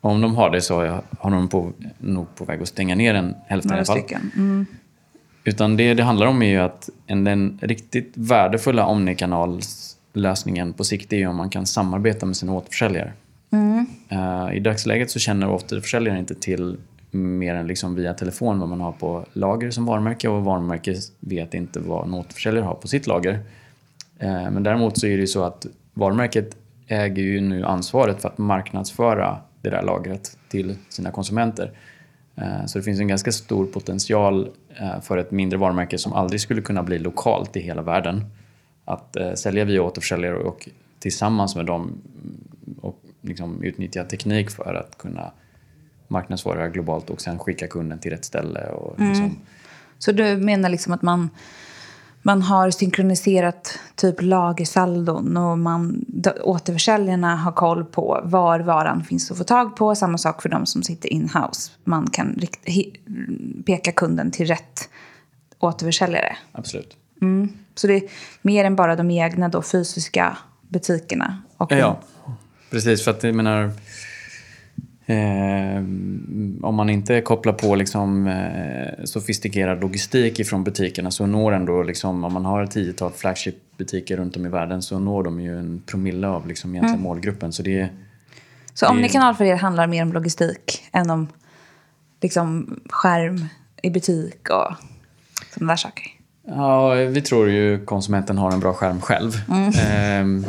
om 0.00 0.20
de 0.20 0.34
har 0.34 0.50
det 0.50 0.60
så 0.60 1.00
har 1.18 1.30
de 1.30 1.48
på, 1.48 1.72
nog 1.98 2.34
på 2.34 2.44
väg 2.44 2.62
att 2.62 2.68
stänga 2.68 2.94
ner 2.94 3.14
en 3.14 3.34
hälften 3.46 3.70
i 3.70 3.74
Några 3.74 3.92
alla 3.92 4.02
fall. 4.02 4.20
Mm. 4.36 4.66
Utan 5.44 5.76
det 5.76 5.94
det 5.94 6.02
handlar 6.02 6.26
om 6.26 6.42
är 6.42 6.46
ju 6.46 6.58
att 6.58 6.90
en, 7.06 7.24
den 7.24 7.58
riktigt 7.62 8.12
värdefulla 8.14 8.86
omnikanalslösningen 10.14 10.72
på 10.72 10.84
sikt 10.84 11.12
är 11.12 11.16
ju 11.16 11.26
om 11.26 11.36
man 11.36 11.50
kan 11.50 11.66
samarbeta 11.66 12.26
med 12.26 12.36
sina 12.36 12.52
återförsäljare. 12.52 13.12
Eh, 14.08 14.56
I 14.56 14.60
dagsläget 14.60 15.10
så 15.10 15.18
känner 15.18 15.50
återförsäljaren 15.50 16.18
inte 16.18 16.34
till 16.34 16.76
mer 17.12 17.54
än 17.54 17.66
liksom 17.66 17.94
via 17.94 18.14
telefon 18.14 18.60
vad 18.60 18.68
man 18.68 18.80
har 18.80 18.92
på 18.92 19.24
lager 19.32 19.70
som 19.70 19.86
varumärke 19.86 20.28
och 20.28 20.44
varumärket 20.44 20.98
vet 21.20 21.54
inte 21.54 21.80
vad 21.80 22.06
en 22.06 22.14
återförsäljare 22.14 22.64
har 22.64 22.74
på 22.74 22.88
sitt 22.88 23.06
lager. 23.06 23.40
Eh, 24.18 24.50
Men 24.50 24.62
däremot 24.62 24.98
så 24.98 25.06
är 25.06 25.10
det 25.10 25.20
ju 25.20 25.26
så 25.26 25.44
att 25.44 25.66
varumärket 25.94 26.56
äger 26.88 27.22
ju 27.22 27.40
nu 27.40 27.64
ansvaret 27.64 28.22
för 28.22 28.28
att 28.28 28.38
marknadsföra 28.38 29.38
det 29.62 29.70
där 29.70 29.82
lagret 29.82 30.36
till 30.48 30.76
sina 30.88 31.10
konsumenter. 31.10 31.72
Eh, 32.36 32.66
Så 32.66 32.78
det 32.78 32.84
finns 32.84 33.00
en 33.00 33.08
ganska 33.08 33.32
stor 33.32 33.66
potential 33.66 34.48
för 35.02 35.18
ett 35.18 35.30
mindre 35.30 35.58
varumärke 35.58 35.98
som 35.98 36.12
aldrig 36.12 36.40
skulle 36.40 36.62
kunna 36.62 36.82
bli 36.82 36.98
lokalt 36.98 37.56
i 37.56 37.60
hela 37.60 37.82
världen. 37.82 38.24
Att 38.90 39.16
eh, 39.16 39.34
sälja 39.34 39.64
via 39.64 39.82
återförsäljare 39.82 40.36
och 40.36 40.68
tillsammans 40.98 41.56
med 41.56 41.66
dem 41.66 41.82
mm, 41.82 42.78
och 42.80 43.02
liksom 43.20 43.62
utnyttja 43.62 44.04
teknik 44.04 44.50
för 44.50 44.74
att 44.74 44.98
kunna 44.98 45.32
marknadsföra 46.08 46.68
globalt 46.68 47.10
och 47.10 47.20
sen 47.20 47.38
skicka 47.38 47.66
kunden 47.66 47.98
till 47.98 48.10
rätt 48.10 48.24
ställe. 48.24 48.68
Och 48.68 49.00
liksom, 49.00 49.36
Så 49.98 50.12
du 50.12 50.36
menar 50.36 50.68
liksom 50.68 50.92
att 50.92 51.02
man, 51.02 51.30
man 52.22 52.42
har 52.42 52.70
synkroniserat 52.70 53.78
typ 53.94 54.22
lagersaldon 54.22 55.36
och 55.36 55.58
man, 55.58 56.04
återförsäljarna 56.42 57.36
har 57.36 57.52
koll 57.52 57.84
på 57.84 58.20
var 58.24 58.60
varan 58.60 59.04
finns 59.04 59.30
att 59.30 59.38
få 59.38 59.44
tag 59.44 59.76
på. 59.76 59.94
Samma 59.94 60.18
sak 60.18 60.42
för 60.42 60.48
de 60.48 60.66
som 60.66 60.82
sitter 60.82 61.12
in-house. 61.12 61.72
Man 61.84 62.10
kan 62.10 62.38
rikt, 62.66 63.00
peka 63.66 63.92
kunden 63.92 64.30
till 64.30 64.46
rätt 64.46 64.88
återförsäljare. 65.58 66.36
Absolut. 66.52 66.96
Så 67.80 67.86
det 67.86 67.94
är 67.94 68.02
mer 68.42 68.64
än 68.64 68.76
bara 68.76 68.96
de 68.96 69.10
egna 69.10 69.48
då, 69.48 69.62
fysiska 69.62 70.38
butikerna. 70.68 71.42
Och 71.56 71.72
Ja, 71.72 72.00
precis. 72.70 73.04
För 73.04 73.10
att 73.10 73.22
jag 73.22 73.34
menar... 73.34 73.72
Eh, 75.06 75.76
om 76.62 76.74
man 76.74 76.90
inte 76.90 77.20
kopplar 77.20 77.52
på 77.52 77.74
liksom, 77.74 78.26
eh, 78.26 79.04
sofistikerad 79.04 79.80
logistik 79.80 80.40
ifrån 80.40 80.64
butikerna 80.64 81.10
så 81.10 81.26
når 81.26 81.52
ändå, 81.52 81.82
liksom, 81.82 82.24
om 82.24 82.32
man 82.32 82.44
har 82.44 82.62
ett 82.62 82.70
tiotal 82.70 83.12
flagship-butiker 83.12 84.16
runt 84.16 84.36
om 84.36 84.46
i 84.46 84.48
världen 84.48 84.82
så 84.82 84.98
når 84.98 85.22
de 85.22 85.40
ju 85.40 85.58
en 85.58 85.82
promille 85.86 86.28
av 86.28 86.46
liksom, 86.46 86.74
egentligen 86.74 87.02
målgruppen. 87.02 87.52
Så 87.52 87.62
det 87.62 87.88
Så 88.74 88.86
omnikanal 88.86 89.34
för 89.34 89.44
er 89.44 89.56
handlar 89.56 89.86
mer 89.86 90.02
om 90.02 90.12
logistik 90.12 90.88
än 90.92 91.10
om 91.10 91.28
liksom, 92.20 92.80
skärm 92.90 93.44
i 93.82 93.90
butik 93.90 94.50
och 94.50 94.74
sådana 95.54 95.72
där 95.72 95.76
saker. 95.76 96.19
Ja, 96.54 96.94
vi 96.94 97.22
tror 97.22 97.48
ju 97.50 97.84
konsumenten 97.84 98.38
har 98.38 98.52
en 98.52 98.60
bra 98.60 98.72
skärm 98.72 99.00
själv. 99.00 99.32
Ehm, 99.90 100.44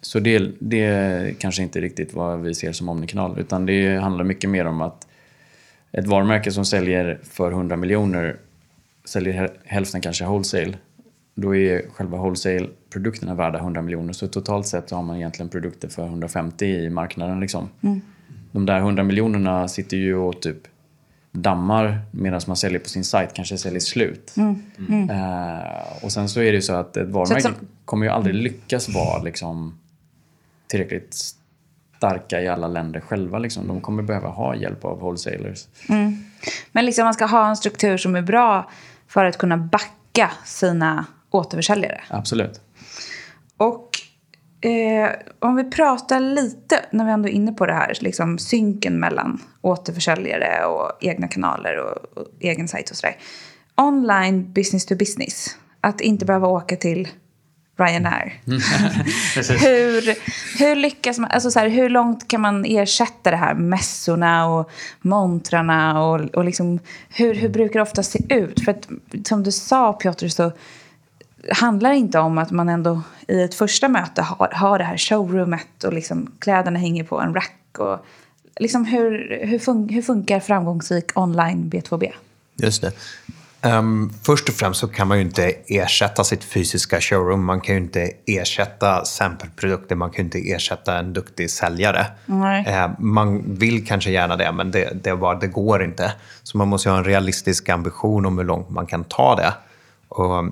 så 0.00 0.20
det, 0.20 0.50
det 0.58 0.84
är 0.84 1.32
kanske 1.32 1.62
inte 1.62 1.80
riktigt 1.80 2.14
vad 2.14 2.40
vi 2.40 2.54
ser 2.54 2.72
som 2.72 2.88
omnikanal. 2.88 3.38
Utan 3.38 3.66
det 3.66 3.96
handlar 3.96 4.24
mycket 4.24 4.50
mer 4.50 4.64
om 4.66 4.80
att 4.80 5.06
ett 5.92 6.06
varumärke 6.06 6.50
som 6.52 6.64
säljer 6.64 7.18
för 7.22 7.50
100 7.52 7.76
miljoner 7.76 8.36
säljer 9.04 9.32
häl- 9.34 9.56
hälften 9.64 10.00
kanske 10.00 10.24
wholesale. 10.24 10.72
Då 11.34 11.56
är 11.56 11.82
själva 11.92 12.18
wholesale-produkterna 12.18 13.34
värda 13.34 13.58
100 13.58 13.82
miljoner. 13.82 14.12
Så 14.12 14.28
totalt 14.28 14.66
sett 14.66 14.90
har 14.90 15.02
man 15.02 15.16
egentligen 15.16 15.48
produkter 15.48 15.88
för 15.88 16.04
150 16.06 16.66
i 16.66 16.90
marknaden. 16.90 17.40
Liksom. 17.40 17.68
De 18.52 18.66
där 18.66 18.78
100 18.78 19.02
miljonerna 19.02 19.68
sitter 19.68 19.96
ju 19.96 20.16
och 20.16 20.40
typ 20.42 20.58
dammar 21.32 22.00
medan 22.10 22.40
man 22.46 22.56
säljer 22.56 22.78
på 22.80 22.88
sin 22.88 23.04
sajt 23.04 23.30
kanske 23.34 23.58
säljer 23.58 23.80
slut. 23.80 24.34
Eh, 25.10 26.04
och 26.04 26.12
sen 26.12 26.28
så 26.28 26.40
är 26.40 26.44
det 26.44 26.50
ju 26.56 26.62
så 26.62 26.74
att 26.74 26.96
ett 26.96 27.08
varumärke 27.08 27.42
som- 27.42 27.54
kommer 27.84 28.06
ju 28.06 28.12
aldrig 28.12 28.34
lyckas 28.34 28.88
vara 28.88 29.22
liksom 29.22 29.78
tillräckligt 30.66 31.14
starka 31.96 32.40
i 32.40 32.48
alla 32.48 32.68
länder 32.68 33.00
själva. 33.00 33.38
Liksom. 33.38 33.66
De 33.68 33.80
kommer 33.80 34.02
behöva 34.02 34.28
ha 34.28 34.54
hjälp 34.56 34.84
av 34.84 35.00
wholesalers. 35.00 35.66
Men 36.72 36.84
liksom 36.86 37.04
man 37.04 37.14
ska 37.14 37.26
ha 37.26 37.48
en 37.48 37.56
struktur 37.56 37.96
som 37.96 38.16
är 38.16 38.22
bra 38.22 38.70
för 39.08 39.24
att 39.24 39.38
kunna 39.38 39.56
backa 39.56 40.30
sina 40.44 41.04
återförsäljare. 41.30 42.00
Absolut. 42.08 42.60
Och 43.56 43.90
eh, 44.60 45.10
om 45.38 45.56
vi 45.56 45.64
pratar 45.64 46.20
lite, 46.20 46.84
när 46.90 47.04
vi 47.04 47.10
ändå 47.10 47.28
är 47.28 47.32
inne 47.32 47.52
på 47.52 47.66
det 47.66 47.72
här, 47.72 47.98
liksom 48.00 48.38
synken 48.38 49.00
mellan 49.00 49.42
återförsäljare 49.60 50.64
och 50.64 50.92
egna 51.00 51.28
kanaler 51.28 51.76
och, 51.76 52.18
och 52.18 52.28
egen 52.40 52.68
sajt 52.68 52.90
och 52.90 52.96
sådär. 52.96 53.16
Online 53.76 54.52
business 54.52 54.86
to 54.86 54.96
business. 54.96 55.56
Att 55.80 56.00
inte 56.00 56.24
behöva 56.24 56.48
åka 56.48 56.76
till 56.76 57.08
Ryanair. 57.78 58.40
hur, 59.60 60.14
hur 60.58 60.76
lyckas 60.76 61.18
man, 61.18 61.30
alltså 61.30 61.50
så 61.50 61.58
här, 61.58 61.68
hur 61.68 61.88
långt 61.88 62.28
kan 62.28 62.40
man 62.40 62.64
ersätta 62.64 63.30
det 63.30 63.36
här 63.36 63.54
mässorna 63.54 64.48
och 64.48 64.70
montrarna 65.00 66.02
och, 66.02 66.20
och 66.20 66.44
liksom, 66.44 66.78
hur, 67.08 67.34
hur 67.34 67.48
brukar 67.48 67.78
det 67.78 67.82
ofta 67.82 68.02
se 68.02 68.34
ut? 68.34 68.64
För 68.64 68.72
att 68.72 68.88
som 69.28 69.42
du 69.42 69.52
sa 69.52 69.92
Piotr 69.92 70.28
så 70.28 70.52
handlar 71.52 71.92
inte 71.92 72.18
om 72.18 72.38
att 72.38 72.50
man 72.50 72.68
ändå 72.68 73.02
i 73.28 73.42
ett 73.42 73.54
första 73.54 73.88
möte 73.88 74.22
har, 74.22 74.48
har 74.52 74.78
det 74.78 74.84
här 74.84 74.96
showroomet 74.96 75.84
och 75.84 75.92
liksom 75.92 76.32
kläderna 76.38 76.78
hänger 76.78 77.04
på 77.04 77.20
en 77.20 77.34
rack. 77.34 77.78
Och 77.78 77.98
liksom 78.60 78.84
hur, 78.84 79.38
hur, 79.46 79.58
fun, 79.58 79.88
hur 79.88 80.02
funkar 80.02 80.40
framgångsrik 80.40 81.18
online 81.18 81.70
B2B? 81.70 82.12
Just 82.56 82.82
det. 82.82 82.92
Ehm, 83.62 84.10
först 84.22 84.48
och 84.48 84.54
främst 84.54 84.80
så 84.80 84.88
kan 84.88 85.08
man 85.08 85.18
ju 85.18 85.24
inte 85.24 85.52
ersätta 85.66 86.24
sitt 86.24 86.44
fysiska 86.44 87.00
showroom. 87.00 87.44
Man 87.44 87.60
kan 87.60 87.74
ju 87.74 87.80
inte 87.80 88.10
ersätta 88.26 89.04
sampleprodukter. 89.04 89.96
Man 89.96 90.10
kan 90.10 90.16
ju 90.16 90.24
inte 90.24 90.50
ersätta 90.50 90.98
en 90.98 91.12
duktig 91.12 91.50
säljare. 91.50 92.06
Nej. 92.26 92.64
Ehm, 92.66 92.90
man 92.98 93.54
vill 93.54 93.86
kanske 93.86 94.10
gärna 94.10 94.36
det, 94.36 94.52
men 94.52 94.70
det, 94.70 95.04
det, 95.04 95.16
bara, 95.16 95.38
det 95.38 95.46
går 95.46 95.84
inte. 95.84 96.12
Så 96.42 96.58
man 96.58 96.68
måste 96.68 96.90
ha 96.90 96.98
en 96.98 97.04
realistisk 97.04 97.68
ambition 97.68 98.26
om 98.26 98.38
hur 98.38 98.44
långt 98.44 98.70
man 98.70 98.86
kan 98.86 99.04
ta 99.04 99.36
det. 99.36 99.54
Och, 100.08 100.44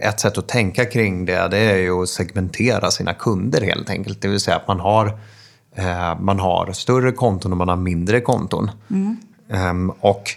ett 0.00 0.20
sätt 0.20 0.38
att 0.38 0.48
tänka 0.48 0.84
kring 0.84 1.24
det, 1.24 1.48
det 1.48 1.58
är 1.58 1.76
ju 1.76 2.02
att 2.02 2.08
segmentera 2.08 2.90
sina 2.90 3.14
kunder 3.14 3.60
helt 3.60 3.90
enkelt. 3.90 4.22
Det 4.22 4.28
vill 4.28 4.40
säga 4.40 4.56
att 4.56 4.68
man 4.68 4.80
har 4.80 5.18
Eh, 5.76 6.20
man 6.20 6.40
har 6.40 6.72
större 6.72 7.12
konton 7.12 7.52
och 7.52 7.58
man 7.58 7.68
har 7.68 7.76
mindre 7.76 8.20
konton. 8.20 8.70
Ehm, 9.50 9.90
och 9.90 10.30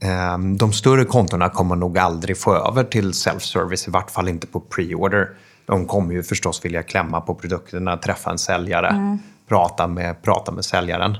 ehm, 0.00 0.56
de 0.56 0.72
större 0.72 1.04
kontona 1.04 1.48
kommer 1.48 1.76
nog 1.76 1.98
aldrig 1.98 2.38
få 2.38 2.54
över 2.54 2.84
till 2.84 3.12
self-service, 3.12 3.88
i 3.88 3.90
vart 3.90 4.10
fall 4.10 4.28
inte 4.28 4.46
på 4.46 4.60
pre-order. 4.60 5.28
De 5.66 5.86
kommer 5.86 6.14
ju 6.14 6.22
förstås 6.22 6.64
vilja 6.64 6.82
klämma 6.82 7.20
på 7.20 7.34
produkterna, 7.34 7.96
träffa 7.96 8.30
en 8.30 8.38
säljare, 8.38 9.18
prata, 9.48 9.86
med, 9.86 10.22
prata 10.22 10.52
med 10.52 10.64
säljaren. 10.64 11.16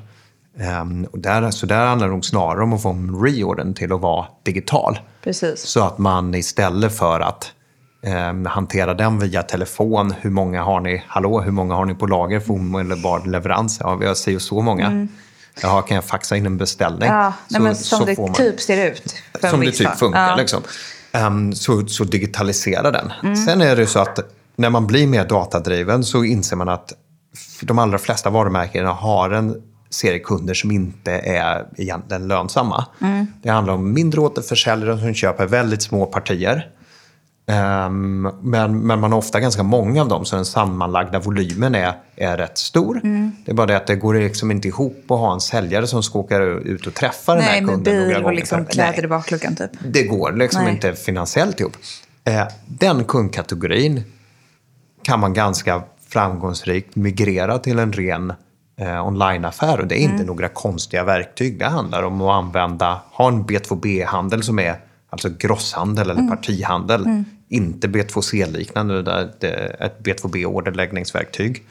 Ehm, 0.61 1.04
och 1.12 1.18
där, 1.18 1.50
så 1.50 1.66
där 1.66 1.86
handlar 1.86 2.07
det 2.09 2.12
nog 2.12 2.24
snarare 2.24 2.62
om 2.62 2.72
att 2.72 2.82
få 2.82 2.92
reordern 3.24 3.74
till 3.74 3.92
att 3.92 4.00
vara 4.00 4.26
digital. 4.42 4.98
Precis. 5.24 5.61
Så 5.61 5.84
att 5.84 5.98
man 5.98 6.34
istället 6.34 6.96
för 6.98 7.20
att 7.20 7.52
eh, 8.02 8.50
hantera 8.50 8.94
den 8.94 9.18
via 9.18 9.42
telefon, 9.42 10.14
hur 10.20 10.30
många 10.30 10.62
har 10.62 10.80
ni, 10.80 11.04
hallå, 11.09 11.40
hur 11.40 11.52
många 11.52 11.74
har 11.74 11.84
ni 11.84 11.94
på 11.94 12.07
lager 12.07 12.40
för 12.40 12.52
omedelbar 12.54 13.22
leverans? 13.26 13.78
Ja, 13.82 13.94
vi 13.94 14.07
har 14.07 14.14
si 14.14 14.36
och 14.36 14.42
så 14.42 14.61
många. 14.61 15.09
Jaha, 15.62 15.82
kan 15.82 15.94
jag 15.94 16.04
faxa 16.04 16.36
in 16.36 16.46
en 16.46 16.57
beställning? 16.57 17.09
Mm. 17.09 17.20
Ja, 17.20 17.32
nej, 17.48 17.59
Så- 17.59 17.62
men 17.62 17.74
som 17.76 17.98
så 17.98 18.04
det 18.04 18.18
man- 18.18 18.32
typ 18.34 18.61
ser 18.61 18.90
ut. 18.90 19.14
som 19.50 19.61
det 19.61 19.72
typ 19.72 19.96
funkar. 19.96 20.28
Ja. 20.30 20.36
Liksom. 20.36 20.62
Ehm, 21.12 21.52
så, 21.52 21.86
så 21.86 22.04
digitalisera 22.04 22.90
den. 22.90 23.12
Mm. 23.22 23.36
Sen 23.36 23.61
är 23.61 23.76
det 23.76 23.86
så 23.86 23.98
att 23.98 24.18
när 24.57 24.70
man 24.70 24.86
blir 24.86 25.07
mer 25.07 25.24
datadriven 25.28 26.04
så 26.04 26.24
inser 26.24 26.57
man 26.57 26.68
att 26.68 26.92
de 27.61 27.78
allra 27.78 27.98
flesta 27.98 28.30
varumärkena 28.30 28.92
har 28.92 29.30
en 29.30 29.62
serie 29.91 30.18
kunder 30.18 30.55
som 30.55 30.70
inte 30.70 31.12
är 31.12 31.66
egentligen 31.76 32.28
lönsamma. 32.28 32.87
Mm. 33.01 33.26
Det 33.43 33.49
handlar 33.49 33.74
om 33.74 33.93
mindre 33.93 34.20
återförsäljare 34.20 34.99
som 34.99 35.14
köper 35.14 35.47
väldigt 35.47 35.82
små 35.82 36.07
partier. 36.07 36.70
Ehm, 37.49 38.22
men, 38.43 38.78
men 38.87 39.01
man 39.01 39.12
har 39.12 39.18
ofta 39.18 39.41
ganska 39.41 39.62
många 39.62 40.03
av 40.03 40.09
dem, 40.09 40.24
så 40.24 40.37
den 40.37 40.45
sammanlagda 40.45 41.18
volymen 41.18 41.74
är, 41.74 41.93
är 42.16 42.37
rätt 42.37 42.59
stor. 42.59 43.01
Mm. 43.05 43.32
Det 43.45 43.51
är 43.51 43.55
bara 43.55 43.66
det 43.66 43.76
att 43.76 43.87
det 43.87 43.97
går 43.97 44.14
liksom 44.14 44.51
inte 44.51 44.68
ihop 44.68 45.11
att 45.11 45.18
ha 45.18 45.34
en 45.34 45.41
säljare 45.41 45.87
som 45.87 46.03
ska 46.03 46.18
åka 46.18 46.39
ut 46.39 46.87
och 46.87 46.95
träffa 46.95 47.34
den 47.34 47.45
här 47.45 47.61
Nej, 47.61 47.64
kunden 47.64 47.95
några 47.95 48.09
bil 48.09 48.16
och 48.16 48.22
gånger 48.22 48.37
liksom 48.37 48.66
kläder 48.66 48.93
Nej. 48.93 49.05
i 49.05 49.09
bakluckan 49.09 49.57
typ. 49.57 49.70
Det 49.89 50.03
går 50.03 50.32
liksom 50.32 50.64
Nej. 50.64 50.72
inte 50.72 50.95
finansiellt 50.95 51.61
ihop. 51.61 51.76
Eh, 52.24 52.47
den 52.66 53.05
kundkategorin 53.05 54.03
kan 55.03 55.20
man 55.20 55.34
ganska 55.34 55.82
framgångsrikt 56.09 56.97
migrera 56.97 57.59
till 57.59 57.78
en 57.78 57.93
ren 57.93 58.32
eh, 58.81 59.07
onlineaffär. 59.07 59.81
Och 59.81 59.87
det 59.87 59.95
är 59.95 60.03
inte 60.03 60.14
Mm. 60.14 60.27
några 60.27 60.49
konstiga 60.49 61.05
verktyg. 61.05 61.59
Det 61.59 61.64
handlar 61.66 62.03
om 62.03 62.20
att 62.22 62.35
använda, 62.45 63.01
ha 63.12 63.29
en 63.29 63.45
B2B-handel 63.45 64.43
som 64.43 64.59
är 64.59 64.81
alltså 65.11 65.29
grosshandel 65.39 66.11
Mm. 66.11 66.24
eller 66.27 66.37
partihandel. 66.37 67.24
Inte 67.49 67.89
B2C-liknande, 67.89 69.03
där 69.03 69.31
det 69.41 69.49
är 69.51 69.85
ett 69.87 69.99
B2B-orderläggningsverktyg. 70.05 71.62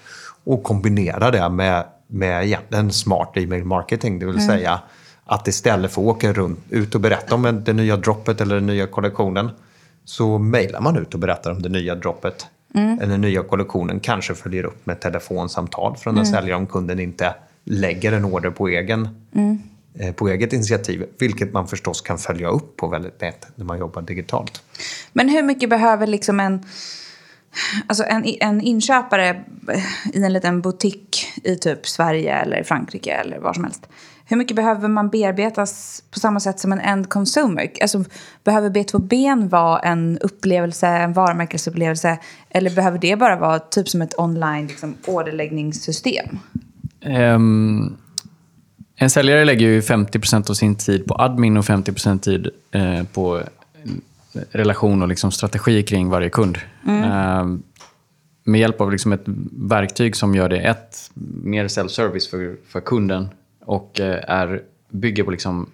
Och 0.43 0.63
kombinera 0.63 1.31
det 1.31 1.49
med, 1.49 1.83
med 2.07 2.45
egentligen 2.45 2.91
smart 2.91 3.31
e-mail 3.37 3.63
marketing, 3.65 4.19
det 4.19 4.25
vill 4.25 4.35
Mm. 4.35 4.47
säga 4.47 4.79
att 5.25 5.47
istället 5.47 5.91
för 5.93 6.01
att 6.01 6.07
åka 6.07 6.33
runt, 6.33 6.59
ut 6.69 6.95
och 6.95 7.01
berätta 7.01 7.35
om 7.35 7.61
det 7.65 7.73
nya 7.73 7.97
droppet 7.97 8.41
eller 8.41 8.55
den 8.55 8.65
nya 8.67 8.87
kollektionen 8.87 9.49
så 10.05 10.37
mejlar 10.37 10.81
man 10.81 10.97
ut 10.97 11.13
och 11.13 11.19
berättar 11.19 11.51
om 11.51 11.61
det 11.61 11.69
nya 11.69 11.95
droppet 11.95 12.47
eller 12.75 13.07
den 13.07 13.21
nya 13.21 13.43
kollektionen. 13.43 13.99
Kanske 13.99 14.35
följer 14.35 14.63
upp 14.63 14.85
med 14.85 14.99
telefonsamtal 14.99 15.97
från 15.97 16.17
en 16.17 16.25
säljare 16.25 16.57
om 16.57 16.67
kunden 16.67 16.99
inte 16.99 17.35
lägger 17.63 18.11
en 18.11 18.25
order 18.25 18.49
på, 18.49 18.67
egen, 18.67 19.09
eh, 19.99 20.13
på 20.13 20.29
eget 20.29 20.53
initiativ. 20.53 21.05
Vilket 21.19 21.53
man 21.53 21.67
förstås 21.67 22.01
kan 22.01 22.17
följa 22.17 22.47
upp 22.47 22.77
på 22.77 22.87
väldigt 22.87 23.21
lätt 23.21 23.47
när 23.55 23.65
man 23.65 23.79
jobbar 23.79 24.01
digitalt. 24.01 24.61
Men 25.13 25.29
hur 25.29 25.43
mycket 25.43 25.69
behöver 25.69 26.07
liksom 26.07 26.39
en, 26.39 26.65
alltså 27.87 28.03
en, 28.03 28.23
en 28.39 28.61
inköpare 28.61 29.43
i 30.13 30.23
en 30.23 30.33
liten 30.33 30.61
butik 30.61 31.27
i 31.43 31.55
typ 31.55 31.87
Sverige 31.87 32.35
eller 32.35 32.63
Frankrike 32.63 33.11
eller 33.11 33.39
var 33.39 33.53
som 33.53 33.63
helst. 33.63 33.87
Hur 34.27 34.37
mycket 34.37 34.55
behöver 34.55 34.87
man 34.87 35.09
bearbetas 35.09 36.03
på 36.11 36.19
samma 36.19 36.39
sätt 36.39 36.59
som 36.59 36.71
en 36.71 36.79
end 36.79 37.09
consumer? 37.09 37.71
Alltså, 37.81 38.03
behöver 38.43 38.69
B2B 38.69 39.49
vara 39.49 39.79
en 39.79 40.17
upplevelse, 40.17 40.87
en 40.87 41.13
varumärkesupplevelse? 41.13 42.19
Eller 42.49 42.75
behöver 42.75 42.97
det 42.97 43.15
bara 43.15 43.35
vara 43.35 43.59
typ 43.59 43.89
som 43.89 44.01
ett 44.01 44.19
online 44.19 44.67
liksom, 44.67 44.95
orderläggningssystem? 45.07 46.39
Ehm, 47.01 47.97
en 48.95 49.09
säljare 49.09 49.45
lägger 49.45 49.67
ju 49.67 49.81
50% 49.81 50.49
av 50.49 50.53
sin 50.53 50.75
tid 50.75 51.05
på 51.05 51.15
admin 51.15 51.57
och 51.57 51.65
50% 51.65 52.19
tid 52.19 52.49
eh, 52.71 53.03
på 53.03 53.41
relation 54.51 55.01
och 55.01 55.07
liksom 55.07 55.31
strategi 55.31 55.83
kring 55.83 56.09
varje 56.09 56.29
kund. 56.29 56.57
Ehm, 56.87 57.63
med 58.43 58.61
hjälp 58.61 58.81
av 58.81 58.91
liksom 58.91 59.13
ett 59.13 59.23
verktyg 59.51 60.15
som 60.15 60.35
gör 60.35 60.49
det 60.49 60.59
ett, 60.59 61.11
mer 61.43 61.67
self-service 61.67 62.29
för, 62.29 62.55
för 62.67 62.81
kunden 62.81 63.29
och 63.65 63.99
eh, 63.99 64.23
är, 64.27 64.63
bygger 64.89 65.23
på 65.23 65.31
liksom 65.31 65.69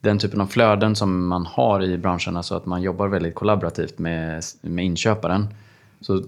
den 0.00 0.18
typen 0.18 0.40
av 0.40 0.46
flöden 0.46 0.96
som 0.96 1.26
man 1.26 1.46
har 1.46 1.82
i 1.82 1.98
branschen, 1.98 2.36
alltså 2.36 2.54
att 2.54 2.66
man 2.66 2.82
jobbar 2.82 3.08
väldigt 3.08 3.34
kollaborativt 3.34 3.98
med, 3.98 4.42
med 4.60 4.84
inköparen. 4.84 5.54
Så 6.00 6.22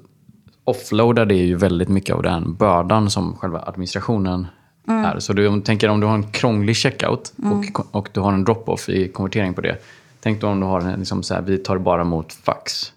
offloadar 0.64 1.26
det 1.26 1.34
ju 1.34 1.56
väldigt 1.56 1.88
mycket 1.88 2.14
av 2.14 2.22
den 2.22 2.54
bördan 2.54 3.10
som 3.10 3.36
själva 3.36 3.60
administrationen 3.66 4.46
är. 4.86 5.18
Så 5.18 5.32
du 5.32 5.48
om 5.48 5.62
tänker 5.62 5.88
om 5.88 6.00
du 6.00 6.06
har 6.06 6.14
en 6.14 6.30
krånglig 6.30 6.76
checkout 6.76 7.32
och, 7.36 7.86
och 7.96 8.08
du 8.12 8.20
har 8.20 8.32
en 8.32 8.44
drop-off 8.44 8.88
i 8.88 9.08
konvertering 9.08 9.54
på 9.54 9.60
det. 9.60 9.78
Tänk 10.20 10.40
då 10.40 10.46
om 10.46 10.60
du 10.60 10.66
har 10.66 10.80
en, 10.80 10.98
liksom 10.98 11.22
så 11.22 11.34
här, 11.34 11.42
vi 11.42 11.58
tar 11.58 11.78
bara 11.78 12.00
emot 12.00 12.32
fax. 12.32 12.92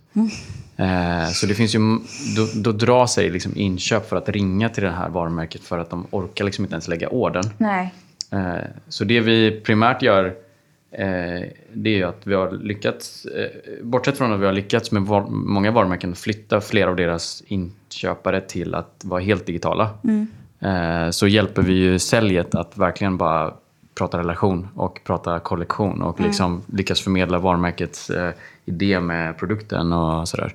Eh, 0.78 1.28
så 1.30 1.46
det 1.46 1.54
finns 1.54 1.76
ju, 1.76 1.80
då, 2.36 2.48
då 2.56 2.72
drar 2.72 3.06
sig 3.06 3.30
liksom 3.30 3.52
inköp 3.56 4.10
för 4.10 4.16
att 4.16 4.30
ringa 4.30 4.70
till 4.70 4.84
det 4.84 4.90
här 4.92 5.10
varumärket 5.10 5.62
för 5.62 5.80
att 5.80 5.90
de 5.90 6.08
orkar 6.12 6.46
liksom 6.46 6.66
inte 6.66 6.74
ens 6.74 6.88
lägga 6.88 7.10
ordern. 7.10 7.46
Nej. 7.58 7.94
Eh, 8.32 8.56
Så 8.90 9.04
det 9.04 9.20
vi 9.20 9.62
primärt 9.62 10.02
gör 10.02 10.26
eh, 10.92 11.42
det 11.74 12.02
är 12.02 12.06
att 12.06 12.22
vi 12.24 12.34
har 12.36 12.52
lyckats, 12.52 13.26
eh, 13.26 13.50
bortsett 13.84 14.18
från 14.18 14.34
att 14.34 14.40
vi 14.40 14.46
har 14.46 14.54
lyckats 14.54 14.92
med 14.92 15.02
var, 15.02 15.26
många 15.30 15.72
varumärken 15.72 16.16
flytta 16.16 16.62
flera 16.62 16.90
av 16.90 16.96
deras 16.96 17.44
inköpare 17.48 18.42
till 18.42 18.76
att 18.76 19.02
vara 19.04 19.22
helt 19.22 19.46
digitala. 19.46 19.90
Eh, 20.60 21.10
Så 21.10 21.28
hjälper 21.28 21.62
vi 21.62 21.74
ju 21.74 22.00
säljet 22.00 22.56
att 22.56 22.78
verkligen 22.78 23.18
bara 23.18 23.54
prata 23.98 24.18
relation 24.18 24.68
och 24.76 25.00
prata 25.04 25.40
kollektion 25.40 26.02
och 26.02 26.20
liksom 26.22 26.62
lyckas 26.74 27.02
förmedla 27.02 27.40
varumärkets 27.40 28.10
eh, 28.10 28.32
idé 28.66 29.00
med 29.00 29.38
produkten 29.38 29.94
och 29.94 30.28
sådär. 30.28 30.54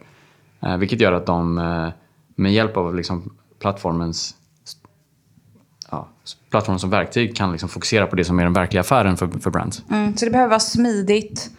Eh, 0.63 0.77
Vilket 0.77 1.01
gör 1.01 1.13
att 1.13 1.27
de 1.27 1.59
eh, 1.59 1.89
med 2.35 2.53
hjälp 2.53 2.77
av 2.77 2.95
liksom 2.95 3.33
plattformens 3.59 4.35
ja, 5.91 6.09
plattformen 6.51 6.79
som 6.79 6.91
verktyg 6.91 7.37
kan 7.37 7.53
liksom 7.53 7.69
fokusera 7.69 8.07
på 8.07 8.17
det 8.17 8.25
som 8.25 8.39
är 8.39 8.45
den 8.45 8.53
verkliga 8.53 8.81
affären 8.81 9.17
för, 9.17 9.29
för 9.41 9.51
brands. 9.51 9.83
Mm, 9.91 10.17
så 10.17 10.25
det 10.25 10.31
behöver 10.31 10.51
vara 10.51 10.61
smidigt 10.61 11.51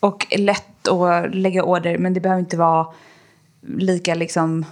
och 0.00 0.26
lätt 0.38 0.88
att 0.88 1.34
lägga 1.34 1.64
order, 1.64 1.98
men 1.98 2.14
det 2.14 2.20
behöver 2.20 2.40
inte 2.40 2.56
vara 2.56 2.86
lika 3.66 4.14
liksom... 4.14 4.64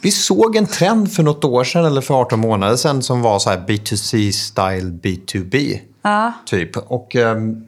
Vi 0.00 0.10
såg 0.10 0.56
en 0.56 0.66
trend 0.66 1.12
för 1.12 1.22
något 1.22 1.44
år 1.44 1.64
sedan, 1.64 1.84
eller 1.84 2.00
för 2.00 2.14
18 2.14 2.40
månader 2.40 2.76
sedan, 2.76 3.02
som 3.02 3.22
var 3.22 3.38
så 3.38 3.50
här 3.50 3.58
B2C 3.58 4.30
style 4.30 4.90
B2B. 5.02 5.78
Typ. 6.46 6.76
Och 6.76 7.16
ehm, 7.16 7.64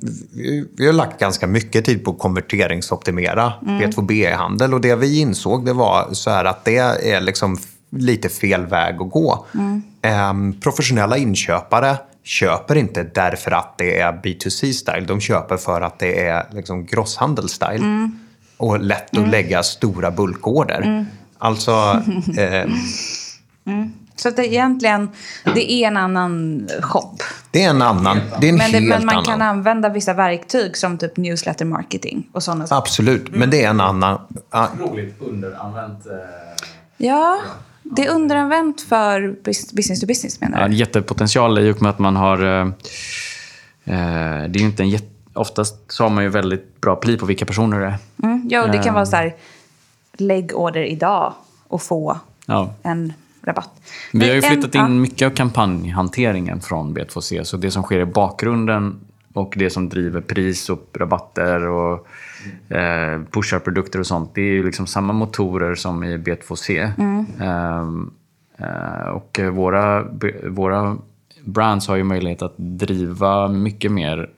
vi, 0.77 0.87
har 0.87 0.93
lagt 0.93 1.21
ganska 1.21 1.47
mycket 1.47 1.85
tid 1.85 2.05
på 2.05 2.11
att 2.11 2.19
konverteringsoptimera 2.19 3.53
B2B-handel. 3.61 4.75
Och 4.75 4.81
det 4.81 4.95
vi 4.95 5.21
insåg 5.21 5.67
det 5.67 5.73
var 5.73 6.13
så 6.13 6.31
här 6.31 6.45
att 6.45 6.65
det 6.65 6.77
är 6.79 7.21
liksom 7.21 7.59
lite 7.91 8.29
fel 8.29 8.67
väg 8.67 9.03
att 9.03 9.11
gå. 9.11 9.47
Ehm, 10.03 10.61
professionella 10.61 11.17
inköpare 11.17 11.97
köper 12.25 12.77
inte 12.77 13.03
därför 13.03 13.51
att 13.51 13.79
det 13.79 13.99
är 13.99 14.13
B2C-style. 14.13 15.07
De 15.07 15.21
köper 15.21 15.57
för 15.57 15.81
att 15.81 15.99
det 15.99 16.27
är 16.27 16.47
liksom 16.53 16.87
grosshandel-style. 16.87 18.11
Och 18.57 18.81
lätt 18.81 19.19
att 19.19 19.29
lägga 19.29 19.63
stora 19.63 20.11
bulkorder. 20.11 21.07
Alltså, 21.39 21.71
eh, 22.39 22.67
Så 24.23 24.29
att 24.29 24.37
det 24.37 24.47
egentligen, 24.47 25.09
det 25.55 25.73
är 25.73 25.87
en 25.89 25.97
annan 25.97 26.67
shop. 26.83 27.17
det 27.51 27.65
är 27.65 27.71
en 27.71 27.83
annan, 27.83 28.21
det 28.41 28.47
är 28.47 28.51
en 28.51 28.57
Men, 28.57 28.71
det, 28.73 28.79
helt 28.79 28.89
men 28.89 29.07
man 29.07 29.15
annan. 29.15 29.25
kan 29.25 29.43
använda 29.43 29.89
vissa 29.89 30.15
verktyg 30.15 30.77
som 30.77 30.99
typ 30.99 31.17
newsletter 31.17 31.65
marketing 31.65 32.29
och 32.33 32.43
sådana 32.43 32.67
saker. 32.67 32.79
Absolut, 32.83 33.35
men 33.35 33.51
det 33.51 33.65
är 33.65 33.71
en 33.71 33.81
annan... 33.81 34.21
ah, 34.51 34.67
Otroligt 34.81 35.15
underanvänt. 35.21 36.07
Ja, 36.97 37.41
det 37.83 38.07
är 38.07 38.11
underanvänt 38.11 38.81
för 38.81 39.37
bus- 39.45 39.73
business 39.73 40.01
to 40.01 40.07
business 40.07 40.41
menar 40.41 40.59
Ja, 40.61 40.65
du? 40.67 40.73
en 40.73 40.79
jättepotential 40.79 41.59
i 41.59 41.73
och 41.73 41.83
med 41.83 41.91
att 41.91 41.99
man 41.99 42.17
har... 42.17 42.45
Eh, 42.45 42.61
eh, 43.85 44.49
det 44.49 44.59
är 44.59 44.61
ju 44.61 44.65
inte 44.67 44.83
en 44.83 44.91
jätte, 44.91 45.07
Oftast 45.35 45.77
så 45.93 46.03
har 46.03 46.11
man 46.11 46.25
ju 46.25 46.31
väldigt 46.31 46.81
bra 46.81 46.97
pli 46.97 47.17
på 47.17 47.27
vilka 47.27 47.45
personer 47.47 47.81
det 47.81 47.87
är. 47.87 47.99
Mm, 48.23 48.49
ja, 48.51 48.63
och 48.63 48.71
det 48.71 48.79
kan 48.79 48.95
vara 48.95 49.07
så 49.07 49.17
här, 49.17 49.35
lägg 50.17 50.53
order 50.55 50.83
idag 50.83 51.33
och 51.69 51.83
få 51.83 52.19
Ja. 52.47 52.75
en 52.83 53.13
rabatt. 53.43 53.71
Vi 54.13 54.29
har 54.29 54.35
ju 54.35 54.43
flyttat 54.43 54.75
in 54.75 54.81
ja. 54.81 54.89
mycket 54.89 55.27
av 55.27 55.31
kampanjhanteringen 55.31 56.61
från 56.61 56.97
B2C. 56.97 57.45
Så 57.45 57.57
det 57.57 57.71
som 57.71 57.83
sker 57.83 58.01
i 58.01 58.05
bakgrunden 58.05 59.01
och 59.33 59.55
det 59.57 59.71
som 59.71 59.89
driver 59.89 60.21
pris 60.21 60.71
och 60.71 60.89
rabatter 60.95 61.67
och 61.67 62.07
eh, 62.69 63.21
pushar 63.31 63.59
produkter 63.59 63.99
och 63.99 64.07
sånt. 64.07 64.35
Det 64.35 64.41
är 64.41 64.53
ju 64.53 64.65
liksom 64.65 64.87
samma 64.87 65.13
motorer 65.13 65.75
som 65.75 66.05
i 66.05 66.17
B2C. 66.17 66.93
Mm. 66.99 67.27
Ehm, 67.41 68.11
Eh, 68.63 69.09
och 69.09 69.39
eh, 69.39 69.51
våra, 69.51 70.07
våra 70.43 70.97
brands 71.45 71.89
har 71.89 71.97
ju 71.97 72.05
möjlighet 72.05 72.43
att 72.43 72.55
driva 72.57 73.49
mycket 73.49 73.93
mer 73.93 74.31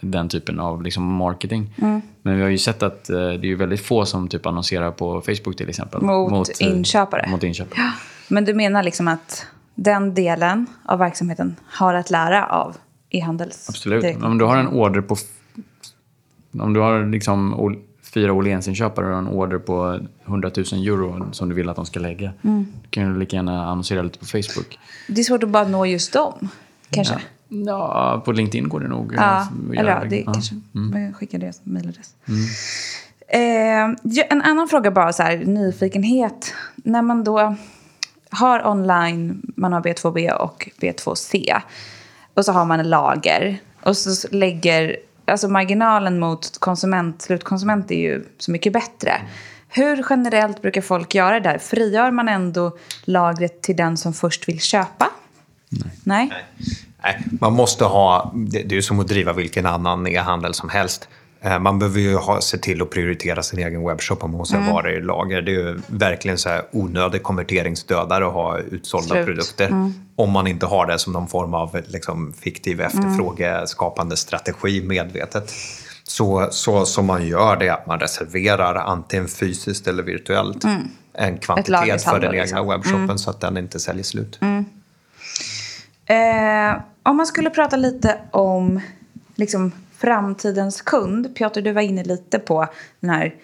den 0.00 0.28
typen 0.28 0.60
av 0.60 0.82
liksom 0.82 1.14
marketing. 1.14 1.74
Men 2.22 2.36
vi 2.36 2.42
har 2.42 2.48
ju 2.48 2.58
sett 2.58 2.82
att 2.82 3.10
eh, 3.10 3.16
det 3.16 3.50
är 3.50 3.56
väldigt 3.56 3.80
få 3.80 4.04
som 4.04 4.28
typ 4.28 4.46
annonserar 4.46 4.90
på 4.90 5.20
Facebook 5.20 5.56
till 5.56 5.68
exempel. 5.68 6.00
Mot 6.02 6.60
eh, 6.60 6.68
inköpare. 6.68 7.28
Mot 7.30 7.42
inköpare. 7.42 7.80
Men 8.28 8.44
du 8.44 8.54
menar 8.54 8.82
liksom 8.82 9.08
att 9.08 9.46
den 9.74 10.14
delen 10.14 10.66
av 10.84 10.98
verksamheten 10.98 11.56
har 11.66 11.94
att 11.94 12.10
lära 12.10 12.46
av 12.46 12.76
e-handels... 13.10 13.68
Absolut. 13.68 14.22
Om 14.22 14.38
du 14.38 14.44
har 14.44 14.56
en 14.56 14.68
order 14.68 15.00
på... 15.00 15.16
Om 16.60 16.72
du 16.72 16.80
har 16.80 17.06
liksom 17.06 17.54
fyra 18.14 18.32
Åhlénsinköpare 18.32 19.12
och 19.12 19.18
en 19.18 19.28
order 19.28 19.58
på 19.58 20.00
100 20.26 20.50
000 20.56 20.66
euro 20.86 21.28
som 21.32 21.48
du 21.48 21.54
vill 21.54 21.68
att 21.68 21.76
de 21.76 21.86
ska 21.86 22.00
lägga. 22.00 22.32
Mm. 22.42 22.66
Då 22.82 22.88
kan 22.90 23.12
du 23.12 23.18
lika 23.18 23.36
gärna 23.36 23.66
annonsera 23.66 24.02
lite 24.02 24.18
på 24.18 24.24
Facebook. 24.26 24.78
Det 25.08 25.20
är 25.20 25.24
svårt 25.24 25.42
att 25.42 25.48
bara 25.48 25.68
nå 25.68 25.86
just 25.86 26.12
dem, 26.12 26.48
kanske. 26.90 27.14
Ja, 27.48 28.22
på 28.24 28.32
LinkedIn 28.32 28.68
går 28.68 28.80
det 28.80 28.88
nog. 28.88 29.14
Ja, 29.16 29.48
eller 29.76 29.90
ja, 29.90 30.04
det 30.10 30.20
Ja. 30.20 30.32
kanske. 30.32 30.54
Men 30.72 31.14
Skicka 31.14 31.38
deras 31.38 31.60
mejladress. 31.64 32.14
Eh, 33.28 33.40
ja, 34.02 34.24
en 34.30 34.42
annan 34.42 34.68
fråga 34.68 34.90
bara, 34.90 35.12
så 35.12 35.22
här, 35.22 35.36
nyfikenhet. 35.36 36.54
När 36.76 37.02
man 37.02 37.24
då 37.24 37.56
har 38.32 38.66
online, 38.66 39.42
man 39.56 39.72
har 39.72 39.80
B2B 39.80 40.32
och 40.32 40.68
B2C. 40.80 41.60
Och 42.34 42.44
så 42.44 42.52
har 42.52 42.64
man 42.64 42.90
lager. 42.90 43.58
Och 43.82 43.96
så 43.96 44.28
lägger, 44.30 44.96
alltså 45.24 45.48
marginalen 45.48 46.18
mot 46.18 46.58
konsument, 46.58 47.22
slutkonsument 47.22 47.90
är 47.90 47.98
ju 47.98 48.24
så 48.38 48.50
mycket 48.50 48.72
bättre. 48.72 49.12
Hur 49.68 50.04
generellt 50.10 50.62
brukar 50.62 50.80
folk 50.80 51.14
göra 51.14 51.40
det 51.40 51.48
där? 51.50 51.58
Frigör 51.58 52.10
man 52.10 52.28
ändå 52.28 52.76
lagret 53.04 53.62
till 53.62 53.76
den 53.76 53.96
som 53.96 54.12
först 54.12 54.48
vill 54.48 54.60
köpa? 54.60 55.10
Nej. 56.04 56.32
Nej, 57.02 57.22
man 57.40 57.52
måste 57.52 57.84
ha, 57.84 58.32
det 58.34 58.76
är 58.76 58.80
som 58.80 59.00
att 59.00 59.08
driva 59.08 59.32
vilken 59.32 59.66
annan 59.66 60.06
e-handel 60.06 60.54
som 60.54 60.68
helst. 60.68 61.08
Eh, 61.42 61.58
Man 61.58 61.78
behöver 61.78 62.00
ju 62.00 62.16
ha, 62.16 62.40
se 62.40 62.58
till 62.58 62.82
att 62.82 62.90
prioritera 62.90 63.42
sin 63.42 63.58
egen 63.58 63.84
webbshop 63.86 64.24
om 64.24 64.30
man 64.30 64.38
måste 64.38 64.56
ha 64.56 64.72
varor 64.72 64.90
i 64.92 65.00
lager. 65.00 65.42
Det 65.42 65.50
är 65.50 65.54
ju 65.54 65.80
verkligen 65.86 66.38
så 66.38 66.48
här 66.48 66.62
onödig 66.70 67.22
konverteringsdödare 67.22 68.26
att 68.26 68.32
ha 68.32 68.58
utsålda 68.58 69.08
Slut. 69.14 69.26
produkter. 69.26 69.92
Om 70.16 70.30
man 70.30 70.46
inte 70.46 70.66
har 70.66 70.86
det 70.86 70.98
som 70.98 71.12
någon 71.12 71.28
form 71.28 71.54
av 71.54 71.80
liksom, 71.86 72.32
fiktiv 72.32 72.80
efterfrågeskapande 72.80 74.16
strategi 74.16 74.82
medvetet. 74.82 75.52
Så, 76.04 76.48
så 76.50 76.86
som 76.86 77.06
man 77.06 77.26
gör 77.26 77.56
det 77.56 77.68
är 77.68 77.72
att 77.72 77.86
man 77.86 78.00
reserverar 78.00 78.74
antingen 78.74 79.28
fysiskt 79.28 79.86
eller 79.86 80.02
virtuellt 80.02 80.64
en 81.14 81.38
kvantitet 81.38 82.02
för 82.02 82.20
den 82.20 82.30
egna 82.34 82.42
liksom. 82.42 82.68
webbshoppen 82.68 83.18
så 83.18 83.30
att 83.30 83.40
den 83.40 83.56
inte 83.56 83.80
säljer 83.80 84.04
slut. 84.04 84.38
Eh, 86.06 86.80
om 87.02 87.16
man 87.16 87.26
skulle 87.26 87.50
prata 87.50 87.76
lite 87.76 88.18
om 88.30 88.80
liksom, 89.34 89.72
framtidens 90.02 90.82
kund. 90.82 91.34
Piotr, 91.34 91.60
du 91.60 91.72
var 91.72 91.82
inne 91.82 92.04
lite 92.04 92.38
på 92.38 92.66
den 93.00 93.10
här, 93.10 93.34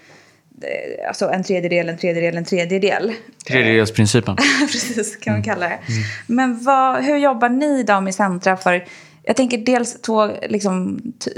eh, 0.62 1.08
alltså 1.08 1.28
en 1.30 1.44
tredjedel, 1.44 1.88
en 1.88 1.98
tredjedel, 1.98 2.36
en 2.36 2.44
tredjedel. 2.44 3.12
Tredjedelsprincipen. 3.48 4.36
Precis, 4.60 5.16
kan 5.16 5.32
man 5.32 5.42
kalla 5.42 5.68
det. 5.68 5.78
Men 6.26 6.64
vad, 6.64 7.04
hur 7.04 7.16
jobbar 7.16 7.48
ni 7.48 7.82
då 7.82 8.00
med 8.00 8.14
Centra 8.14 8.56
för... 8.56 8.84
Jag 9.22 9.36
tänker 9.36 9.58
dels 9.58 10.02
två 10.02 10.30
liksom, 10.48 11.00
ty 11.18 11.30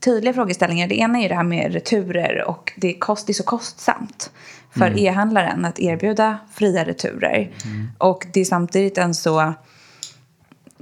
tydliga 0.00 0.34
frågeställningar. 0.34 0.88
Det 0.88 0.98
ena 0.98 1.18
är 1.18 1.28
det 1.28 1.34
här 1.34 1.42
med 1.42 1.72
returer 1.72 2.44
och 2.48 2.72
det 2.76 2.94
är, 2.94 2.98
kost, 2.98 3.26
det 3.26 3.30
är 3.30 3.34
så 3.34 3.42
kostsamt 3.42 4.30
för 4.78 4.98
e-handlaren 4.98 5.64
att 5.64 5.78
erbjuda 5.78 6.38
fria 6.52 6.84
returer. 6.84 7.50
Och 7.98 8.26
det 8.32 8.40
är 8.40 8.44
samtidigt 8.44 8.98
en 8.98 9.14
så... 9.14 9.54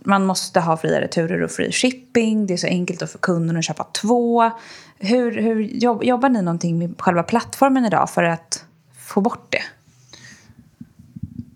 Man 0.07 0.25
måste 0.27 0.61
ha 0.61 0.77
fria 0.77 1.01
returer 1.01 1.43
och 1.43 1.51
fri 1.51 1.73
shipping. 1.73 2.47
Det 2.47 2.53
är 2.53 2.57
så 2.59 2.67
enkelt 2.67 3.03
att 3.03 3.11
för 3.11 3.19
kunden 3.19 3.57
att 3.57 3.65
köpa 3.65 3.85
två. 3.85 4.51
Hur, 4.99 5.33
hur 5.33 5.61
jobb, 5.61 6.05
jobbar 6.05 6.29
ni 6.29 6.43
någonting 6.43 6.79
med 6.79 6.95
själva 6.99 7.23
plattformen 7.23 7.85
idag 7.85 8.11
för 8.11 8.23
att 8.23 8.65
få 8.99 9.21
bort 9.21 9.47
det? 9.53 9.63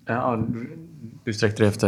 Ja, 0.07 0.45
du- 1.25 1.33
sträckte 1.33 1.63
dig 1.63 1.69
efter. 1.69 1.87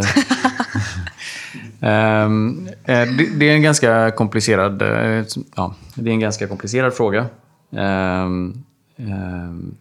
um, 1.80 2.68
det, 2.86 3.38
det 3.38 3.50
är 3.50 3.54
en 3.54 3.62
ganska 3.62 4.10
komplicerad, 4.10 4.82
eh, 4.82 5.24
ja, 5.56 5.74
det 5.94 6.10
är 6.10 6.14
en 6.14 6.20
ganska 6.20 6.48
komplicerad 6.48 6.94
fråga. 6.94 7.26
Um, 7.70 8.64
um, 8.96 9.76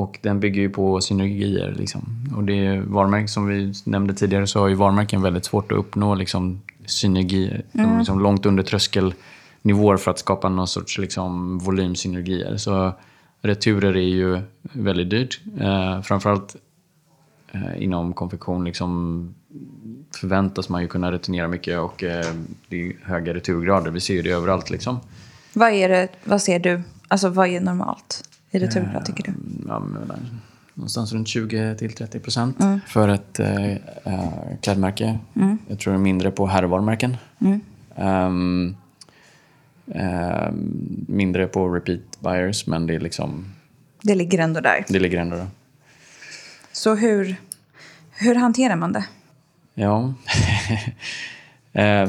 och 0.00 0.18
den 0.22 0.40
bygger 0.40 0.62
ju 0.62 0.70
på 0.70 1.00
synergier. 1.00 1.74
Liksom. 1.78 2.28
Och 2.36 2.44
det 2.44 2.66
är 2.66 2.80
varumärken, 2.80 3.28
som 3.28 3.46
vi 3.46 3.72
nämnde 3.84 4.14
tidigare, 4.14 4.46
så 4.46 4.60
har 4.60 4.68
ju 4.68 4.74
varumärken 4.74 5.22
väldigt 5.22 5.44
svårt 5.44 5.72
att 5.72 5.78
uppnå 5.78 6.14
liksom, 6.14 6.62
synergier. 6.86 7.64
Är 7.72 7.98
liksom 7.98 8.20
långt 8.20 8.46
under 8.46 8.62
tröskelnivåer 8.62 9.96
för 9.96 10.10
att 10.10 10.18
skapa 10.18 10.48
någon 10.48 10.68
sorts 10.68 10.98
liksom, 10.98 11.58
volymsynergier. 11.58 12.56
Så 12.56 12.92
returer 13.42 13.96
är 13.96 14.08
ju 14.08 14.40
väldigt 14.62 15.10
dyrt. 15.10 15.40
Eh, 15.60 16.02
framförallt 16.02 16.56
eh, 17.52 17.82
inom 17.82 18.12
konfektion 18.12 18.64
liksom 18.64 19.34
förväntas 20.20 20.68
man 20.68 20.82
ju 20.82 20.88
kunna 20.88 21.12
returnera 21.12 21.48
mycket 21.48 21.78
och 21.78 22.04
eh, 22.04 22.34
det 22.68 22.82
är 22.82 22.92
höga 23.02 23.34
returgrader. 23.34 23.90
Vi 23.90 24.00
ser 24.00 24.14
ju 24.14 24.22
det 24.22 24.30
överallt. 24.30 24.70
Liksom. 24.70 25.00
Vad, 25.52 25.72
är 25.72 25.88
det, 25.88 26.08
vad 26.24 26.42
ser 26.42 26.58
du? 26.58 26.82
Alltså 27.08 27.28
vad 27.28 27.48
är 27.48 27.60
normalt 27.60 28.29
i 28.50 28.58
returgrad 28.58 29.04
tycker 29.04 29.24
du? 29.24 29.32
Ja, 29.68 29.78
men, 29.78 30.12
någonstans 30.74 31.12
runt 31.12 31.28
20-30 31.28 32.18
procent 32.18 32.56
för 32.86 33.08
ett 33.08 33.40
eh, 33.40 33.70
eh, 33.72 33.78
klädmärke. 34.60 35.18
Jag 35.68 35.78
tror 35.78 35.92
det 35.92 35.98
är 35.98 36.02
mindre 36.02 36.30
på 36.30 36.46
herrvarumärken. 36.46 37.16
Ehm, 37.96 38.76
ehm, 39.94 41.04
mindre 41.08 41.46
på 41.46 41.68
repeat 41.68 42.20
buyers, 42.20 42.66
men 42.66 42.86
det, 42.86 42.94
är 42.94 43.00
liksom, 43.00 43.44
Det 44.02 44.14
ligger 44.14 44.38
ändå 44.38 44.60
där. 44.60 44.84
det 44.88 44.98
ligger 44.98 45.18
ändå 45.18 45.36
där. 45.36 45.46
Så 46.72 46.94
hur, 46.94 47.36
hur 48.10 48.34
hanterar 48.34 48.76
man 48.76 48.92
det? 48.92 49.04
Ja. 49.74 50.14
eh, 51.72 52.08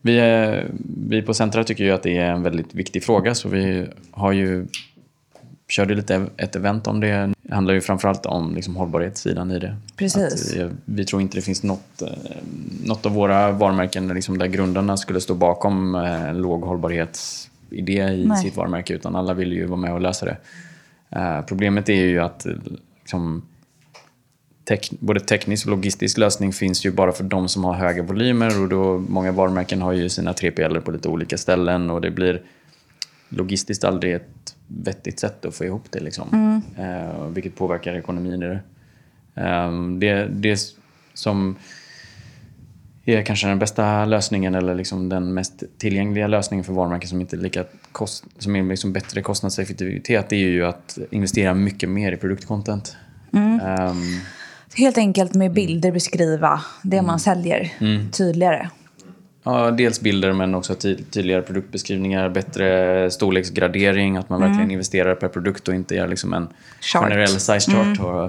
vi, 0.00 0.18
är, 0.18 0.70
vi 1.08 1.22
på 1.22 1.34
Centra 1.34 1.64
tycker 1.64 1.84
ju 1.84 1.90
att 1.90 2.02
det 2.02 2.18
är 2.18 2.30
en 2.30 2.42
väldigt 2.42 2.74
viktig 2.74 3.04
fråga 3.04 3.34
så 3.34 3.48
vi 3.48 3.86
har 4.10 4.32
ju 4.32 4.66
körde 5.68 5.94
lite 5.94 6.26
ett 6.36 6.56
event 6.56 6.86
om 6.86 7.00
det. 7.00 7.32
Det 7.42 7.54
handlar 7.54 7.74
ju 7.74 7.80
framförallt 7.80 8.26
om 8.26 8.54
liksom 8.54 8.76
hållbarhetssidan 8.76 9.50
i 9.50 9.58
det. 9.58 9.76
Precis. 9.96 10.52
Att, 10.52 10.58
eh, 10.58 10.68
vi 10.84 11.04
tror 11.04 11.22
inte 11.22 11.38
det 11.38 11.42
finns 11.42 11.62
något, 11.62 12.02
eh, 12.02 12.08
något 12.84 13.06
av 13.06 13.12
våra 13.12 13.52
varumärken 13.52 14.08
liksom 14.08 14.38
där 14.38 14.46
grundarna 14.46 14.96
skulle 14.96 15.20
stå 15.20 15.34
bakom 15.34 15.94
eh, 15.94 16.28
en 16.28 16.38
låg 16.38 16.62
hållbarhetsidé 16.62 18.02
i 18.02 18.26
Nej. 18.26 18.42
sitt 18.42 18.56
varumärke 18.56 18.94
utan 18.94 19.16
alla 19.16 19.34
vill 19.34 19.52
ju 19.52 19.66
vara 19.66 19.80
med 19.80 19.92
och 19.92 20.00
lösa 20.00 20.26
det. 20.26 20.36
Problemet 21.46 21.88
är 21.88 21.94
ju 21.94 22.20
att 22.20 22.46
liksom, 23.00 23.42
tek, 24.64 24.90
både 25.00 25.20
teknisk 25.20 25.66
och 25.66 25.70
logistisk 25.70 26.18
lösning 26.18 26.52
finns 26.52 26.86
ju 26.86 26.90
bara 26.90 27.12
för 27.12 27.24
de 27.24 27.48
som 27.48 27.64
har 27.64 27.74
höga 27.74 28.02
volymer 28.02 28.62
och 28.62 28.68
då 28.68 28.98
många 28.98 29.32
varumärken 29.32 29.82
har 29.82 29.92
ju 29.92 30.08
sina 30.08 30.32
3PL 30.32 30.80
på 30.80 30.90
lite 30.90 31.08
olika 31.08 31.38
ställen 31.38 31.90
och 31.90 32.00
det 32.00 32.10
blir 32.10 32.42
logistiskt 33.28 33.84
aldrig 33.84 34.14
ett 34.14 34.53
vettigt 34.66 35.20
sätt 35.20 35.44
att 35.44 35.54
få 35.54 35.64
ihop 35.64 35.84
det 35.90 36.00
liksom. 36.00 36.62
Eh, 36.78 37.26
vilket 37.26 37.56
påverkar 37.56 37.94
ekonomin 37.94 38.42
i 38.42 38.46
det. 38.46 38.60
Eh, 39.34 39.72
det. 39.98 40.26
Det 40.26 40.60
som 41.14 41.56
är 43.04 43.22
kanske 43.22 43.46
den 43.48 43.58
bästa 43.58 44.04
lösningen 44.04 44.54
eller 44.54 44.74
liksom 44.74 45.08
den 45.08 45.34
mest 45.34 45.62
tillgängliga 45.78 46.26
lösningen 46.26 46.64
för 46.64 46.72
varumärken 46.72 47.08
som 47.08 47.20
inte 47.20 47.36
lika 47.36 47.64
kost, 47.92 48.24
som 48.38 48.56
är 48.56 48.62
liksom 48.62 48.92
bättre 48.92 49.22
kostnadseffektivitet 49.22 50.28
det 50.28 50.36
är 50.36 50.48
ju 50.48 50.64
att 50.64 50.98
investera 51.10 51.54
mycket 51.54 51.88
mer 51.88 52.12
i 52.12 52.16
produktcontent. 52.16 52.96
Ehm, 53.32 53.96
Helt 54.76 54.98
enkelt 54.98 55.34
med 55.34 55.52
bilder 55.52 55.92
beskriva 55.92 56.60
det 56.82 57.02
man 57.02 57.20
säljer 57.20 57.72
tydligare. 58.10 58.68
Ja, 59.46 59.70
dels 59.70 60.00
bilder 60.00 60.32
men 60.32 60.54
också 60.54 60.74
ty- 60.74 60.96
tydligare 61.10 61.42
produktbeskrivningar, 61.42 62.28
bättre 62.28 63.10
storleksgradering, 63.10 64.16
att 64.16 64.28
man 64.28 64.40
verkligen 64.40 64.70
investerar 64.70 65.14
per 65.14 65.28
produkt 65.28 65.68
och 65.68 65.74
inte 65.74 65.94
gör 65.94 66.08
liksom 66.08 66.34
en 66.34 66.48
Chart. 66.80 67.02
generell 67.02 67.28
size 67.28 67.60
chart. 67.72 68.00
Och, 68.00 68.24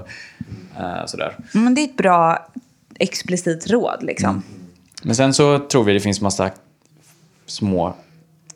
eh, 0.82 1.06
sådär. 1.06 1.36
Men 1.52 1.74
det 1.74 1.80
är 1.80 1.84
ett 1.84 1.96
bra 1.96 2.46
explicit 2.98 3.70
råd 3.70 3.98
liksom. 4.02 4.42
Men 5.02 5.14
sen 5.16 5.34
så 5.34 5.58
tror 5.58 5.84
vi 5.84 5.92
det 5.92 6.00
finns 6.00 6.20
massa 6.20 6.50
små 7.46 7.94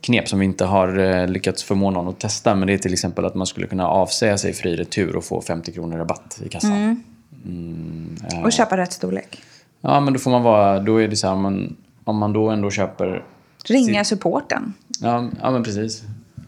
knep 0.01 0.29
som 0.29 0.39
vi 0.39 0.45
inte 0.45 0.65
har 0.65 0.99
eh, 0.99 1.29
lyckats 1.29 1.63
förmå 1.65 1.91
någon 1.91 2.09
att 2.09 2.19
testa. 2.21 2.55
Men 2.55 2.67
det 2.69 2.75
är 2.75 2.79
till 2.79 2.93
exempel 2.93 3.25
att 3.25 3.35
man 3.35 3.47
skulle 3.47 3.67
kunna 3.67 3.89
avsäga 3.89 4.39
sig 4.39 4.53
fri 4.53 4.77
retur 4.77 5.17
och 5.17 5.25
få 5.25 5.43
50 5.43 5.73
kronor 5.73 5.99
rabatt 5.99 6.41
i 6.45 6.49
kassan. 6.49 7.03
Mm, 7.45 8.17
eh, 8.33 8.43
Och 8.45 8.53
köpa 8.53 8.77
rätt 8.77 8.93
storlek. 8.93 9.43
Ja, 9.81 10.01
men 10.01 10.13
då 10.13 10.19
får 10.19 10.31
man 10.31 10.43
vara, 10.43 10.81
då 10.81 10.97
är 11.03 11.09
det 11.09 11.17
så 11.17 11.29
här, 11.29 11.37
man, 11.37 11.77
om 12.05 12.17
man 12.17 12.33
då 12.33 12.51
ändå 12.51 12.71
köper 12.71 13.25
Ringa 13.65 14.01
Sitt- 14.05 14.07
supporten. 14.09 14.73
Ja, 15.01 15.29
ja 15.43 15.51
men 15.51 15.63
precis. 15.63 16.03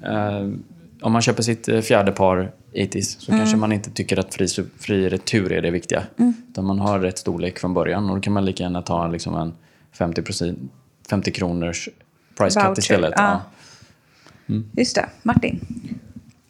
Eh, 0.04 0.48
om 1.02 1.12
man 1.12 1.22
köper 1.22 1.42
sitt 1.42 1.68
eh, 1.68 1.80
fjärde 1.80 2.12
par 2.12 2.52
80s 2.74 3.16
så 3.18 3.32
kanske 3.32 3.56
man 3.56 3.72
inte 3.72 3.90
tycker 3.90 4.18
att 4.18 4.34
fri, 4.34 4.46
fri 4.78 5.08
retur 5.08 5.52
är 5.52 5.62
det 5.62 5.70
viktiga. 5.70 6.02
Utan 6.50 6.64
man 6.64 6.78
har 6.78 6.98
rätt 6.98 7.18
storlek 7.18 7.58
från 7.58 7.74
början 7.74 8.10
och 8.10 8.16
då 8.16 8.22
kan 8.22 8.32
man 8.32 8.44
lika 8.44 8.62
gärna 8.62 8.82
ta 8.82 9.06
liksom 9.06 9.34
en 9.36 9.54
50, 9.92 10.22
50 11.10 11.30
kronors 11.30 11.88
price 12.38 12.60
cut 12.60 12.78
istället. 12.78 13.14
ja. 13.16 13.40
Ja. 14.46 14.54
Just 14.76 14.94
det. 14.94 15.06
Martin? 15.22 15.60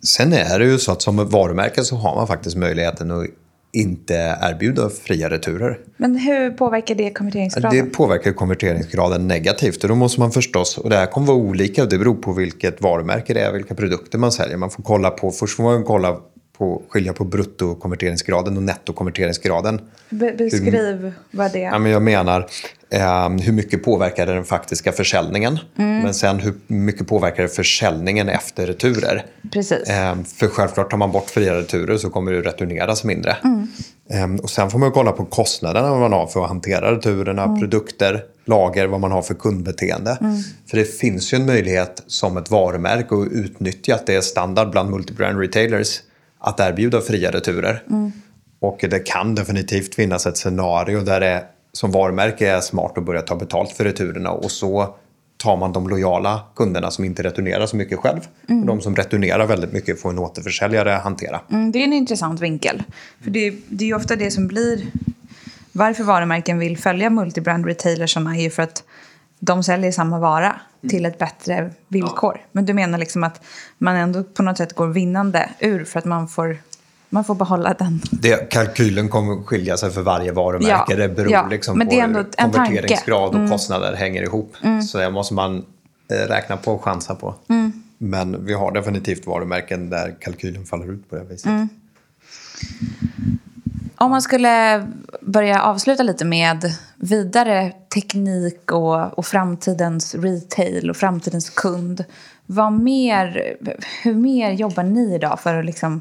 Sen 0.03 0.33
är 0.33 0.59
det 0.59 0.65
ju 0.65 0.79
så 0.79 0.93
att 0.93 1.03
som 1.03 1.17
varumärke 1.29 1.85
så 1.85 1.97
har 1.97 2.15
man 2.15 2.27
faktiskt 2.27 2.57
möjligheten 2.57 3.11
att 3.11 3.27
inte 3.73 4.15
erbjuda 4.43 4.89
fria 4.91 5.31
returer. 5.31 5.79
Men 5.97 6.17
hur 6.17 6.51
påverkar 6.51 6.95
det 6.95 7.11
konverteringsgraden? 7.11 7.85
Det 7.85 7.93
påverkar 7.93 8.33
konverteringsgraden 8.33 9.29
negativt 9.29 9.83
och 9.83 9.89
då 9.89 9.95
måste 9.95 10.21
man 10.21 10.31
förstås, 10.33 10.79
och 10.79 10.91
det 10.91 10.97
här 10.97 11.07
kommer 11.07 11.27
vara 11.27 11.37
olika, 11.37 11.85
det 11.85 11.99
beror 11.99 12.15
på 12.15 12.33
vilket 12.33 12.83
varumärke 12.83 13.35
det 13.35 13.41
är, 13.41 13.53
vilka 13.53 13.75
produkter 13.75 14.19
man 14.19 14.33
säljer. 14.33 14.57
Man 14.57 14.71
får 14.71 14.83
kolla 14.83 15.11
på, 15.11 15.31
först 15.31 15.57
får 15.57 15.63
man 15.65 15.85
kolla 15.85 16.17
på, 16.59 16.83
skilja 16.89 17.13
på 17.13 17.25
bruttokonverteringsgraden 17.25 18.57
och 18.57 18.63
nettokonverteringsgraden. 18.63 19.81
Be- 20.11 20.35
beskriv 20.39 21.13
vad 21.31 21.53
det 21.53 21.59
Ja, 21.59 21.75
är. 21.75 21.79
men 21.79 21.93
jag 21.93 22.03
menar, 22.03 22.47
eh, 22.93 23.29
hur 23.29 23.53
mycket 23.53 23.85
påverkar 23.85 24.27
det 24.27 24.35
den 24.35 24.45
faktiska 24.45 24.93
försäljningen? 24.93 25.59
Men 25.75 26.15
sen 26.15 26.41
hur 26.41 26.55
mycket 26.67 27.07
påverkar 27.07 27.43
det 27.43 27.49
försäljningen 27.49 28.29
efter 28.29 28.67
returer? 28.67 29.27
Precis. 29.53 29.89
Eh, 29.89 30.23
för 30.23 30.49
självklart 30.49 30.91
tar 30.91 30.99
man 30.99 31.13
bort 31.13 31.31
fria 31.31 31.55
returer 31.55 31.97
så 31.97 32.11
kommer 32.11 32.33
det 32.33 32.41
returneras 32.41 33.05
mindre. 33.05 33.37
Eh, 34.11 34.35
och 34.43 34.51
sen 34.51 34.71
får 34.71 34.79
man 34.79 34.93
kolla 34.93 35.13
på 35.13 35.25
kostnaderna 35.25 35.99
man 35.99 36.13
har 36.13 36.27
för 36.27 36.43
att 36.43 36.49
hantera 36.49 36.97
returerna, 36.97 37.57
produkter, 37.59 38.25
lager, 38.45 38.87
vad 38.87 39.01
man 39.01 39.13
har 39.13 39.23
för 39.23 39.35
kundbeteende. 39.35 40.19
För 40.71 40.77
det 40.77 40.85
finns 40.85 41.35
ju 41.35 41.37
en 41.37 41.47
möjlighet 41.47 42.03
som 42.07 42.37
ett 42.37 42.51
varumärke 42.51 43.15
att 43.15 43.33
utnyttja 43.33 43.95
att 43.95 44.07
det 44.07 44.15
är 44.15 44.21
standard 44.21 44.71
bland 44.71 44.91
multibrand 44.91 45.41
retailers 45.41 46.01
att 46.41 46.61
erbjuda 46.61 47.01
fria 47.01 47.31
returer. 47.31 47.83
Och 48.61 48.85
det 48.91 48.99
kan 48.99 49.35
definitivt 49.35 49.95
finnas 49.95 50.27
ett 50.27 50.37
scenario 50.37 51.01
där 51.01 51.21
det 51.21 51.45
som 51.73 51.91
varumärke 51.91 52.51
är 52.51 52.61
smart 52.61 52.99
att 52.99 53.05
börja 53.05 53.23
ta 53.23 53.37
betalt 53.37 53.73
för 53.73 53.85
returerna 53.85 54.31
och 54.31 54.51
så 54.51 54.95
tar 55.37 55.57
man 55.57 55.73
de 55.73 55.89
lojala 55.89 56.41
kunderna 56.57 56.91
som 56.91 57.05
inte 57.05 57.23
returnerar 57.23 57.67
så 57.67 57.77
mycket 57.77 57.99
själv. 57.99 58.21
Och 58.49 58.67
de 58.67 58.81
som 58.81 58.97
returnerar 58.97 59.47
väldigt 59.47 59.73
mycket 59.73 60.01
får 60.01 60.11
en 60.11 60.19
återförsäljare 60.19 60.91
hantera. 60.91 61.41
Mm, 61.51 61.73
det 61.73 61.79
är 61.79 61.85
en 61.85 61.93
intressant 61.93 62.41
vinkel. 62.41 62.83
För 63.23 63.31
det, 63.31 63.55
det 63.69 63.85
är 63.85 63.87
ju 63.87 63.95
ofta 63.95 64.17
det 64.17 64.31
som 64.31 64.47
blir... 64.49 64.87
Varför 65.73 66.05
varumärken 66.05 66.59
vill 66.59 66.79
följa 66.79 67.11
multibrand 67.11 67.67
retailersarna 67.67 68.37
är 68.37 68.41
ju 68.41 68.51
för 68.51 68.63
att 68.63 68.85
de 69.39 69.63
säljer 69.63 69.93
samma 69.93 70.19
vara 70.19 70.61
till 70.89 71.07
ett 71.07 71.19
bättre 71.19 71.71
villkor. 71.89 72.41
Men 72.53 72.67
du 72.67 72.75
menar 72.75 72.99
liksom 72.99 73.25
att 73.25 73.41
man 73.79 73.97
ändå 73.97 74.25
på 74.25 74.43
något 74.43 74.57
sätt 74.57 74.73
går 74.73 74.87
vinnande 74.87 75.51
ur 75.59 75.85
för 75.85 75.99
att 75.99 76.05
man 76.05 76.29
får, 76.29 76.57
man 77.13 77.25
får 77.25 77.35
behålla 77.35 77.75
den. 77.75 78.01
Det, 78.11 78.51
kalkylen 78.51 79.09
kommer 79.09 79.43
skilja 79.43 79.77
sig 79.77 79.91
för 79.91 80.03
varje 80.03 80.33
varumärke. 80.33 80.85
Ja, 80.89 80.97
det 80.97 81.09
beror 81.09 81.33
ja, 81.33 81.47
liksom 81.51 81.79
men 81.79 81.87
på 81.87 81.95
det 81.95 82.01
är 82.01 82.05
ändå 82.05 82.19
hur 82.19 82.27
en 82.27 82.33
tanke. 82.33 82.59
Mm. 82.59 82.67
konverteringsgrad 82.67 83.35
och 83.35 83.51
kostnader 83.51 83.97
hänger 83.97 84.23
ihop. 84.23 84.57
Så 84.91 84.99
det 84.99 85.11
måste 85.11 85.35
man 85.35 85.65
eh, 86.11 86.29
räkna 86.29 86.57
på 86.57 86.73
och 86.73 86.85
chansa 86.85 87.15
på. 87.15 87.35
Mm. 87.49 87.73
Men 87.99 88.47
vi 88.47 88.55
har 88.55 88.73
definitivt 88.73 89.27
varumärken 89.27 89.91
där 89.91 90.15
kalkylen 90.21 90.65
faller 90.65 90.93
ut 90.93 91.11
på 91.11 91.17
det 91.17 91.25
viset. 91.25 91.47
Mm. 91.47 91.69
Om 93.97 94.11
man 94.11 94.23
skulle 94.23 94.87
börja 95.21 95.63
avsluta 95.63 96.03
lite 96.03 96.25
med 96.25 96.75
vidare 96.97 97.73
teknik 97.95 98.73
och, 98.73 99.19
och 99.19 99.27
framtidens 99.27 100.15
retail 100.15 100.91
och 100.91 100.97
framtidens 100.97 101.51
kund. 101.51 102.05
Vad 102.47 102.73
mer, 102.73 103.57
hur 104.03 104.15
mer 104.15 104.51
jobbar 104.51 104.83
ni 104.83 105.15
idag 105.15 105.41
för 105.41 105.55
att 105.55 105.65
liksom, 105.65 106.01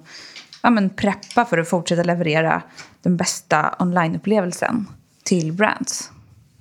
ja, 0.61 0.69
men 0.69 0.89
preppa 0.89 1.45
för 1.45 1.57
att 1.57 1.69
fortsätta 1.69 2.03
leverera 2.03 2.61
den 3.01 3.17
bästa 3.17 3.75
onlineupplevelsen 3.79 4.87
till 5.23 5.53
brands? 5.53 6.11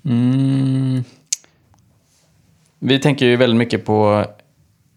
Mm. 0.04 1.04
Vi 2.78 2.98
tänker 2.98 3.26
ju 3.26 3.36
väldigt 3.36 3.58
mycket 3.58 3.84
på, 3.84 4.24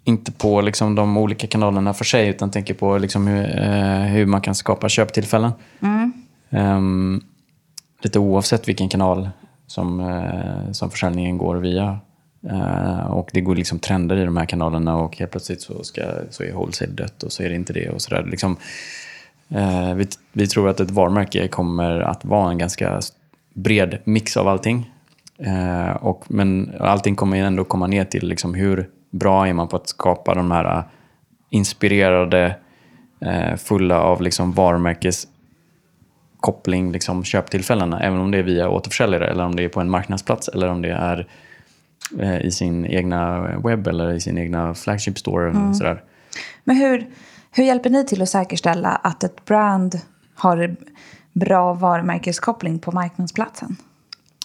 inte 0.03 0.31
på 0.31 0.61
liksom 0.61 0.95
de 0.95 1.17
olika 1.17 1.47
kanalerna 1.47 1.93
för 1.93 2.05
sig, 2.05 2.29
utan 2.29 2.51
tänker 2.51 2.73
på 2.73 2.97
liksom 2.97 3.27
hur, 3.27 3.59
eh, 3.61 3.99
hur 3.99 4.25
man 4.25 4.41
kan 4.41 4.55
skapa 4.55 4.89
köptillfällen. 4.89 5.51
Ehm, 6.49 7.21
lite 8.01 8.19
oavsett 8.19 8.67
vilken 8.67 8.89
kanal 8.89 9.29
som, 9.67 9.99
eh, 9.99 10.71
som 10.71 10.91
försäljningen 10.91 11.37
går 11.37 11.55
via. 11.55 11.99
Eh, 12.49 13.11
och 13.11 13.29
det 13.33 13.41
går 13.41 13.55
liksom 13.55 13.79
trender 13.79 14.15
i 14.15 14.25
de 14.25 14.37
här 14.37 14.45
kanalerna 14.45 14.95
och 14.95 15.17
helt 15.17 15.31
plötsligt 15.31 15.61
så, 15.61 15.83
ska, 15.83 16.01
så 16.29 16.43
är 16.43 16.51
wholesale 16.51 16.91
dött 16.91 17.23
och 17.23 17.31
så 17.31 17.43
är 17.43 17.49
det 17.49 17.55
inte 17.55 17.73
det. 17.73 17.89
och 17.89 18.01
så 18.01 18.15
där. 18.15 18.23
Liksom, 18.23 18.57
eh, 19.49 19.93
vi, 19.93 20.07
vi 20.31 20.47
tror 20.47 20.69
att 20.69 20.79
ett 20.79 20.91
varumärke 20.91 21.47
kommer 21.47 21.99
att 21.99 22.25
vara 22.25 22.51
en 22.51 22.57
ganska 22.57 22.99
bred 23.53 23.97
mix 24.03 24.37
av 24.37 24.47
allting. 24.47 24.91
Eh, 25.37 25.95
och, 25.95 26.23
men 26.27 26.73
allting 26.79 27.15
kommer 27.15 27.37
ju 27.37 27.43
ändå 27.43 27.63
komma 27.63 27.87
ner 27.87 28.05
till 28.05 28.27
liksom 28.27 28.53
hur 28.53 28.89
bra 29.11 29.47
är 29.47 29.53
man 29.53 29.67
på 29.67 29.75
att 29.75 29.87
skapa 29.87 30.33
de 30.33 30.51
här 30.51 30.77
eh, 30.77 30.83
inspirerade, 31.49 32.55
eh, 33.21 33.55
fulla 33.55 33.99
av 33.99 34.21
liksom 34.21 34.51
varumärkes 34.51 35.27
koppling, 36.39 36.91
liksom 36.91 37.23
köptillfällena. 37.23 37.99
Även 37.99 38.19
om 38.19 38.31
det 38.31 38.37
är 38.37 38.43
via 38.43 38.69
återförsäljare 38.69 39.27
eller 39.27 39.45
om 39.45 39.55
det 39.55 39.63
är 39.63 39.69
på 39.69 39.79
en 39.79 39.89
marknadsplats 39.89 40.47
eller 40.47 40.67
om 40.67 40.81
det 40.81 40.91
är 40.91 41.19
eh, 41.19 41.25
i 42.41 42.51
sin 42.51 42.85
egna 42.85 43.47
webb 43.63 43.87
eller 43.87 44.13
i 44.13 44.19
sin 44.19 44.37
egna 44.37 44.73
flagship 44.73 45.17
store. 45.19 45.49
Eller 45.49 45.73
sådär. 45.73 46.03
Men 46.63 46.75
hur, 46.75 47.07
hur 47.51 47.63
hjälper 47.63 47.89
ni 47.89 48.05
till 48.05 48.21
att 48.21 48.29
säkerställa 48.29 48.89
att 48.89 49.23
ett 49.23 49.45
brand 49.45 49.99
har 50.35 50.75
bra 51.33 51.73
varumärkeskoppling 51.73 52.79
på 52.79 52.91
marknadsplatsen? 52.91 53.75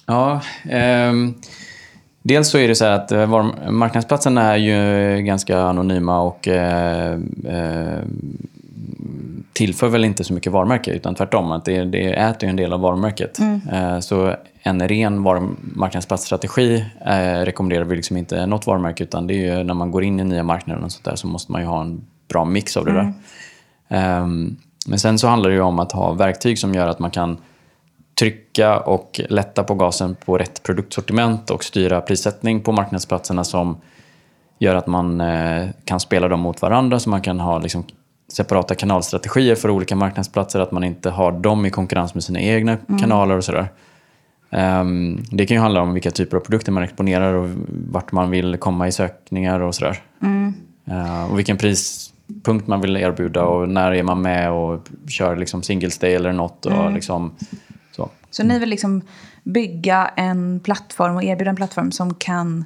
Ja, 0.06 0.40
ehm, 0.70 1.34
dels 2.22 2.48
så 2.48 2.58
är 2.58 2.68
det 2.68 2.74
så 2.74 2.84
här 2.84 2.92
att 2.92 3.12
eh, 3.12 3.26
var- 3.26 3.70
marknadsplatserna 3.70 4.42
är 4.42 4.56
ju 4.56 5.22
ganska 5.22 5.60
anonyma 5.60 6.20
och 6.20 6.48
eh, 6.48 7.12
eh, 7.46 7.98
tillför 9.52 9.88
väl 9.88 10.04
inte 10.04 10.24
så 10.24 10.34
mycket 10.34 10.52
varumärke 10.52 10.90
utan 10.90 11.14
tvärtom. 11.14 11.52
Att 11.52 11.64
det, 11.64 11.84
det 11.84 12.12
äter 12.12 12.44
ju 12.46 12.50
en 12.50 12.56
del 12.56 12.72
av 12.72 12.80
varumärket. 12.80 13.38
Eh, 13.72 13.98
så 14.00 14.34
en 14.68 14.88
ren 14.88 15.22
var- 15.22 15.50
marknadsplatsstrategi 15.60 16.84
eh, 17.06 17.44
rekommenderar 17.44 17.84
vi 17.84 17.96
liksom 17.96 18.16
inte 18.16 18.46
något 18.46 18.66
varumärke 18.66 19.04
utan 19.04 19.26
det 19.26 19.48
är 19.48 19.64
när 19.64 19.74
man 19.74 19.90
går 19.90 20.04
in 20.04 20.20
i 20.20 20.24
nya 20.24 20.42
marknader 20.42 20.84
och 20.84 20.92
sånt 20.92 21.04
där 21.04 21.16
så 21.16 21.26
måste 21.26 21.52
man 21.52 21.60
ju 21.60 21.66
ha 21.66 21.80
en 21.80 22.04
bra 22.28 22.44
mix 22.44 22.76
av 22.76 22.84
det 22.84 22.92
där. 22.92 23.12
Ehm, 23.88 24.56
men 24.86 24.98
sen 24.98 25.18
så 25.18 25.28
handlar 25.28 25.50
det 25.50 25.60
om 25.60 25.78
att 25.78 25.92
ha 25.92 26.12
verktyg 26.12 26.58
som 26.58 26.74
gör 26.74 26.88
att 26.88 26.98
man 26.98 27.10
kan 27.10 27.38
trycka 28.18 28.80
och 28.80 29.20
lätta 29.28 29.64
på 29.64 29.74
gasen 29.74 30.14
på 30.24 30.38
rätt 30.38 30.62
produktsortiment 30.62 31.50
och 31.50 31.64
styra 31.64 32.00
prissättning 32.00 32.60
på 32.60 32.72
marknadsplatserna 32.72 33.44
som 33.44 33.76
gör 34.58 34.74
att 34.74 34.86
man 34.86 35.20
eh, 35.20 35.68
kan 35.84 36.00
spela 36.00 36.28
dem 36.28 36.40
mot 36.40 36.62
varandra 36.62 37.00
så 37.00 37.10
man 37.10 37.22
kan 37.22 37.40
ha 37.40 37.58
liksom, 37.58 37.84
separata 38.28 38.74
kanalstrategier 38.74 39.54
för 39.54 39.70
olika 39.70 39.96
marknadsplatser, 39.96 40.60
att 40.60 40.72
man 40.72 40.84
inte 40.84 41.10
har 41.10 41.32
dem 41.32 41.66
i 41.66 41.70
konkurrens 41.70 42.14
med 42.14 42.24
sina 42.24 42.40
egna 42.40 42.76
kanaler 43.00 43.36
och 43.36 43.44
sådär. 43.44 43.68
Ehm, 44.50 45.22
det 45.30 45.46
kan 45.46 45.54
ju 45.54 45.60
handla 45.60 45.80
om 45.82 45.92
vilka 45.92 46.10
typer 46.10 46.36
av 46.36 46.40
produkter 46.40 46.72
man 46.72 46.82
exponerar 46.82 47.34
och 47.34 47.48
vart 47.68 48.12
man 48.12 48.30
vill 48.30 48.56
komma 48.56 48.88
i 48.88 48.92
sökningar 48.92 49.60
och 49.60 49.74
sådär. 49.74 50.02
Eh, 50.90 51.30
och 51.30 51.38
vilken 51.38 51.56
prispunkt 51.56 52.66
man 52.66 52.80
vill 52.80 52.96
erbjuda 52.96 53.44
och 53.44 53.68
när 53.68 53.92
är 53.92 54.02
man 54.02 54.22
med 54.22 54.52
och 54.52 54.88
kör 55.08 55.36
liksom 55.36 55.62
single 55.62 55.90
stay 55.90 56.14
eller 56.14 56.32
något. 56.32 56.66
Och 56.66 56.92
liksom, 56.92 57.34
så. 57.96 58.10
Så 58.30 58.44
ni 58.44 58.58
vill 58.58 58.68
liksom 58.68 59.02
bygga 59.42 60.10
en 60.16 60.60
plattform 60.60 61.16
och 61.16 61.24
erbjuda 61.24 61.50
en 61.50 61.56
plattform 61.56 61.92
som 61.92 62.14
kan 62.14 62.64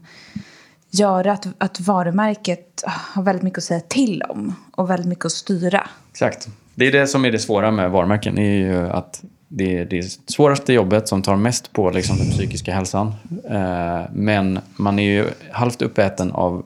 göra 0.91 1.33
att, 1.33 1.49
att 1.59 1.81
varumärket 1.81 2.85
har 2.87 3.23
väldigt 3.23 3.43
mycket 3.43 3.59
att 3.59 3.65
säga 3.65 3.81
till 3.81 4.23
om 4.23 4.55
och 4.73 4.91
väldigt 4.91 5.09
mycket 5.09 5.25
att 5.25 5.33
styra. 5.33 5.89
Exakt. 6.11 6.49
Det 6.75 6.87
är 6.87 6.93
det 6.93 7.07
som 7.07 7.25
är 7.25 7.31
det 7.31 7.39
svåra 7.39 7.71
med 7.71 7.91
varumärken. 7.91 8.39
Är 8.39 8.55
ju 8.55 8.89
att 8.89 9.25
det 9.55 9.79
är 9.79 9.85
det 9.85 10.03
svåraste 10.33 10.73
jobbet 10.73 11.09
som 11.09 11.23
tar 11.23 11.37
mest 11.37 11.73
på 11.73 11.91
liksom, 11.91 12.17
den 12.19 12.31
psykiska 12.31 12.75
hälsan. 12.75 13.15
Eh, 13.51 14.01
men 14.13 14.59
man 14.77 14.99
är 14.99 15.03
ju 15.03 15.27
halvt 15.51 15.83
uppäten 15.83 16.33
av 16.33 16.65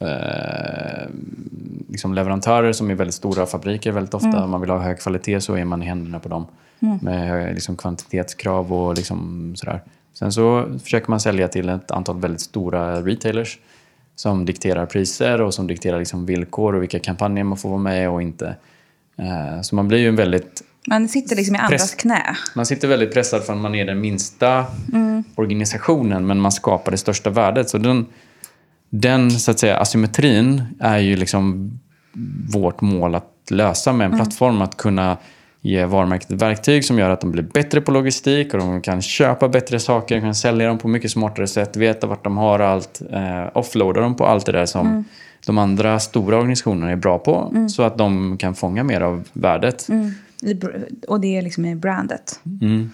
eh, 0.00 1.08
liksom 1.88 2.14
leverantörer 2.14 2.72
som 2.72 2.90
är 2.90 2.94
väldigt 2.94 3.14
stora 3.14 3.46
fabriker 3.46 3.92
väldigt 3.92 4.14
ofta. 4.14 4.44
Om 4.44 4.50
man 4.50 4.60
vill 4.60 4.70
ha 4.70 4.78
hög 4.78 4.98
kvalitet 4.98 5.40
så 5.40 5.54
är 5.54 5.64
man 5.64 5.82
i 5.82 5.86
händerna 5.86 6.18
på 6.18 6.28
dem. 6.28 6.46
Med 7.02 7.28
hö- 7.28 7.52
liksom, 7.52 7.76
kvantitetskrav 7.76 8.72
och 8.72 8.94
liksom, 8.94 9.52
sådär. 9.56 9.80
Sen 10.14 10.32
så 10.32 10.64
försöker 10.82 11.10
man 11.10 11.20
sälja 11.20 11.48
till 11.48 11.68
ett 11.68 11.90
antal 11.90 12.20
väldigt 12.20 12.40
stora 12.40 13.00
retailers 13.02 13.58
som 14.16 14.44
dikterar 14.44 14.86
priser 14.86 15.40
och 15.40 15.54
som 15.54 15.66
dikterar 15.66 15.98
liksom 15.98 16.26
villkor 16.26 16.74
och 16.74 16.82
vilka 16.82 16.98
kampanjer 16.98 17.44
man 17.44 17.58
får 17.58 17.68
vara 17.68 17.78
med 17.80 18.10
och 18.10 18.22
inte. 18.22 18.56
Eh, 19.18 19.60
Så 19.62 19.74
man 19.74 19.88
blir 19.88 19.98
ju 19.98 20.08
en 20.08 20.16
väldigt... 20.16 20.62
Man 20.88 21.08
sitter 21.08 21.36
liksom 21.36 21.54
i 21.54 21.58
andras 21.58 21.82
Press- 21.82 21.94
knä. 22.02 22.36
Man 22.54 22.66
sitter 22.66 22.88
väldigt 22.88 23.12
pressad 23.14 23.42
för 23.44 23.52
att 23.52 23.58
man 23.58 23.74
är 23.74 23.84
den 23.84 24.00
minsta 24.00 24.64
organisationen 25.34 26.26
men 26.26 26.40
man 26.40 26.52
skapar 26.52 26.90
det 26.90 26.98
största 26.98 27.30
värdet. 27.30 27.68
Så 27.70 27.78
den, 27.78 28.06
den 28.90 29.30
så 29.30 29.50
att 29.50 29.58
säga, 29.58 29.76
asymmetrin 29.78 30.62
är 30.80 30.98
ju 30.98 31.16
liksom 31.16 31.70
vårt 32.52 32.80
mål 32.80 33.14
att 33.14 33.32
lösa 33.50 33.92
med 33.92 34.04
en 34.04 34.12
Mm. 34.12 34.24
plattform. 34.24 34.62
Att 34.62 34.76
kunna 34.76 35.16
ge 35.60 35.84
varumärket 35.84 36.30
verktyg 36.30 36.84
som 36.84 36.98
gör 36.98 37.10
att 37.10 37.20
de 37.20 37.30
blir 37.32 37.42
bättre 37.42 37.80
på 37.80 37.92
logistik 37.92 38.54
och 38.54 38.60
de 38.60 38.80
kan 38.80 39.02
köpa 39.02 39.48
bättre 39.48 39.80
saker, 39.80 40.20
kan 40.20 40.34
sälja 40.34 40.68
dem 40.68 40.78
på 40.78 40.88
mycket 40.88 41.10
smartare 41.10 41.46
sätt, 41.46 41.76
veta 41.76 42.06
vart 42.06 42.24
de 42.24 42.36
har 42.36 42.58
allt, 42.60 43.00
eh, 43.12 43.46
offloada 43.56 44.00
dem 44.00 44.14
på 44.14 44.26
allt 44.26 44.46
det 44.46 44.52
där 44.52 44.66
som 44.66 44.86
Mm. 44.86 45.04
de 45.46 45.58
andra 45.58 46.00
stora 46.00 46.36
organisationerna 46.36 46.92
är 46.92 46.96
bra 46.96 47.18
på. 47.18 47.52
Så 47.68 47.82
att 47.82 47.98
de 47.98 48.36
kan 48.38 48.54
fånga 48.54 48.84
mer 48.84 49.00
av 49.00 49.24
värdet. 49.32 49.86
Mm. 50.42 50.84
Och 51.08 51.20
det 51.20 51.36
är 51.36 51.42
liksom 51.42 51.64
i 51.64 51.74
brandet. 51.74 52.40
Mm. 52.60 52.90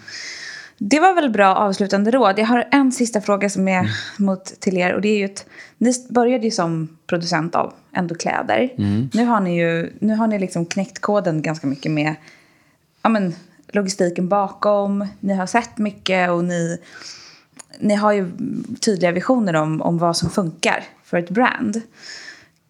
Det 0.78 1.00
var 1.00 1.14
väl 1.14 1.30
bra 1.30 1.54
avslutande 1.54 2.10
råd. 2.10 2.38
Jag 2.38 2.46
har 2.46 2.68
en 2.70 2.92
sista 2.92 3.20
fråga 3.20 3.50
som 3.50 3.68
är 3.68 3.90
mot 4.18 4.44
till 4.44 4.78
er. 4.78 4.94
Och 4.94 5.00
det 5.00 5.08
är 5.08 5.18
ju 5.18 5.24
att 5.24 5.46
ni 5.78 5.92
började 6.08 6.44
ju 6.44 6.50
som 6.50 6.96
producent 7.06 7.54
av 7.54 7.74
ändå 7.92 8.14
kläder. 8.14 8.70
Nu 9.12 9.24
har 9.24 9.40
ni 9.40 9.60
ju 9.60 9.92
nu 9.98 10.14
har 10.14 10.26
ni 10.26 10.38
liksom 10.38 10.66
knäckt 10.66 10.98
koden 10.98 11.42
ganska 11.42 11.66
mycket 11.66 11.92
med 11.92 12.14
ja, 13.02 13.08
men, 13.08 13.34
logistiken 13.68 14.28
bakom. 14.28 15.06
Ni 15.20 15.34
har 15.34 15.46
sett 15.46 15.78
mycket 15.78 16.30
och 16.30 16.44
ni, 16.44 16.78
ni 17.78 17.94
har 17.94 18.12
ju 18.12 18.30
tydliga 18.80 19.12
visioner 19.12 19.54
om, 19.54 19.82
om 19.82 19.98
vad 19.98 20.16
som 20.16 20.30
funkar 20.30 20.84
för 21.04 21.16
ett 21.16 21.30
brand. 21.30 21.82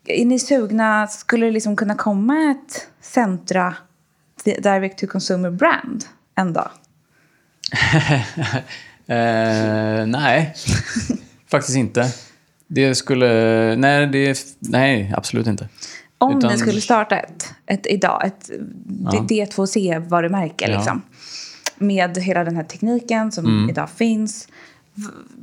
Är 0.06 0.24
ni 0.24 0.38
sugna, 0.38 1.06
skulle 1.06 1.46
det 1.46 1.52
liksom 1.52 1.76
kunna 1.76 1.94
komma 1.94 2.50
ett 2.50 2.88
Centra 3.00 3.74
direct 4.45 4.99
to 4.99 5.07
consumer 5.07 5.51
brand 5.51 6.05
en 6.34 6.53
dag? 6.53 6.70
Eh, 9.07 10.07
nej, 10.07 10.55
faktiskt 11.51 11.76
inte. 11.76 12.12
Det 12.66 12.95
skulle... 12.95 13.26
Nej, 13.76 14.07
det, 14.07 14.38
nej 14.59 15.12
absolut 15.16 15.47
inte. 15.47 15.68
Om 16.18 16.38
Utan- 16.38 16.53
ni 16.53 16.59
skulle 16.59 16.80
starta 16.80 17.18
ett, 17.18 17.55
ett 17.66 17.86
idag, 17.86 18.26
ett 18.26 18.51
D2C-varumärke 19.28 20.68
Ja. 20.70 20.76
liksom. 20.76 21.03
Med 21.76 22.18
hela 22.18 22.45
den 22.45 22.57
här 22.57 22.62
tekniken 22.64 23.32
som 23.32 23.47
Mm. 23.47 23.70
idag 23.70 23.90
finns. 23.90 24.49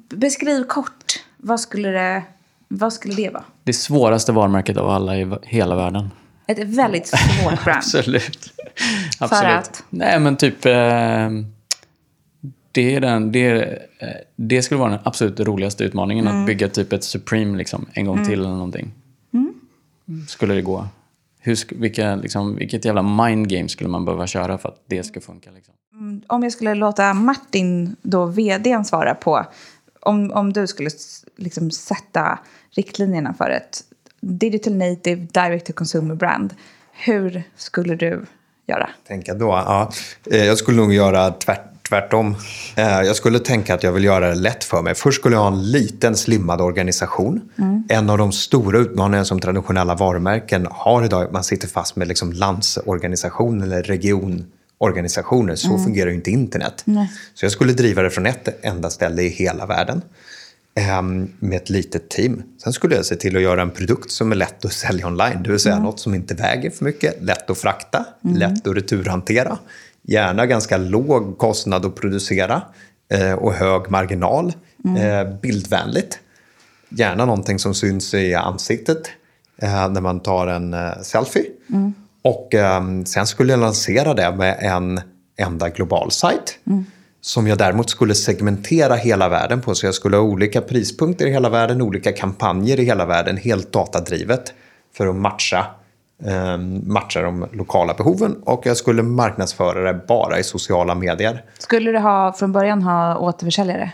Beskriv 0.10 0.64
kort, 0.64 1.24
vad 1.38 1.60
skulle 1.60 1.90
det, 1.90 2.24
vad 2.68 2.94
skulle 2.94 3.14
det 3.16 3.30
vara? 3.30 3.44
Det 3.64 3.74
svåraste 3.74 4.32
varumärket 4.32 4.78
av 4.78 4.90
alla 4.90 5.18
i 5.18 5.32
hela 5.44 5.76
världen. 5.76 6.12
Ett 6.48 6.60
väldigt 6.60 7.08
svårt 7.08 7.64
brand. 7.64 7.78
Absolut. 7.78 8.54
Absolut. 9.20 9.54
att? 9.54 9.84
Nej, 9.90 10.20
men 10.20 10.38
typ... 10.38 10.66
Eh, 10.66 11.30
det, 12.72 12.96
är 12.96 13.02
den, 13.02 13.32
det, 13.32 13.62
eh, 14.00 14.08
det 14.36 14.62
skulle 14.62 14.80
vara 14.80 14.90
den 14.90 15.00
absolut 15.04 15.40
roligaste 15.40 15.84
utmaningen. 15.84 16.28
Mm. 16.28 16.42
Att 16.42 16.48
bygga 16.48 16.68
typ 16.68 16.94
ett 16.94 17.04
Supreme 17.04 17.58
liksom, 17.58 17.86
en 17.94 18.06
gång 18.06 18.26
till 18.26 18.40
eller 18.40 18.50
någonting. 18.50 18.92
Mm. 19.34 19.54
Skulle 20.28 20.54
det 20.54 20.62
gå. 20.62 20.88
Hur, 21.40 21.80
vilka, 21.80 22.16
liksom, 22.16 22.56
vilket 22.56 22.86
jävla 22.86 23.02
mind 23.02 23.50
game 23.50 23.70
skulle 23.70 23.90
man 23.90 24.06
behöva 24.06 24.28
köra 24.28 24.58
för 24.58 24.70
att 24.70 24.84
det 24.88 25.04
ska 25.04 25.22
funka? 25.22 25.50
Liksom? 25.52 25.74
Om 26.28 26.44
jag 26.44 26.52
skulle 26.52 26.76
låta 26.76 27.14
Martin, 27.14 27.96
då 28.02 28.26
vdn, 28.26 28.86
svara 28.86 29.16
på 29.16 29.46
om, 30.02 30.32
om 30.32 30.54
du 30.54 30.68
skulle 30.68 30.90
liksom 31.36 31.72
sätta 31.72 32.40
riktlinjerna 32.70 33.34
för 33.34 33.50
ett 33.50 33.84
digital 34.22 34.76
native 34.76 35.28
direct 35.32 35.66
to 35.66 35.74
consumer 35.74 36.16
brand. 36.16 36.56
Hur 36.92 37.44
skulle 37.56 37.96
du 37.96 38.26
göra? 38.72 38.90
tänka 39.08 39.34
då? 39.34 39.48
Ja, 39.48 39.92
eh, 40.32 40.46
jag 40.46 40.58
skulle 40.58 40.78
nog 40.78 40.94
göra 40.94 41.32
tvärt, 41.32 41.62
tvärtom. 41.90 42.36
Eh, 42.76 42.84
Jag 43.02 43.16
skulle 43.16 43.40
tänka 43.40 43.74
att 43.74 43.84
jag 43.84 43.92
vill 43.92 44.04
göra 44.04 44.30
det 44.30 44.36
lätt 44.36 44.64
för 44.64 44.82
mig. 44.82 44.96
Först 44.96 45.20
skulle 45.20 45.36
jag 45.36 45.42
ha 45.42 45.48
en 45.52 45.72
liten 45.72 46.16
slimmad 46.16 46.62
organisation. 46.62 47.42
En 47.90 48.10
av 48.10 48.18
de 48.18 48.32
stora 48.32 48.80
utmaningarna 48.80 49.26
som 49.26 49.40
traditionella 49.40 49.96
varumärken 49.96 50.68
har 50.72 51.06
idag 51.06 51.22
är 51.22 51.26
att 51.26 51.32
man 51.32 51.44
sitter 51.44 51.68
fast 51.68 51.96
med 51.96 52.08
liksom 52.08 52.32
landsorganisation 52.34 53.62
eller 53.62 53.84
regionorganisationer. 53.84 55.56
Så 55.56 55.78
fungerar 55.78 56.10
ju 56.10 56.16
inte 56.16 56.32
internet. 56.32 56.84
Så 57.34 57.46
jag 57.46 57.52
skulle 57.52 57.74
driva 57.74 58.02
det 58.02 58.10
från 58.10 58.26
ett 58.26 58.60
enda 58.66 58.90
ställe 58.90 59.22
i 59.22 59.30
hela 59.30 59.66
världen. 59.66 60.02
Ehm, 60.76 61.30
Med 61.40 61.58
ett 61.58 61.70
litet 61.70 62.10
team. 62.10 62.44
Sen 62.64 62.74
skulle 62.74 62.96
jag 62.96 63.06
se 63.06 63.16
till 63.16 63.36
att 63.36 63.42
göra 63.42 63.62
en 63.62 63.72
produkt 63.72 64.12
som 64.12 64.32
är 64.32 64.36
lätt 64.36 64.66
att 64.66 64.74
sälja 64.74 65.08
online. 65.08 65.44
Det 65.44 65.50
vill 65.50 65.60
säga 65.60 65.80
något 65.80 66.00
som 66.00 66.16
inte 66.16 66.34
väger 66.34 66.70
för 66.70 66.86
mycket, 66.86 67.24
lätt 67.24 67.50
att 67.50 67.58
frakta, 67.58 68.06
lätt 68.22 68.68
att 68.68 68.76
returhantera. 68.76 69.58
Gärna 70.02 70.46
ganska 70.46 70.78
låg 70.78 71.38
kostnad 71.38 71.86
att 71.86 71.96
producera 71.96 72.62
eh, 73.14 73.34
och 73.34 73.54
hög 73.54 73.90
marginal. 73.90 74.54
Eh, 74.98 75.40
bildvänligt. 75.42 76.20
Gärna 76.90 77.26
någonting 77.26 77.60
som 77.60 77.74
syns 77.74 78.14
i 78.14 78.34
ansiktet 78.36 79.12
eh, 79.58 79.90
när 79.90 80.02
man 80.02 80.20
tar 80.20 80.48
en 80.48 80.76
selfie. 81.04 81.46
Och 82.22 82.56
eh, 82.56 82.82
sen 83.06 83.28
skulle 83.28 83.54
jag 83.54 83.60
lansera 83.60 84.14
det 84.14 84.36
med 84.36 84.58
en 84.62 85.02
enda 85.38 85.70
global 85.70 86.12
sajt. 86.12 86.60
Som 87.22 87.48
jag 87.48 87.58
däremot 87.58 87.90
skulle 87.90 88.16
segmentera 88.16 88.96
hela 88.96 89.30
världen 89.30 89.62
på. 89.62 89.76
Så 89.76 89.86
jag 89.86 89.94
skulle 89.96 90.18
ha 90.18 90.24
olika 90.24 90.62
prispunkter 90.62 91.26
i 91.26 91.32
hela 91.32 91.50
världen, 91.50 91.82
olika 91.82 92.12
kampanjer 92.12 92.80
i 92.80 92.86
hela 92.86 93.06
världen, 93.06 93.38
helt 93.38 93.72
datadrivet. 93.74 94.54
För 94.98 95.08
att 95.08 95.16
matcha, 95.16 95.66
eh, 96.26 96.58
matcha 96.86 97.22
de 97.22 97.46
lokala 97.52 97.94
behoven. 97.94 98.36
Och 98.44 98.66
jag 98.66 98.78
skulle 98.78 99.04
marknadsföra 99.04 99.94
det 99.94 100.00
bara 100.08 100.40
i 100.40 100.44
sociala 100.44 100.96
medier. 100.96 101.44
Skulle 101.60 101.92
du 101.92 101.98
ha, 102.00 102.34
från 102.34 102.52
början 102.52 102.82
ha 102.82 103.18
återförsäljare? 103.18 103.92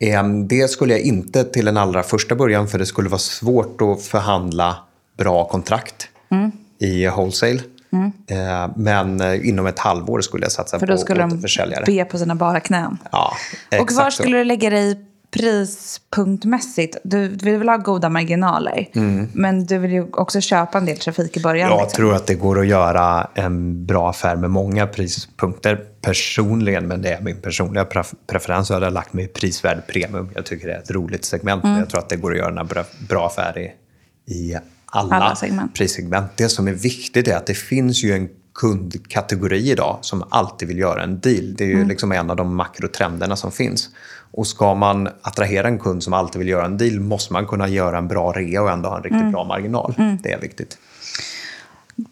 Em, 0.00 0.48
Det 0.48 0.68
skulle 0.70 0.92
jag 0.92 1.02
inte 1.02 1.44
till 1.44 1.68
en 1.68 1.76
allra 1.76 2.02
första 2.02 2.34
början 2.34 2.68
för 2.68 2.78
det 2.78 2.86
skulle 2.86 3.08
vara 3.08 3.18
svårt 3.18 3.80
att 3.82 4.02
förhandla 4.02 4.76
bra 5.18 5.44
kontrakt 5.48 6.08
i 6.78 7.06
wholesale. 7.06 7.60
Eh, 8.30 8.70
Men 8.76 9.20
eh, 9.20 9.48
inom 9.48 9.66
ett 9.66 9.78
halvår 9.78 10.20
skulle 10.20 10.44
jag 10.44 10.52
satsa 10.52 10.78
För 10.78 10.86
på 10.86 10.92
då 10.92 10.98
skulle 10.98 11.20
de 11.20 11.30
återförsäljare. 11.32 11.84
be 11.86 12.04
på 12.04 12.18
sina 12.18 12.34
bara 12.34 12.60
knän. 12.60 12.98
Ja, 13.12 13.32
Och 13.68 13.74
exakt 13.74 13.92
var 14.04 14.10
så. 14.10 14.22
skulle 14.22 14.38
du 14.38 14.44
lägga 14.44 14.70
dig 14.70 15.06
prispunktmässigt? 15.30 16.96
Du 17.04 17.28
vill 17.28 17.56
väl 17.56 17.68
ha 17.68 17.76
goda 17.76 18.08
marginaler? 18.08 18.88
Men 19.32 19.66
du 19.66 19.78
vill 19.78 19.92
ju 19.92 20.06
också 20.12 20.40
köpa 20.40 20.78
en 20.78 20.84
del 20.84 20.96
trafik 20.98 21.36
i 21.36 21.40
början. 21.40 21.70
Jag 21.70 21.80
liksom. 21.82 21.96
tror 21.96 22.14
att 22.14 22.26
det 22.26 22.34
går 22.34 22.60
att 22.60 22.66
göra 22.66 23.26
en 23.34 23.86
bra 23.86 24.10
affär 24.10 24.36
med 24.36 24.50
många 24.50 24.86
prispunkter 24.86 25.76
personligen, 26.02 26.86
men 26.88 27.02
det 27.02 27.12
är 27.12 27.20
min 27.20 27.36
personliga 27.40 27.84
pref- 27.84 28.14
preferens. 28.26 28.68
Så 28.68 28.74
hade 28.74 28.86
jag 28.86 28.92
lagt 28.92 29.12
mig 29.12 29.24
i 29.24 29.28
prisvärd 29.28 29.86
premium. 29.86 30.28
Jag 30.34 30.46
tycker 30.46 30.66
det 30.68 30.74
är 30.74 30.78
ett 30.78 30.90
roligt 30.90 31.24
segment, 31.24 31.64
Mm. 31.64 31.72
men 31.72 31.80
jag 31.80 31.90
tror 31.90 32.00
att 32.00 32.08
det 32.08 32.16
går 32.16 32.32
att 32.32 32.38
göra 32.38 32.60
en 32.60 32.66
bra, 32.66 32.84
bra 33.08 33.26
affär 33.26 33.58
i, 33.58 33.72
i 34.34 34.56
alla, 34.90 35.16
Alla 35.16 35.34
segment. 35.36 35.74
prissegment. 35.74 36.36
Det 36.36 36.48
som 36.48 36.68
är 36.68 36.72
viktigt 36.72 37.28
är 37.28 37.36
att 37.36 37.46
det 37.46 37.54
finns 37.54 38.02
ju 38.04 38.12
en 38.12 38.28
kundkategori 38.54 39.70
idag 39.70 39.98
som 40.00 40.24
alltid 40.30 40.68
vill 40.68 40.78
göra 40.78 41.02
en 41.02 41.20
deal. 41.20 41.54
Det 41.54 41.64
är 41.64 41.68
ju 41.68 41.74
Mm. 41.74 41.88
liksom 41.88 42.12
en 42.12 42.30
av 42.30 42.36
de 42.36 42.56
makrotrenderna 42.56 43.36
som 43.36 43.52
finns. 43.52 43.88
Och 44.32 44.46
ska 44.46 44.74
man 44.74 45.08
attrahera 45.22 45.68
en 45.68 45.78
kund 45.78 46.02
som 46.02 46.12
alltid 46.12 46.38
vill 46.38 46.48
göra 46.48 46.64
en 46.66 46.78
deal 46.78 47.00
måste 47.00 47.32
man 47.32 47.46
kunna 47.46 47.68
göra 47.68 47.98
en 47.98 48.08
bra 48.08 48.32
rea 48.32 48.62
och 48.62 48.70
ändå 48.70 48.88
ha 48.88 48.96
en 48.96 49.02
riktigt 49.02 49.20
Mm. 49.20 49.32
bra 49.32 49.44
marginal. 49.44 49.94
Det 50.22 50.32
är 50.32 50.40
viktigt. 50.40 50.78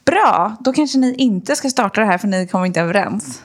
Bra, 0.05 0.57
då 0.61 0.73
kanske 0.73 0.99
ni 0.99 1.15
inte 1.15 1.57
ska 1.57 1.71
starta 1.71 2.01
det 2.01 2.07
här 2.07 2.19
för 2.19 2.29
ni 2.29 2.47
kommer 2.47 2.67
inte 2.67 2.81
överens. 2.81 3.43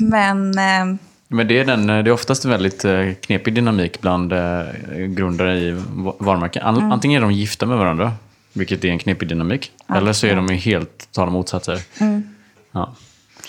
Men 0.00 0.58
eh, 0.58 0.96
Men 1.28 1.48
det 1.48 1.58
är, 1.60 1.64
den, 1.64 1.86
det 1.86 1.92
är 1.94 2.10
oftast 2.10 2.44
en 2.44 2.50
väldigt 2.50 2.84
eh, 2.84 3.12
knepig 3.20 3.54
dynamik 3.54 4.00
bland 4.00 4.32
eh, 4.32 4.64
grundare 5.08 5.58
i 5.58 5.70
va- 5.94 6.14
varumärken. 6.18 6.62
An- 6.62 6.76
Mm. 6.76 6.92
Antingen 6.92 7.22
är 7.22 7.26
de 7.26 7.32
gifta 7.32 7.66
med 7.66 7.78
varandra, 7.78 8.12
vilket 8.52 8.84
är 8.84 8.88
en 8.88 8.98
knepig 8.98 9.28
dynamik. 9.28 9.72
eller 9.88 10.12
så 10.12 10.26
är 10.26 10.36
de 10.36 10.46
ju 10.46 10.54
helt 10.54 10.98
totala 10.98 11.30
motsatser. 11.30 11.82
Mm. 12.00 12.34
Ja. 12.72 12.94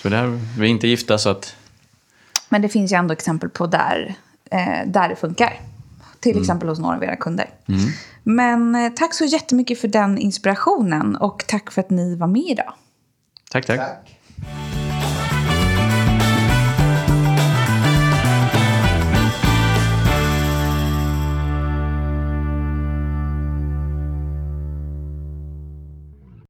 Så 0.02 0.08
det 0.08 0.16
här, 0.16 0.40
vi 0.58 0.66
är 0.66 0.70
inte 0.70 0.88
gifta 0.88 1.18
så 1.18 1.28
att... 1.28 1.56
Men 2.48 2.62
det 2.62 2.68
finns 2.68 2.92
ju 2.92 2.96
ändå 2.96 3.12
exempel 3.12 3.48
på 3.48 3.66
där, 3.66 4.14
eh, 4.50 4.86
där 4.86 5.08
det 5.08 5.16
funkar. 5.16 5.60
Till 6.20 6.40
exempel 6.40 6.68
hos 6.68 6.78
några 6.78 6.96
av 6.96 7.04
era 7.04 7.16
kunder. 7.16 7.50
Men 8.22 8.74
eh, 8.74 8.92
tack 8.92 9.14
så 9.14 9.24
jättemycket 9.24 9.80
för 9.80 9.88
den 9.88 10.18
inspirationen 10.18 11.16
och 11.16 11.44
tack 11.48 11.70
för 11.70 11.80
att 11.80 11.90
ni 11.90 12.16
var 12.16 12.26
med 12.26 12.42
idag. 12.42 12.72
Tack, 13.50 13.66
tack. 13.66 13.78
Tack. 13.78 14.83